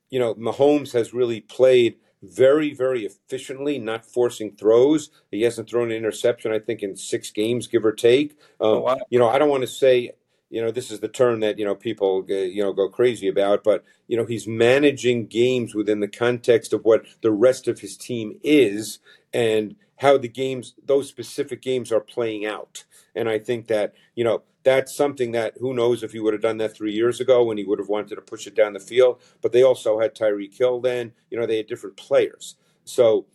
you 0.09 0.21
know, 0.21 0.35
Mahomes 0.37 0.93
has 0.93 1.13
really 1.13 1.41
played 1.41 1.97
very, 2.29 2.75
very 2.75 3.07
efficiently, 3.07 3.79
not 3.79 4.05
forcing 4.05 4.57
throws. 4.57 5.11
He 5.31 5.43
hasn't 5.43 5.69
thrown 5.69 5.91
an 5.91 5.97
interception, 5.97 6.53
I 6.53 6.59
think, 6.59 6.83
in 6.83 6.97
six 6.97 7.31
games, 7.31 7.67
give 7.67 7.85
or 7.85 7.93
take. 7.93 8.33
Um, 8.61 8.69
oh, 8.69 8.81
wow. 8.81 8.99
You 9.11 9.19
know, 9.19 9.29
I 9.29 9.39
don't 9.39 9.49
want 9.49 9.63
to 9.63 9.69
say, 9.69 10.13
you 10.51 10.63
know, 10.63 10.71
this 10.71 10.91
is 10.91 11.01
the 11.01 11.09
term 11.09 11.41
that, 11.41 11.59
you 11.59 11.65
know, 11.65 11.75
people, 11.75 12.25
uh, 12.31 12.35
you 12.35 12.63
know, 12.63 12.73
go 12.73 12.89
crazy 12.89 13.29
about, 13.29 13.65
but, 13.65 13.85
you 14.07 14.17
know, 14.17 14.25
he's 14.25 14.47
managing 14.47 15.27
games 15.27 15.75
within 15.75 16.01
the 16.01 16.09
context 16.09 16.73
of 16.73 16.85
what 16.85 17.05
the 17.21 17.33
rest 17.33 17.67
of 17.69 17.81
his 17.81 17.97
team 17.97 18.39
is 18.43 19.01
and 19.33 19.77
how 19.97 20.17
the 20.19 20.29
games, 20.29 20.75
those 20.85 21.09
specific 21.09 21.63
games 21.63 21.91
are 21.91 22.01
playing 22.01 22.47
out. 22.47 22.85
And 23.15 23.29
I 23.29 23.39
think 23.39 23.67
that, 23.69 23.95
you 24.15 24.25
know, 24.25 24.43
that's 24.63 24.95
something 24.95 25.33
that 25.33 25.55
who 25.59 25.73
knows 25.75 26.03
if 26.03 26.13
he 26.13 26.21
would 26.21 26.35
have 26.35 26.43
done 26.43 26.59
that 26.59 26.77
three 26.77 26.93
years 26.93 27.21
ago 27.21 27.45
when 27.45 27.57
he 27.57 27.65
would 27.65 27.79
have 27.79 27.89
wanted 27.89 28.17
to 28.17 28.21
push 28.21 28.47
it 28.47 28.55
down 28.57 28.73
the 28.73 28.81
field. 28.81 29.21
But 29.41 29.53
they 29.53 29.63
also 29.63 30.01
had 30.01 30.15
Tyreek 30.15 30.59
Hill 30.59 30.81
then. 30.81 31.13
You 31.31 31.39
know, 31.39 31.47
they 31.47 31.59
had 31.59 31.69
different 31.69 31.97
players. 31.97 32.57
So, 32.85 33.27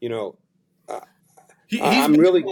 you 0.00 0.08
know, 0.08 0.36
uh, 0.88 1.00
he, 1.66 1.80
I'm 1.80 2.14
really. 2.14 2.44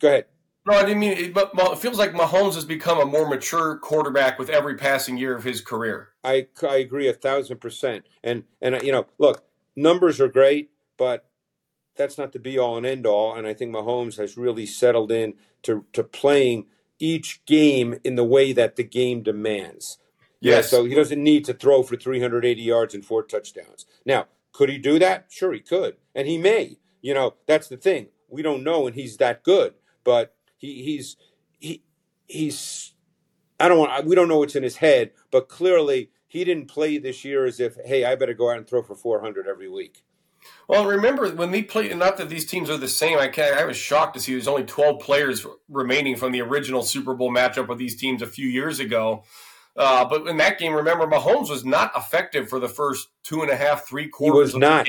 Go 0.00 0.08
ahead. 0.08 0.26
No, 0.66 0.72
I 0.72 0.82
didn't 0.82 1.00
mean 1.00 1.12
it, 1.12 1.34
but 1.34 1.50
it 1.54 1.78
feels 1.78 1.98
like 1.98 2.12
Mahomes 2.12 2.54
has 2.54 2.64
become 2.64 2.98
a 2.98 3.04
more 3.04 3.28
mature 3.28 3.76
quarterback 3.76 4.38
with 4.38 4.48
every 4.48 4.76
passing 4.76 5.18
year 5.18 5.36
of 5.36 5.44
his 5.44 5.60
career. 5.60 6.10
I, 6.22 6.46
I 6.62 6.76
agree 6.76 7.06
a 7.06 7.12
thousand 7.12 7.58
percent. 7.58 8.06
And 8.22 8.44
and 8.62 8.80
you 8.82 8.90
know, 8.90 9.06
look, 9.18 9.44
numbers 9.76 10.20
are 10.20 10.28
great, 10.28 10.70
but 10.96 11.28
that's 11.96 12.16
not 12.16 12.32
the 12.32 12.38
be 12.38 12.58
all 12.58 12.78
and 12.78 12.86
end 12.86 13.06
all. 13.06 13.34
And 13.34 13.46
I 13.46 13.52
think 13.52 13.74
Mahomes 13.74 14.16
has 14.16 14.38
really 14.38 14.64
settled 14.64 15.12
in 15.12 15.34
to 15.64 15.84
to 15.92 16.02
playing 16.02 16.66
each 16.98 17.44
game 17.44 17.98
in 18.02 18.14
the 18.14 18.24
way 18.24 18.52
that 18.54 18.76
the 18.76 18.84
game 18.84 19.22
demands. 19.22 19.98
Yes. 20.40 20.72
Yeah, 20.72 20.78
so 20.78 20.84
he 20.84 20.94
doesn't 20.94 21.22
need 21.22 21.44
to 21.46 21.54
throw 21.54 21.82
for 21.82 21.96
380 21.96 22.60
yards 22.60 22.94
and 22.94 23.04
four 23.04 23.22
touchdowns. 23.22 23.86
Now, 24.04 24.26
could 24.52 24.68
he 24.68 24.78
do 24.78 24.98
that? 24.98 25.26
Sure, 25.30 25.52
he 25.52 25.60
could, 25.60 25.96
and 26.14 26.26
he 26.26 26.38
may. 26.38 26.78
You 27.02 27.12
know, 27.14 27.34
that's 27.46 27.68
the 27.68 27.76
thing. 27.76 28.08
We 28.28 28.42
don't 28.42 28.64
know, 28.64 28.86
and 28.86 28.94
he's 28.94 29.18
that 29.18 29.42
good. 29.42 29.74
But 30.04 30.34
he, 30.64 30.82
he's 30.82 31.16
he 31.58 31.82
he's. 32.26 32.94
I 33.60 33.68
don't 33.68 33.78
want. 33.78 34.06
We 34.06 34.14
don't 34.14 34.28
know 34.28 34.38
what's 34.38 34.56
in 34.56 34.62
his 34.62 34.76
head, 34.76 35.12
but 35.30 35.48
clearly 35.48 36.10
he 36.26 36.44
didn't 36.44 36.66
play 36.66 36.98
this 36.98 37.24
year 37.24 37.44
as 37.44 37.60
if, 37.60 37.76
hey, 37.84 38.04
I 38.04 38.16
better 38.16 38.34
go 38.34 38.50
out 38.50 38.56
and 38.56 38.66
throw 38.66 38.82
for 38.82 38.96
400 38.96 39.46
every 39.46 39.68
week. 39.68 40.02
Well, 40.68 40.84
remember 40.84 41.30
when 41.30 41.52
they 41.52 41.62
played? 41.62 41.96
Not 41.96 42.16
that 42.16 42.28
these 42.28 42.44
teams 42.44 42.68
are 42.68 42.76
the 42.76 42.88
same. 42.88 43.18
I 43.18 43.30
I 43.56 43.64
was 43.64 43.76
shocked 43.76 44.14
to 44.14 44.20
see 44.20 44.32
there's 44.32 44.48
only 44.48 44.64
12 44.64 45.00
players 45.00 45.46
remaining 45.68 46.16
from 46.16 46.32
the 46.32 46.42
original 46.42 46.82
Super 46.82 47.14
Bowl 47.14 47.32
matchup 47.32 47.68
with 47.68 47.78
these 47.78 47.96
teams 47.96 48.20
a 48.20 48.26
few 48.26 48.48
years 48.48 48.80
ago. 48.80 49.22
Uh, 49.76 50.04
but 50.04 50.26
in 50.26 50.36
that 50.38 50.58
game, 50.58 50.72
remember 50.72 51.06
Mahomes 51.06 51.50
was 51.50 51.64
not 51.64 51.92
effective 51.96 52.48
for 52.48 52.58
the 52.58 52.68
first 52.68 53.08
two 53.22 53.42
and 53.42 53.50
a 53.50 53.56
half, 53.56 53.86
three 53.86 54.08
quarters. 54.08 54.50
He 54.50 54.56
was 54.56 54.60
not. 54.60 54.88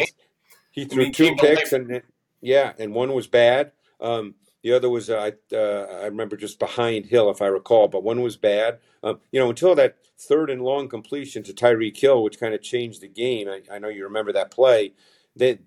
He 0.71 0.85
threw 0.85 1.03
I 1.03 1.05
mean, 1.05 1.13
two 1.13 1.35
picks, 1.35 1.73
and 1.73 2.01
yeah, 2.41 2.73
and 2.77 2.93
one 2.93 3.13
was 3.13 3.27
bad. 3.27 3.71
Um, 3.99 4.35
the 4.65 4.73
other 4.73 4.89
was 4.89 5.12
uh, 5.12 5.32
I 5.51 5.56
uh, 5.56 6.01
I 6.01 6.06
remember 6.06 6.36
just 6.36 6.58
behind 6.58 7.06
Hill, 7.06 7.30
if 7.30 7.39
I 7.39 7.45
recall, 7.45 7.88
but 7.88 8.04
one 8.04 8.23
was 8.23 8.36
bad. 8.36 8.80
Um, 9.04 9.19
you 9.32 9.39
know, 9.39 9.49
until 9.49 9.75
that 9.75 9.97
third 10.17 10.49
and 10.49 10.60
long 10.60 10.89
completion 10.89 11.43
to 11.43 11.54
Tyreek 11.54 11.95
Hill, 11.95 12.23
which 12.23 12.39
kind 12.39 12.56
of 12.56 12.63
changed 12.63 13.01
the 13.01 13.08
game. 13.08 13.47
I, 13.47 13.62
I 13.71 13.78
know 13.78 13.89
you 13.89 14.04
remember 14.06 14.34
that 14.34 14.49
play 14.49 14.93
that 15.36 15.60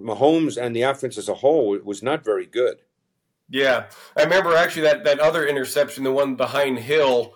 Mahomes 0.00 0.56
and 0.56 0.74
the 0.74 0.80
offense 0.80 1.18
as 1.18 1.28
a 1.28 1.34
whole 1.34 1.78
was 1.84 2.02
not 2.02 2.24
very 2.24 2.46
good. 2.46 2.78
Yeah, 3.50 3.88
I 4.16 4.22
remember 4.22 4.56
actually 4.56 4.84
that 4.84 5.04
that 5.04 5.20
other 5.20 5.46
interception, 5.46 6.02
the 6.02 6.10
one 6.10 6.34
behind 6.34 6.78
Hill. 6.78 7.34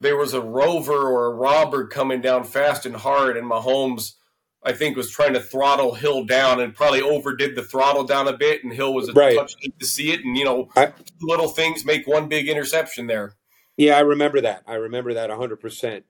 There 0.00 0.16
was 0.16 0.32
a 0.32 0.40
rover 0.40 1.10
or 1.10 1.26
a 1.26 1.34
robber 1.34 1.88
coming 1.88 2.22
down 2.22 2.44
fast 2.44 2.86
and 2.86 2.96
hard, 2.96 3.36
and 3.36 3.50
Mahomes, 3.50 4.14
I 4.62 4.72
think, 4.72 4.96
was 4.96 5.10
trying 5.10 5.34
to 5.34 5.40
throttle 5.40 5.94
Hill 5.94 6.24
down 6.24 6.60
and 6.60 6.74
probably 6.74 7.00
overdid 7.00 7.54
the 7.54 7.62
throttle 7.62 8.04
down 8.04 8.26
a 8.28 8.36
bit, 8.36 8.64
and 8.64 8.72
Hill 8.72 8.92
was 8.92 9.08
a 9.08 9.12
right. 9.12 9.36
touch 9.36 9.54
to 9.78 9.86
see 9.86 10.10
it, 10.12 10.24
and 10.24 10.36
you 10.36 10.44
know, 10.44 10.68
I, 10.76 10.92
little 11.20 11.48
things 11.48 11.84
make 11.84 12.06
one 12.06 12.28
big 12.28 12.48
interception 12.48 13.06
there. 13.06 13.34
Yeah, 13.76 13.96
I 13.96 14.00
remember 14.00 14.40
that. 14.40 14.64
I 14.66 14.74
remember 14.74 15.14
that 15.14 15.30
hundred 15.30 15.54
um, 15.54 15.58
percent. 15.58 16.04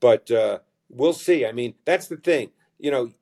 But 0.00 0.30
uh, 0.30 0.60
we'll 0.88 1.12
see. 1.12 1.44
I 1.44 1.52
mean, 1.52 1.74
that's 1.84 2.06
the 2.06 2.16
thing. 2.16 2.50
You 2.78 2.90
know, 2.92 3.12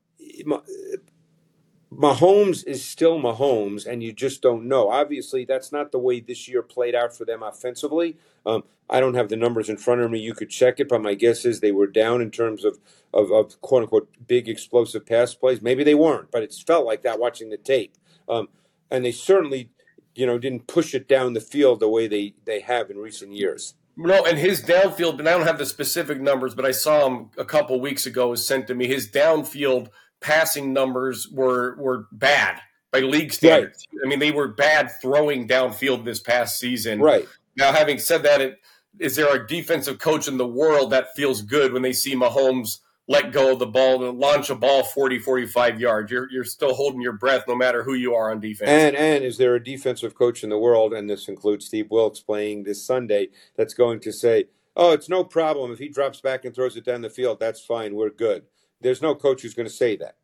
Mahomes 1.97 2.67
is 2.67 2.85
still 2.85 3.19
Mahomes, 3.19 3.87
and 3.87 4.03
you 4.03 4.13
just 4.13 4.43
don't 4.43 4.67
know. 4.67 4.91
Obviously, 4.91 5.45
that's 5.45 5.73
not 5.73 5.93
the 5.93 5.99
way 5.99 6.21
this 6.21 6.47
year 6.47 6.63
played 6.63 6.95
out 6.95 7.17
for 7.17 7.25
them 7.25 7.43
offensively. 7.43 8.17
Um, 8.45 8.65
I 8.89 9.01
don't 9.01 9.15
have 9.15 9.29
the 9.29 9.37
numbers 9.37 9.69
in 9.69 9.79
front 9.79 10.03
of 10.03 10.11
me. 10.11 10.19
You 10.19 10.35
could 10.35 10.51
check 10.51 10.79
it, 10.79 10.89
but 10.89 11.03
my 11.03 11.15
guess 11.15 11.45
is 11.45 11.61
they 11.61 11.73
were 11.73 11.87
down 11.87 12.21
in 12.21 12.31
terms 12.31 12.65
of, 12.65 12.79
of, 13.15 13.33
of 13.33 13.61
quote 13.63 13.83
unquote 13.83 14.09
big 14.27 14.49
explosive 14.49 15.07
pass 15.07 15.35
plays. 15.35 15.63
Maybe 15.63 15.85
they 15.85 15.95
weren't, 15.95 16.31
but 16.31 16.43
it's 16.43 16.61
felt 16.61 16.87
like 16.87 17.03
that 17.03 17.19
watching 17.19 17.51
the 17.51 17.57
tape. 17.57 17.95
Um, 18.29 18.49
and 18.91 19.05
they 19.05 19.13
certainly, 19.13 19.71
you 20.15 20.27
know, 20.27 20.39
didn't 20.39 20.67
push 20.67 20.95
it 20.95 21.09
down 21.09 21.33
the 21.33 21.41
field 21.41 21.81
the 21.81 21.89
way 21.89 22.07
they, 22.07 22.35
they 22.45 22.61
have 22.61 22.91
in 22.91 22.99
recent 22.99 23.33
years. 23.33 23.75
No, 23.97 24.27
and 24.27 24.37
his 24.37 24.63
downfield, 24.63 25.19
and 25.19 25.29
I 25.29 25.33
don't 25.33 25.47
have 25.47 25.57
the 25.57 25.65
specific 25.65 26.21
numbers, 26.21 26.55
but 26.55 26.67
I 26.67 26.73
saw 26.73 27.07
him 27.07 27.31
a 27.39 27.47
couple 27.47 27.81
weeks 27.81 28.05
ago 28.05 28.29
was 28.29 28.47
sent 28.47 28.67
to 28.67 28.75
me. 28.75 28.87
His 28.87 29.09
downfield 29.09 29.89
passing 30.21 30.73
numbers 30.73 31.29
were 31.31 31.77
were 31.77 32.07
bad 32.13 32.61
by 32.93 33.01
league 33.01 33.33
standards. 33.33 33.87
Right. 33.93 34.07
I 34.07 34.09
mean, 34.09 34.19
they 34.19 34.33
were 34.33 34.49
bad 34.49 34.91
throwing 35.01 35.49
downfield 35.49 36.05
this 36.05 36.21
past 36.21 36.59
season. 36.59 37.01
Right. 37.01 37.27
Now, 37.57 37.73
having 37.73 37.99
said 37.99 38.23
that, 38.25 38.41
it, 38.41 38.61
is 38.99 39.17
there 39.17 39.35
a 39.35 39.47
defensive 39.47 39.99
coach 39.99 40.29
in 40.29 40.39
the 40.39 40.47
world 40.47 40.93
that 40.93 41.15
feels 41.15 41.43
good 41.43 41.73
when 41.73 41.83
they 41.83 41.93
see 41.93 42.15
Mahomes 42.15 42.79
let 43.09 43.33
go 43.33 43.53
of 43.53 43.59
the 43.61 43.67
ball 43.67 44.07
and 44.09 44.19
launch 44.19 44.51
a 44.51 44.55
ball 44.55 44.83
40, 44.83 45.19
45 45.19 45.81
yards? 45.81 46.11
You're, 46.11 46.31
you're 46.31 46.45
still 46.45 46.75
holding 46.75 47.01
your 47.01 47.13
breath 47.13 47.45
no 47.47 47.55
matter 47.55 47.83
who 47.83 47.95
you 47.95 48.15
are 48.15 48.31
on 48.31 48.41
defense. 48.41 48.71
And, 48.71 48.97
and 48.97 49.25
is 49.25 49.39
there 49.39 49.55
a 49.55 49.63
defensive 49.63 50.15
coach 50.15 50.43
in 50.43 50.51
the 50.51 50.59
world, 50.59 50.93
and 50.93 51.09
this 51.09 51.29
includes 51.29 51.67
Steve 51.67 51.91
Wilks 51.91 52.21
playing 52.21 52.65
this 52.65 52.85
Sunday, 52.85 53.29
that's 53.57 53.75
going 53.75 54.01
to 54.01 54.13
say, 54.13 54.47
oh, 54.77 54.93
it's 54.93 55.09
no 55.09 55.25
problem. 55.25 55.73
If 55.73 55.79
he 55.79 55.89
drops 55.89 56.21
back 56.21 56.45
and 56.45 56.55
throws 56.55 56.77
it 56.77 56.85
down 56.85 57.03
the 57.03 57.11
field, 57.11 57.41
that's 57.41 57.61
fine. 57.61 57.95
We're 57.95 58.11
good. 58.11 58.45
There's 58.81 59.03
no 59.03 59.15
coach 59.15 59.43
who's 59.43 59.55
going 59.55 59.69
to 59.69 59.73
say 59.73 59.97
that. 59.97 60.17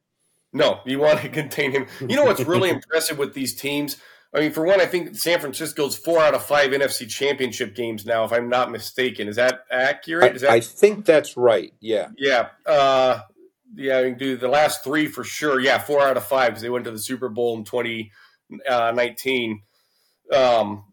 No, 0.53 0.81
you 0.85 0.99
want 0.99 1.21
to 1.21 1.29
contain 1.31 1.73
him. 1.73 1.87
You 2.01 2.17
know 2.17 2.25
what's 2.25 2.45
really 2.45 2.71
impressive 2.71 3.19
with 3.19 3.35
these 3.35 3.55
teams? 3.55 3.97
I 4.35 4.41
mean, 4.41 4.53
for 4.53 4.65
one, 4.65 4.81
I 4.81 4.87
think 4.87 5.15
San 5.15 5.41
Francisco's 5.41 5.97
four 5.97 6.21
out 6.21 6.35
of 6.35 6.43
five 6.43 6.71
NFC 6.71 7.07
championship 7.07 7.75
games 7.75 8.07
now, 8.07 8.25
if 8.25 8.33
I'm 8.33 8.49
not 8.49 8.71
mistaken. 8.71 9.29
Is 9.29 9.37
that 9.37 9.65
accurate? 9.71 10.37
Is 10.37 10.43
I, 10.43 10.47
that... 10.47 10.53
I 10.53 10.61
think 10.61 11.05
that's 11.05 11.37
right. 11.37 11.75
Yeah. 11.81 12.09
Yeah. 12.17 12.49
Uh, 12.65 13.21
yeah, 13.75 13.99
I 13.99 14.05
mean, 14.05 14.17
do 14.17 14.37
the 14.37 14.49
last 14.49 14.85
three 14.85 15.07
for 15.07 15.23
sure. 15.23 15.61
Yeah, 15.61 15.79
four 15.79 16.01
out 16.01 16.17
of 16.17 16.25
five 16.25 16.51
because 16.51 16.63
they 16.63 16.71
went 16.71 16.87
to 16.87 16.91
the 16.91 16.99
Super 16.99 17.29
Bowl 17.29 17.57
in 17.57 17.65
2019. 17.65 19.63
Uh, 20.31 20.61
um, 20.61 20.85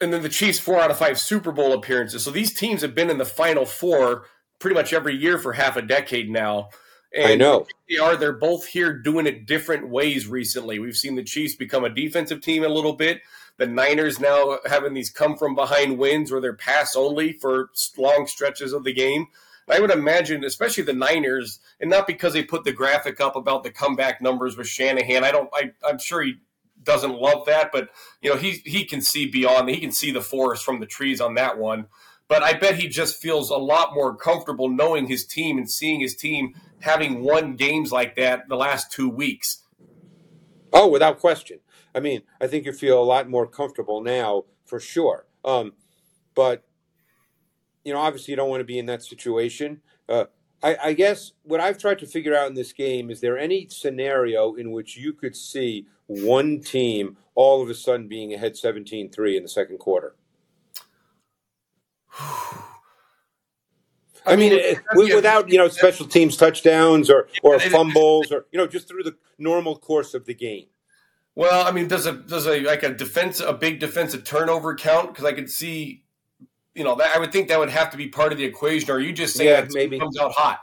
and 0.00 0.12
then 0.12 0.22
the 0.22 0.28
Chiefs, 0.28 0.58
four 0.58 0.80
out 0.80 0.90
of 0.90 0.98
five 0.98 1.18
Super 1.18 1.52
Bowl 1.52 1.72
appearances. 1.72 2.24
So 2.24 2.30
these 2.30 2.54
teams 2.54 2.82
have 2.82 2.94
been 2.94 3.10
in 3.10 3.18
the 3.18 3.24
Final 3.24 3.66
Four 3.66 4.24
pretty 4.58 4.74
much 4.74 4.92
every 4.92 5.14
year 5.14 5.38
for 5.38 5.52
half 5.52 5.76
a 5.76 5.82
decade 5.82 6.30
now. 6.30 6.70
And 7.14 7.32
I 7.32 7.34
know 7.36 7.66
they 7.88 7.98
are. 7.98 8.16
They're 8.16 8.32
both 8.32 8.66
here 8.66 8.92
doing 8.92 9.26
it 9.26 9.46
different 9.46 9.88
ways 9.88 10.26
recently. 10.26 10.78
We've 10.78 10.96
seen 10.96 11.14
the 11.14 11.22
Chiefs 11.22 11.54
become 11.54 11.84
a 11.84 11.90
defensive 11.90 12.40
team 12.40 12.64
a 12.64 12.68
little 12.68 12.92
bit. 12.92 13.22
The 13.58 13.66
Niners 13.66 14.20
now 14.20 14.58
having 14.66 14.92
these 14.92 15.10
come 15.10 15.36
from 15.36 15.54
behind 15.54 15.98
wins 15.98 16.30
where 16.30 16.40
they're 16.40 16.52
pass 16.52 16.94
only 16.94 17.32
for 17.32 17.70
long 17.96 18.26
stretches 18.26 18.72
of 18.72 18.84
the 18.84 18.92
game. 18.92 19.28
I 19.68 19.80
would 19.80 19.90
imagine, 19.90 20.44
especially 20.44 20.84
the 20.84 20.92
Niners, 20.92 21.58
and 21.80 21.90
not 21.90 22.06
because 22.06 22.34
they 22.34 22.44
put 22.44 22.64
the 22.64 22.72
graphic 22.72 23.20
up 23.20 23.34
about 23.34 23.64
the 23.64 23.70
comeback 23.70 24.20
numbers 24.20 24.56
with 24.56 24.68
Shanahan. 24.68 25.24
I 25.24 25.32
don't. 25.32 25.50
I, 25.52 25.72
I'm 25.84 25.98
sure 25.98 26.22
he 26.22 26.34
doesn't 26.82 27.18
love 27.18 27.46
that, 27.46 27.72
but 27.72 27.88
you 28.22 28.30
know 28.30 28.36
he 28.36 28.62
he 28.64 28.84
can 28.84 29.00
see 29.00 29.26
beyond. 29.26 29.68
He 29.68 29.80
can 29.80 29.90
see 29.90 30.12
the 30.12 30.20
forest 30.20 30.64
from 30.64 30.80
the 30.80 30.86
trees 30.86 31.20
on 31.20 31.34
that 31.34 31.58
one. 31.58 31.86
But 32.28 32.42
I 32.42 32.54
bet 32.54 32.76
he 32.76 32.88
just 32.88 33.20
feels 33.20 33.50
a 33.50 33.56
lot 33.56 33.94
more 33.94 34.16
comfortable 34.16 34.68
knowing 34.68 35.06
his 35.06 35.24
team 35.24 35.58
and 35.58 35.70
seeing 35.70 36.00
his 36.00 36.16
team 36.16 36.54
having 36.80 37.22
won 37.22 37.54
games 37.54 37.92
like 37.92 38.16
that 38.16 38.48
the 38.48 38.56
last 38.56 38.90
two 38.90 39.08
weeks. 39.08 39.62
Oh, 40.72 40.88
without 40.88 41.20
question. 41.20 41.60
I 41.94 42.00
mean, 42.00 42.22
I 42.40 42.46
think 42.46 42.66
you 42.66 42.72
feel 42.72 43.00
a 43.00 43.04
lot 43.04 43.30
more 43.30 43.46
comfortable 43.46 44.02
now 44.02 44.44
for 44.64 44.80
sure. 44.80 45.26
Um, 45.44 45.72
but 46.34 46.64
you 47.84 47.92
know, 47.92 48.00
obviously, 48.00 48.32
you 48.32 48.36
don't 48.36 48.50
want 48.50 48.60
to 48.60 48.64
be 48.64 48.78
in 48.78 48.86
that 48.86 49.04
situation. 49.04 49.80
Uh, 50.08 50.24
I, 50.62 50.76
I, 50.82 50.92
guess 50.92 51.32
what 51.44 51.60
I've 51.60 51.78
tried 51.78 52.00
to 52.00 52.06
figure 52.06 52.36
out 52.36 52.48
in 52.48 52.54
this 52.54 52.72
game 52.72 53.10
is 53.10 53.20
there 53.20 53.38
any 53.38 53.68
scenario 53.68 54.54
in 54.54 54.72
which 54.72 54.96
you 54.96 55.12
could 55.12 55.36
see 55.36 55.86
one 56.06 56.60
team 56.60 57.16
all 57.34 57.62
of 57.62 57.68
a 57.68 57.74
sudden 57.74 58.08
being 58.08 58.34
ahead 58.34 58.56
17 58.56 59.10
3 59.10 59.36
in 59.36 59.42
the 59.42 59.48
second 59.48 59.78
quarter? 59.78 60.16
I 64.26 64.34
mean, 64.34 64.52
it, 64.52 64.78
without 64.94 65.48
you 65.48 65.58
know 65.58 65.68
special 65.68 66.06
teams 66.06 66.36
touchdowns 66.36 67.10
or 67.10 67.28
or 67.42 67.60
fumbles 67.60 68.32
or 68.32 68.46
you 68.50 68.58
know 68.58 68.66
just 68.66 68.88
through 68.88 69.04
the 69.04 69.16
normal 69.38 69.78
course 69.78 70.14
of 70.14 70.26
the 70.26 70.34
game. 70.34 70.66
Well, 71.36 71.66
I 71.66 71.70
mean, 71.70 71.86
does 71.86 72.06
a 72.06 72.12
does 72.12 72.46
a 72.46 72.60
like 72.60 72.82
a 72.82 72.92
defense 72.92 73.40
a 73.40 73.52
big 73.52 73.78
defensive 73.78 74.24
turnover 74.24 74.74
count? 74.74 75.08
Because 75.08 75.24
I 75.24 75.32
could 75.32 75.50
see, 75.50 76.02
you 76.74 76.82
know, 76.82 76.96
that 76.96 77.14
I 77.14 77.18
would 77.18 77.30
think 77.30 77.48
that 77.48 77.58
would 77.58 77.70
have 77.70 77.90
to 77.90 77.96
be 77.96 78.08
part 78.08 78.32
of 78.32 78.38
the 78.38 78.44
equation. 78.44 78.90
Or 78.90 78.94
are 78.94 79.00
you 79.00 79.12
just 79.12 79.36
saying 79.36 79.50
yeah, 79.50 79.60
that 79.60 79.72
maybe 79.72 79.98
comes 79.98 80.18
out 80.18 80.32
hot? 80.32 80.60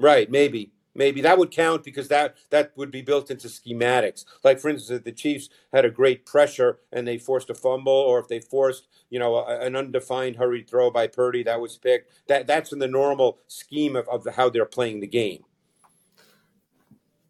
Right, 0.00 0.28
maybe 0.28 0.72
maybe 0.94 1.20
that 1.20 1.38
would 1.38 1.50
count 1.50 1.84
because 1.84 2.08
that 2.08 2.36
that 2.50 2.72
would 2.76 2.90
be 2.90 3.02
built 3.02 3.30
into 3.30 3.48
schematics. 3.48 4.24
Like 4.42 4.60
for 4.60 4.68
instance, 4.68 4.98
if 4.98 5.04
the 5.04 5.12
Chiefs 5.12 5.48
had 5.72 5.84
a 5.84 5.90
great 5.90 6.26
pressure 6.26 6.78
and 6.92 7.06
they 7.06 7.18
forced 7.18 7.50
a 7.50 7.54
fumble, 7.54 7.92
or 7.92 8.18
if 8.18 8.28
they 8.28 8.40
forced 8.40 8.88
you 9.10 9.18
know 9.18 9.36
a, 9.36 9.60
an 9.60 9.76
undefined 9.76 10.36
hurried 10.36 10.68
throw 10.68 10.90
by 10.90 11.06
Purdy 11.06 11.42
that 11.42 11.60
was 11.60 11.76
picked, 11.76 12.10
that 12.28 12.46
that's 12.46 12.72
in 12.72 12.78
the 12.78 12.88
normal 12.88 13.38
scheme 13.46 13.96
of, 13.96 14.08
of 14.08 14.26
how 14.34 14.48
they're 14.48 14.64
playing 14.64 15.00
the 15.00 15.06
game. 15.06 15.44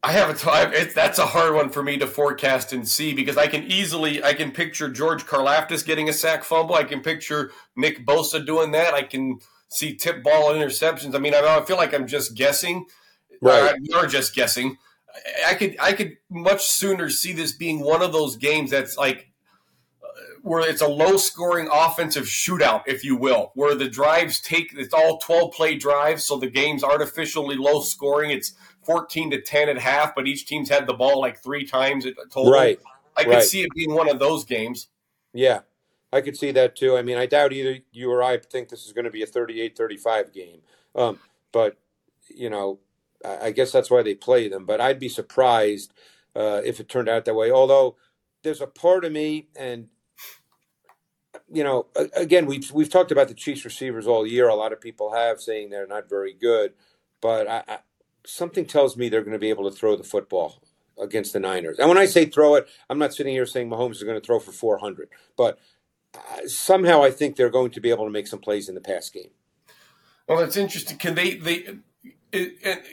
I 0.05 0.13
have 0.13 0.29
a 0.29 0.35
time. 0.35 0.75
that's 0.95 1.19
a 1.19 1.25
hard 1.25 1.55
one 1.55 1.71
for 1.71 1.83
me 1.83 1.97
to 1.97 2.07
forecast 2.07 2.75
and 2.75 2.87
see 2.87 3.15
because 3.15 3.39
I 3.39 3.47
can 3.47 3.63
easily 3.63 4.23
I 4.23 4.35
can 4.35 4.51
picture 4.51 4.91
George 4.91 5.25
Karlaftis 5.25 5.85
getting 5.85 6.11
a 6.11 6.13
sack 6.13 6.45
fumble. 6.45 6.75
I 6.75 6.85
can 6.85 7.01
picture 7.01 7.53
Nick 7.75 8.05
Bosa 8.05 8.45
doing 8.45 8.73
that. 8.73 8.93
I 8.93 9.03
can 9.03 9.39
see 9.71 9.97
tip 9.97 10.23
ball 10.23 10.53
interceptions. 10.53 11.15
I 11.15 11.19
mean, 11.19 11.35
I, 11.35 11.41
I 11.41 11.65
feel 11.65 11.79
like 11.79 11.95
I'm 11.95 12.07
just 12.07 12.35
guessing 12.35 12.85
Right. 13.41 13.75
Uh, 13.93 13.99
are 13.99 14.07
just 14.07 14.35
guessing. 14.35 14.79
I 15.47 15.55
could 15.55 15.77
I 15.81 15.93
could 15.93 16.17
much 16.29 16.67
sooner 16.67 17.09
see 17.09 17.33
this 17.33 17.53
being 17.53 17.81
one 17.81 18.03
of 18.03 18.13
those 18.13 18.37
games 18.37 18.71
that's 18.71 18.97
like 18.97 19.31
uh, 20.03 20.07
where 20.43 20.69
it's 20.69 20.83
a 20.83 20.89
low 20.89 21.17
scoring 21.17 21.69
offensive 21.73 22.25
shootout, 22.25 22.83
if 22.87 23.05
you 23.05 23.17
will, 23.17 23.53
where 23.55 23.75
the 23.75 23.89
drives 23.89 24.41
take 24.41 24.73
it's 24.77 24.93
all 24.93 25.19
12 25.19 25.53
play 25.53 25.77
drives, 25.77 26.25
so 26.25 26.37
the 26.37 26.51
game's 26.51 26.83
artificially 26.83 27.57
low 27.57 27.81
scoring. 27.81 28.31
It's 28.31 28.55
14 28.85 29.31
to 29.31 29.41
10 29.41 29.69
at 29.69 29.79
half, 29.79 30.15
but 30.15 30.27
each 30.27 30.47
team's 30.47 30.69
had 30.69 30.87
the 30.87 30.95
ball 30.95 31.21
like 31.21 31.43
three 31.43 31.65
times 31.65 32.07
total. 32.31 32.51
Right. 32.51 32.79
I 33.17 33.25
could 33.25 33.35
right. 33.35 33.43
see 33.43 33.63
it 33.63 33.71
being 33.75 33.95
one 33.95 34.11
of 34.11 34.19
those 34.19 34.45
games. 34.45 34.89
Yeah. 35.33 35.61
I 36.13 36.21
could 36.21 36.37
see 36.37 36.53
that 36.53 36.77
too. 36.77 36.97
I 36.97 37.03
mean, 37.03 37.17
I 37.17 37.27
doubt 37.27 37.53
either 37.53 37.79
you 37.93 38.11
or 38.11 38.23
I 38.23 38.39
think 38.39 38.69
this 38.69 38.87
is 38.87 38.93
going 38.93 39.05
to 39.05 39.11
be 39.11 39.23
a 39.23 39.27
38-35 39.27 40.33
game. 40.33 40.61
Um, 40.95 41.19
but 41.51 41.77
you 42.29 42.51
know, 42.51 42.79
I 43.25 43.51
guess 43.51 43.73
that's 43.73 43.91
why 43.91 44.03
they 44.03 44.15
play 44.15 44.49
them. 44.49 44.67
But 44.67 44.81
I'd 44.81 44.99
be 44.99 45.09
surprised 45.09 45.93
uh, 46.37 46.61
if 46.65 46.81
it 46.81 46.89
turned 46.89 47.09
out 47.09 47.25
that 47.25 47.35
way. 47.35 47.51
Although 47.51 47.97
there's 48.43 48.61
a 48.61 48.67
part 48.67 49.05
of 49.05 49.13
me, 49.13 49.49
and 49.57 49.89
you 51.53 51.65
know, 51.65 51.87
again, 52.17 52.47
we've 52.47 52.71
we've 52.73 52.91
talked 52.91 53.13
about 53.13 53.29
the 53.29 53.35
Chiefs 53.35 53.65
receivers 53.65 54.07
all 54.07 54.27
year. 54.27 54.49
A 54.49 54.55
lot 54.55 54.73
of 54.73 54.81
people 54.81 55.15
have 55.15 55.41
saying 55.41 55.71
they're 55.71 55.87
not 55.87 56.09
very 56.09 56.33
good, 56.33 56.75
but 57.21 57.49
I, 57.49 57.63
I, 57.67 57.79
something 58.27 58.67
tells 58.67 58.97
me 58.97 59.09
they're 59.09 59.23
going 59.23 59.33
to 59.33 59.39
be 59.39 59.51
able 59.51 59.71
to 59.71 59.77
throw 59.77 59.97
the 59.97 60.05
football 60.05 60.63
against 61.01 61.33
the 61.33 61.41
Niners. 61.41 61.79
And 61.79 61.89
when 61.89 61.99
I 61.99 62.07
say 62.07 62.27
throw 62.27 62.55
it, 62.55 62.69
I'm 62.89 62.99
not 62.99 63.15
sitting 63.15 63.33
here 63.33 63.47
saying 63.47 63.69
Mahomes 63.69 63.93
is 63.93 64.05
going 64.05 64.21
to 64.21 64.25
throw 64.25 64.39
for 64.39 64.53
400, 64.53 65.09
but 65.37 65.59
uh, 66.15 66.47
somehow 66.47 67.03
I 67.03 67.11
think 67.11 67.37
they're 67.37 67.51
going 67.51 67.73
to 67.73 67.81
be 67.81 67.91
able 67.91 68.05
to 68.05 68.11
make 68.11 68.29
some 68.29 68.39
plays 68.39 68.69
in 68.69 68.75
the 68.75 68.81
pass 68.81 69.11
game. 69.11 69.31
Well, 70.29 70.39
that's 70.39 70.57
interesting. 70.57 70.97
Can 70.97 71.15
they 71.15 71.35
they 71.35 71.67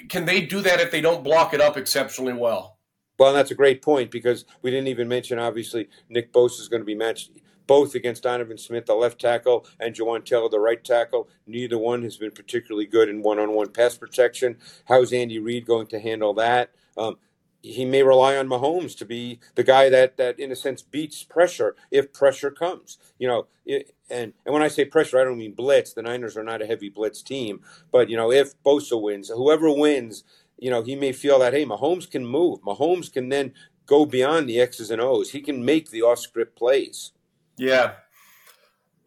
can 0.10 0.26
they 0.26 0.42
do 0.42 0.62
that 0.62 0.80
if 0.80 0.92
they 0.92 1.02
don't 1.02 1.24
block 1.24 1.54
it 1.54 1.62
up 1.62 1.78
exceptionally 1.78 2.34
well? 2.34 2.78
Well, 3.18 3.34
that's 3.34 3.52
a 3.52 3.56
great 3.56 3.82
point 3.82 4.12
because 4.12 4.46
we 4.62 4.72
didn't 4.72 4.88
even 4.88 5.08
mention 5.08 5.38
obviously 5.40 5.90
Nick 6.10 6.34
Bosa 6.34 6.60
is 6.60 6.68
going 6.68 6.82
to 6.82 6.86
be 6.86 6.96
matched 6.96 7.32
both 7.68 7.96
against 7.96 8.24
Donovan 8.24 8.58
Smith, 8.58 8.86
the 8.86 8.96
left 8.96 9.22
tackle, 9.22 9.66
and 9.80 9.96
Jawaan 9.96 10.26
Taylor, 10.26 10.50
the 10.50 10.60
right 10.60 10.84
tackle. 10.84 11.30
Neither 11.46 11.78
one 11.78 12.04
has 12.04 12.18
been 12.18 12.32
particularly 12.32 12.86
good 12.86 13.08
in 13.08 13.22
one-on-one 13.22 13.70
pass 13.70 13.96
protection. 13.96 14.58
How's 14.86 15.14
Andy 15.14 15.40
Reid 15.40 15.66
going 15.66 15.88
to 15.88 16.00
handle 16.00 16.34
that? 16.34 16.72
Um, 16.98 17.18
he 17.62 17.86
may 17.86 18.04
rely 18.04 18.36
on 18.36 18.48
Mahomes 18.48 18.98
to 18.98 19.06
be 19.06 19.40
the 19.56 19.64
guy 19.64 19.90
that 19.90 20.18
that 20.18 20.40
in 20.40 20.52
a 20.52 20.56
sense 20.56 20.82
beats 20.82 21.24
pressure 21.24 21.76
if 21.92 22.14
pressure 22.14 22.52
comes. 22.52 22.98
You 23.20 23.28
know, 23.28 23.48
it, 23.66 23.94
and 24.10 24.34
and 24.46 24.54
when 24.54 24.64
I 24.64 24.68
say 24.68 24.86
pressure, 24.86 25.20
I 25.20 25.24
don't 25.24 25.38
mean 25.38 25.54
blitz. 25.54 25.94
The 25.94 26.02
Niners 26.02 26.38
are 26.38 26.44
not 26.44 26.62
a 26.62 26.66
heavy 26.66 26.90
blitz 26.90 27.22
team, 27.22 27.62
but 27.92 28.10
you 28.10 28.18
know, 28.18 28.32
if 28.32 28.62
Bosa 28.64 29.02
wins, 29.02 29.30
whoever 29.30 29.72
wins, 29.72 30.24
you 30.58 30.70
know, 30.70 30.82
he 30.82 30.96
may 30.96 31.12
feel 31.12 31.40
that 31.40 31.54
hey, 31.54 31.66
Mahomes 31.66 32.10
can 32.10 32.26
move. 32.26 32.62
Mahomes 32.62 33.12
can 33.12 33.30
then 33.30 33.54
go 33.86 34.06
beyond 34.06 34.48
the 34.48 34.60
X's 34.60 34.92
and 34.92 35.02
O's. 35.02 35.32
He 35.32 35.42
can 35.42 35.66
make 35.66 35.90
the 35.90 36.02
off-script 36.02 36.58
plays. 36.58 37.12
Yeah. 37.58 37.94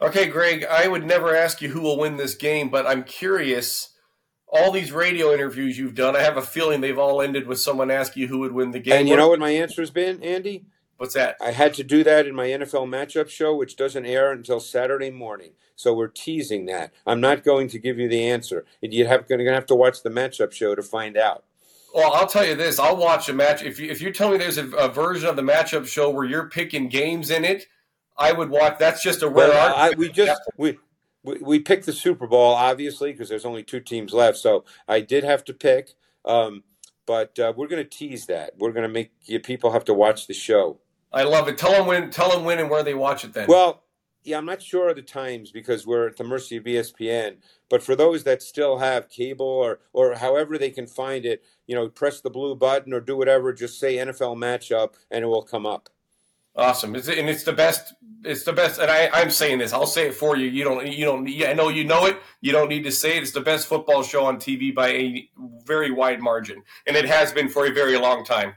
Okay, 0.00 0.26
Greg. 0.26 0.64
I 0.64 0.88
would 0.88 1.07
never 1.07 1.34
ask 1.34 1.62
you 1.62 1.70
who 1.70 1.80
will 1.80 1.98
win 1.98 2.16
this 2.16 2.34
game, 2.34 2.68
but 2.68 2.86
I'm 2.86 3.05
curious 3.05 3.93
all 4.49 4.70
these 4.70 4.92
radio 4.92 5.32
interviews 5.32 5.76
you've 5.78 5.95
done, 5.95 6.14
I 6.16 6.20
have 6.20 6.36
a 6.36 6.42
feeling 6.42 6.80
they've 6.80 6.99
all 6.99 7.20
ended 7.20 7.47
with 7.47 7.59
someone 7.59 7.90
asking 7.90 8.22
you 8.22 8.28
who 8.28 8.40
would 8.40 8.53
win 8.53 8.70
the 8.70 8.78
game. 8.78 9.01
And 9.01 9.09
you 9.09 9.16
know 9.16 9.28
what 9.28 9.40
my 9.40 9.51
answer 9.51 9.82
has 9.82 9.90
been, 9.90 10.22
Andy? 10.22 10.64
What's 10.97 11.14
that? 11.14 11.36
I 11.40 11.51
had 11.51 11.74
to 11.74 11.84
do 11.84 12.05
that 12.05 12.26
in 12.26 12.34
my 12.34 12.47
NFL 12.47 12.88
matchup 12.88 13.28
show, 13.28 13.55
which 13.57 13.76
doesn't 13.76 14.07
air 14.07 14.30
until 14.30 14.61
Saturday 14.61 15.11
morning. 15.11 15.53
So 15.76 15.92
we're 15.92 16.09
teasing 16.09 16.66
that. 16.66 16.92
I'm 17.05 17.20
not 17.20 17.42
going 17.42 17.68
to 17.68 17.78
give 17.80 17.99
you 17.99 18.09
the 18.09 18.28
answer. 18.28 18.64
You're 18.80 19.18
going 19.18 19.45
to 19.45 19.53
have 19.53 19.66
to 19.66 19.74
watch 19.74 20.03
the 20.03 20.11
matchup 20.11 20.53
show 20.53 20.76
to 20.76 20.82
find 20.82 21.16
out. 21.16 21.45
Well, 21.92 22.12
I'll 22.12 22.26
tell 22.26 22.45
you 22.45 22.55
this: 22.57 22.78
I'll 22.78 22.97
watch 22.97 23.28
a 23.28 23.32
match. 23.32 23.62
If 23.62 23.78
you 23.78 23.88
if 23.88 24.01
you 24.01 24.12
tell 24.12 24.30
me 24.30 24.36
there's 24.36 24.59
a, 24.59 24.68
a 24.70 24.88
version 24.88 25.28
of 25.28 25.36
the 25.36 25.42
matchup 25.42 25.86
show 25.86 26.11
where 26.11 26.24
you're 26.24 26.49
picking 26.49 26.88
games 26.88 27.30
in 27.30 27.45
it, 27.45 27.68
I 28.16 28.32
would 28.32 28.51
watch. 28.51 28.78
That's 28.78 29.03
just 29.03 29.22
a 29.22 29.28
rare. 29.28 29.49
Well, 29.49 29.74
I, 29.76 29.90
we 29.97 30.09
just 30.09 30.40
we 30.57 30.76
we, 31.24 31.38
we 31.40 31.58
picked 31.58 31.86
the 31.86 31.92
Super 31.92 32.26
Bowl, 32.26 32.54
obviously, 32.54 33.12
because 33.12 33.28
there's 33.28 33.44
only 33.44 33.62
two 33.62 33.80
teams 33.80 34.12
left. 34.12 34.38
So 34.38 34.64
I 34.86 35.00
did 35.00 35.24
have 35.24 35.44
to 35.44 35.54
pick. 35.54 35.94
Um, 36.24 36.62
but 37.06 37.38
uh, 37.38 37.52
we're 37.56 37.66
going 37.66 37.82
to 37.82 37.88
tease 37.88 38.26
that. 38.26 38.52
We're 38.58 38.72
going 38.72 38.86
to 38.86 38.92
make 38.92 39.12
you 39.24 39.40
people 39.40 39.72
have 39.72 39.84
to 39.84 39.94
watch 39.94 40.26
the 40.26 40.34
show. 40.34 40.78
I 41.12 41.22
love 41.24 41.48
it. 41.48 41.58
Tell 41.58 41.72
them 41.72 41.86
when. 41.86 42.10
Tell 42.10 42.30
them 42.30 42.44
when 42.44 42.58
and 42.58 42.70
where 42.70 42.82
they 42.82 42.94
watch 42.94 43.24
it. 43.24 43.34
Then. 43.34 43.46
Well, 43.48 43.82
yeah, 44.24 44.38
I'm 44.38 44.46
not 44.46 44.62
sure 44.62 44.88
of 44.88 44.96
the 44.96 45.02
times 45.02 45.50
because 45.50 45.86
we're 45.86 46.08
at 46.08 46.16
the 46.16 46.24
mercy 46.24 46.56
of 46.56 46.64
ESPN. 46.64 47.36
But 47.68 47.82
for 47.82 47.94
those 47.94 48.24
that 48.24 48.42
still 48.42 48.78
have 48.78 49.08
cable 49.08 49.46
or 49.46 49.80
or 49.92 50.14
however 50.14 50.56
they 50.56 50.70
can 50.70 50.86
find 50.86 51.26
it, 51.26 51.44
you 51.66 51.74
know, 51.74 51.88
press 51.88 52.20
the 52.20 52.30
blue 52.30 52.54
button 52.54 52.92
or 52.94 53.00
do 53.00 53.16
whatever. 53.16 53.52
Just 53.52 53.78
say 53.78 53.96
NFL 53.96 54.36
matchup, 54.36 54.94
and 55.10 55.24
it 55.24 55.28
will 55.28 55.42
come 55.42 55.66
up. 55.66 55.90
Awesome, 56.57 56.94
it's, 56.94 57.09
and 57.09 57.28
it's 57.28 57.42
the 57.42 57.52
best. 57.52 57.94
It's 58.24 58.44
the 58.44 58.52
best, 58.52 58.80
and 58.80 58.90
I, 58.90 59.11
I'm 59.12 59.30
saying 59.30 59.59
this. 59.59 59.72
I'll 59.72 59.86
say 59.86 60.07
it 60.07 60.14
for 60.14 60.36
you. 60.36 60.46
You 60.46 60.64
don't. 60.64 60.86
You 60.86 61.05
don't. 61.05 61.28
I 61.44 61.52
know 61.52 61.68
you 61.68 61.84
know 61.84 62.07
it. 62.07 62.16
You 62.40 62.52
don't 62.52 62.68
need 62.68 62.84
to 62.84 62.92
say 62.92 63.16
it. 63.16 63.22
It's 63.22 63.32
the 63.32 63.40
best 63.40 63.66
football 63.66 64.02
show 64.02 64.24
on 64.24 64.36
TV 64.36 64.74
by 64.74 64.88
a 64.88 65.28
very 65.64 65.90
wide 65.90 66.20
margin, 66.20 66.62
and 66.86 66.96
it 66.96 67.07
has 67.07 67.32
been 67.32 67.48
for 67.48 67.66
a 67.66 67.72
very 67.72 67.98
long 67.98 68.24
time. 68.24 68.55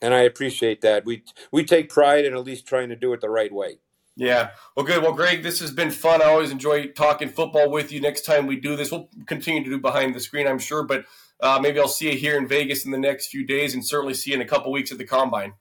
And 0.00 0.14
I 0.14 0.20
appreciate 0.20 0.80
that. 0.80 1.04
We 1.04 1.22
we 1.52 1.64
take 1.64 1.90
pride 1.90 2.24
in 2.24 2.34
at 2.34 2.44
least 2.44 2.66
trying 2.66 2.88
to 2.88 2.96
do 2.96 3.12
it 3.12 3.20
the 3.20 3.30
right 3.30 3.52
way. 3.52 3.78
Yeah. 4.16 4.50
Well, 4.76 4.86
good. 4.86 5.02
Well, 5.02 5.12
Greg, 5.12 5.42
this 5.42 5.60
has 5.60 5.70
been 5.70 5.90
fun. 5.90 6.22
I 6.22 6.26
always 6.26 6.50
enjoy 6.50 6.88
talking 6.88 7.28
football 7.28 7.70
with 7.70 7.90
you. 7.92 8.00
Next 8.00 8.24
time 8.24 8.46
we 8.46 8.56
do 8.56 8.76
this, 8.76 8.90
we'll 8.92 9.08
continue 9.26 9.64
to 9.64 9.70
do 9.70 9.80
behind 9.80 10.14
the 10.14 10.20
screen, 10.20 10.46
I'm 10.46 10.58
sure. 10.58 10.84
But 10.84 11.04
uh, 11.40 11.58
maybe 11.60 11.80
I'll 11.80 11.88
see 11.88 12.12
you 12.12 12.18
here 12.18 12.36
in 12.36 12.46
Vegas 12.46 12.84
in 12.84 12.90
the 12.90 12.98
next 12.98 13.28
few 13.28 13.44
days, 13.44 13.74
and 13.74 13.86
certainly 13.86 14.14
see 14.14 14.30
you 14.30 14.36
in 14.36 14.42
a 14.42 14.46
couple 14.46 14.70
weeks 14.72 14.92
at 14.92 14.98
the 14.98 15.04
combine. 15.04 15.54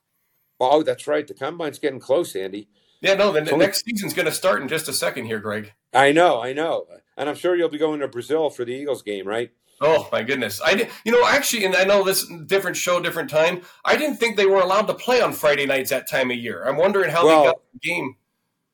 Oh, 0.59 0.83
that's 0.83 1.07
right. 1.07 1.27
The 1.27 1.33
combine's 1.33 1.79
getting 1.79 1.99
close, 1.99 2.35
Andy. 2.35 2.67
Yeah, 3.01 3.15
no, 3.15 3.31
the 3.33 3.39
only... 3.39 3.65
next 3.65 3.83
season's 3.85 4.13
going 4.13 4.27
to 4.27 4.31
start 4.31 4.61
in 4.61 4.67
just 4.67 4.87
a 4.87 4.93
second 4.93 5.25
here, 5.25 5.39
Greg. 5.39 5.73
I 5.93 6.11
know, 6.11 6.41
I 6.41 6.53
know, 6.53 6.85
and 7.17 7.27
I'm 7.27 7.35
sure 7.35 7.55
you'll 7.55 7.69
be 7.69 7.77
going 7.77 7.99
to 7.99 8.07
Brazil 8.07 8.49
for 8.49 8.63
the 8.63 8.71
Eagles 8.71 9.01
game, 9.01 9.27
right? 9.27 9.51
Oh 9.81 10.07
my 10.11 10.23
goodness! 10.23 10.61
I 10.63 10.75
did, 10.75 10.89
you 11.03 11.11
know, 11.11 11.25
actually, 11.27 11.65
and 11.65 11.75
I 11.75 11.83
know 11.83 12.03
this 12.03 12.25
different 12.45 12.77
show, 12.77 13.01
different 13.01 13.29
time. 13.29 13.63
I 13.83 13.97
didn't 13.97 14.17
think 14.17 14.37
they 14.37 14.45
were 14.45 14.61
allowed 14.61 14.87
to 14.87 14.93
play 14.93 15.21
on 15.21 15.33
Friday 15.33 15.65
nights 15.65 15.89
that 15.89 16.09
time 16.09 16.31
of 16.31 16.37
year. 16.37 16.63
I'm 16.63 16.77
wondering 16.77 17.11
how 17.11 17.25
well, 17.25 17.41
they 17.41 17.47
got 17.47 17.61
the 17.73 17.79
game. 17.79 18.15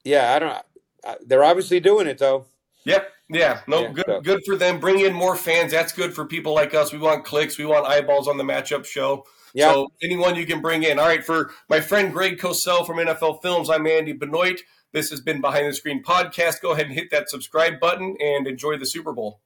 Yeah, 0.04 0.34
I 0.34 0.40
don't. 0.40 0.64
Uh, 1.04 1.16
they're 1.26 1.44
obviously 1.44 1.80
doing 1.80 2.06
it 2.06 2.20
though. 2.20 2.46
Yep. 2.86 3.12
Yeah. 3.30 3.62
No. 3.68 3.82
Yeah, 3.82 3.92
good. 3.94 4.06
So. 4.06 4.22
Good 4.22 4.42
for 4.46 4.56
them. 4.56 4.80
Bring 4.80 5.00
in 5.00 5.14
more 5.14 5.36
fans. 5.36 5.72
That's 5.72 5.94
good 5.94 6.14
for 6.14 6.26
people 6.26 6.54
like 6.54 6.74
us. 6.74 6.92
We 6.92 7.00
want 7.00 7.26
clicks. 7.26 7.58
We 7.58 7.66
want 7.66 7.88
eyeballs 7.88 8.28
on 8.28 8.38
the 8.38 8.44
matchup 8.44 8.86
show. 8.86 9.26
Yeah. 9.54 9.72
So 9.72 9.92
anyone 10.02 10.36
you 10.36 10.46
can 10.46 10.62
bring 10.62 10.84
in. 10.84 11.00
All 11.00 11.08
right. 11.08 11.24
For 11.24 11.52
my 11.70 11.80
friend 11.82 12.14
Greg 12.14 12.38
Cosell 12.38 12.86
from 12.86 12.98
NFL 12.98 13.42
Films, 13.42 13.70
I'm 13.70 13.88
Andy 13.88 14.14
Benoit. 14.14 14.62
This 14.92 15.10
has 15.12 15.22
been 15.22 15.42
Behind 15.42 15.68
the 15.68 15.74
Screen 15.74 16.04
Podcast. 16.04 16.62
Go 16.62 16.72
ahead 16.72 16.88
and 16.88 16.96
hit 16.96 17.12
that 17.12 17.30
subscribe 17.30 17.80
button 17.80 18.18
and 18.20 18.48
enjoy 18.48 18.78
the 18.78 18.86
Super 18.86 19.14
Bowl. 19.14 19.42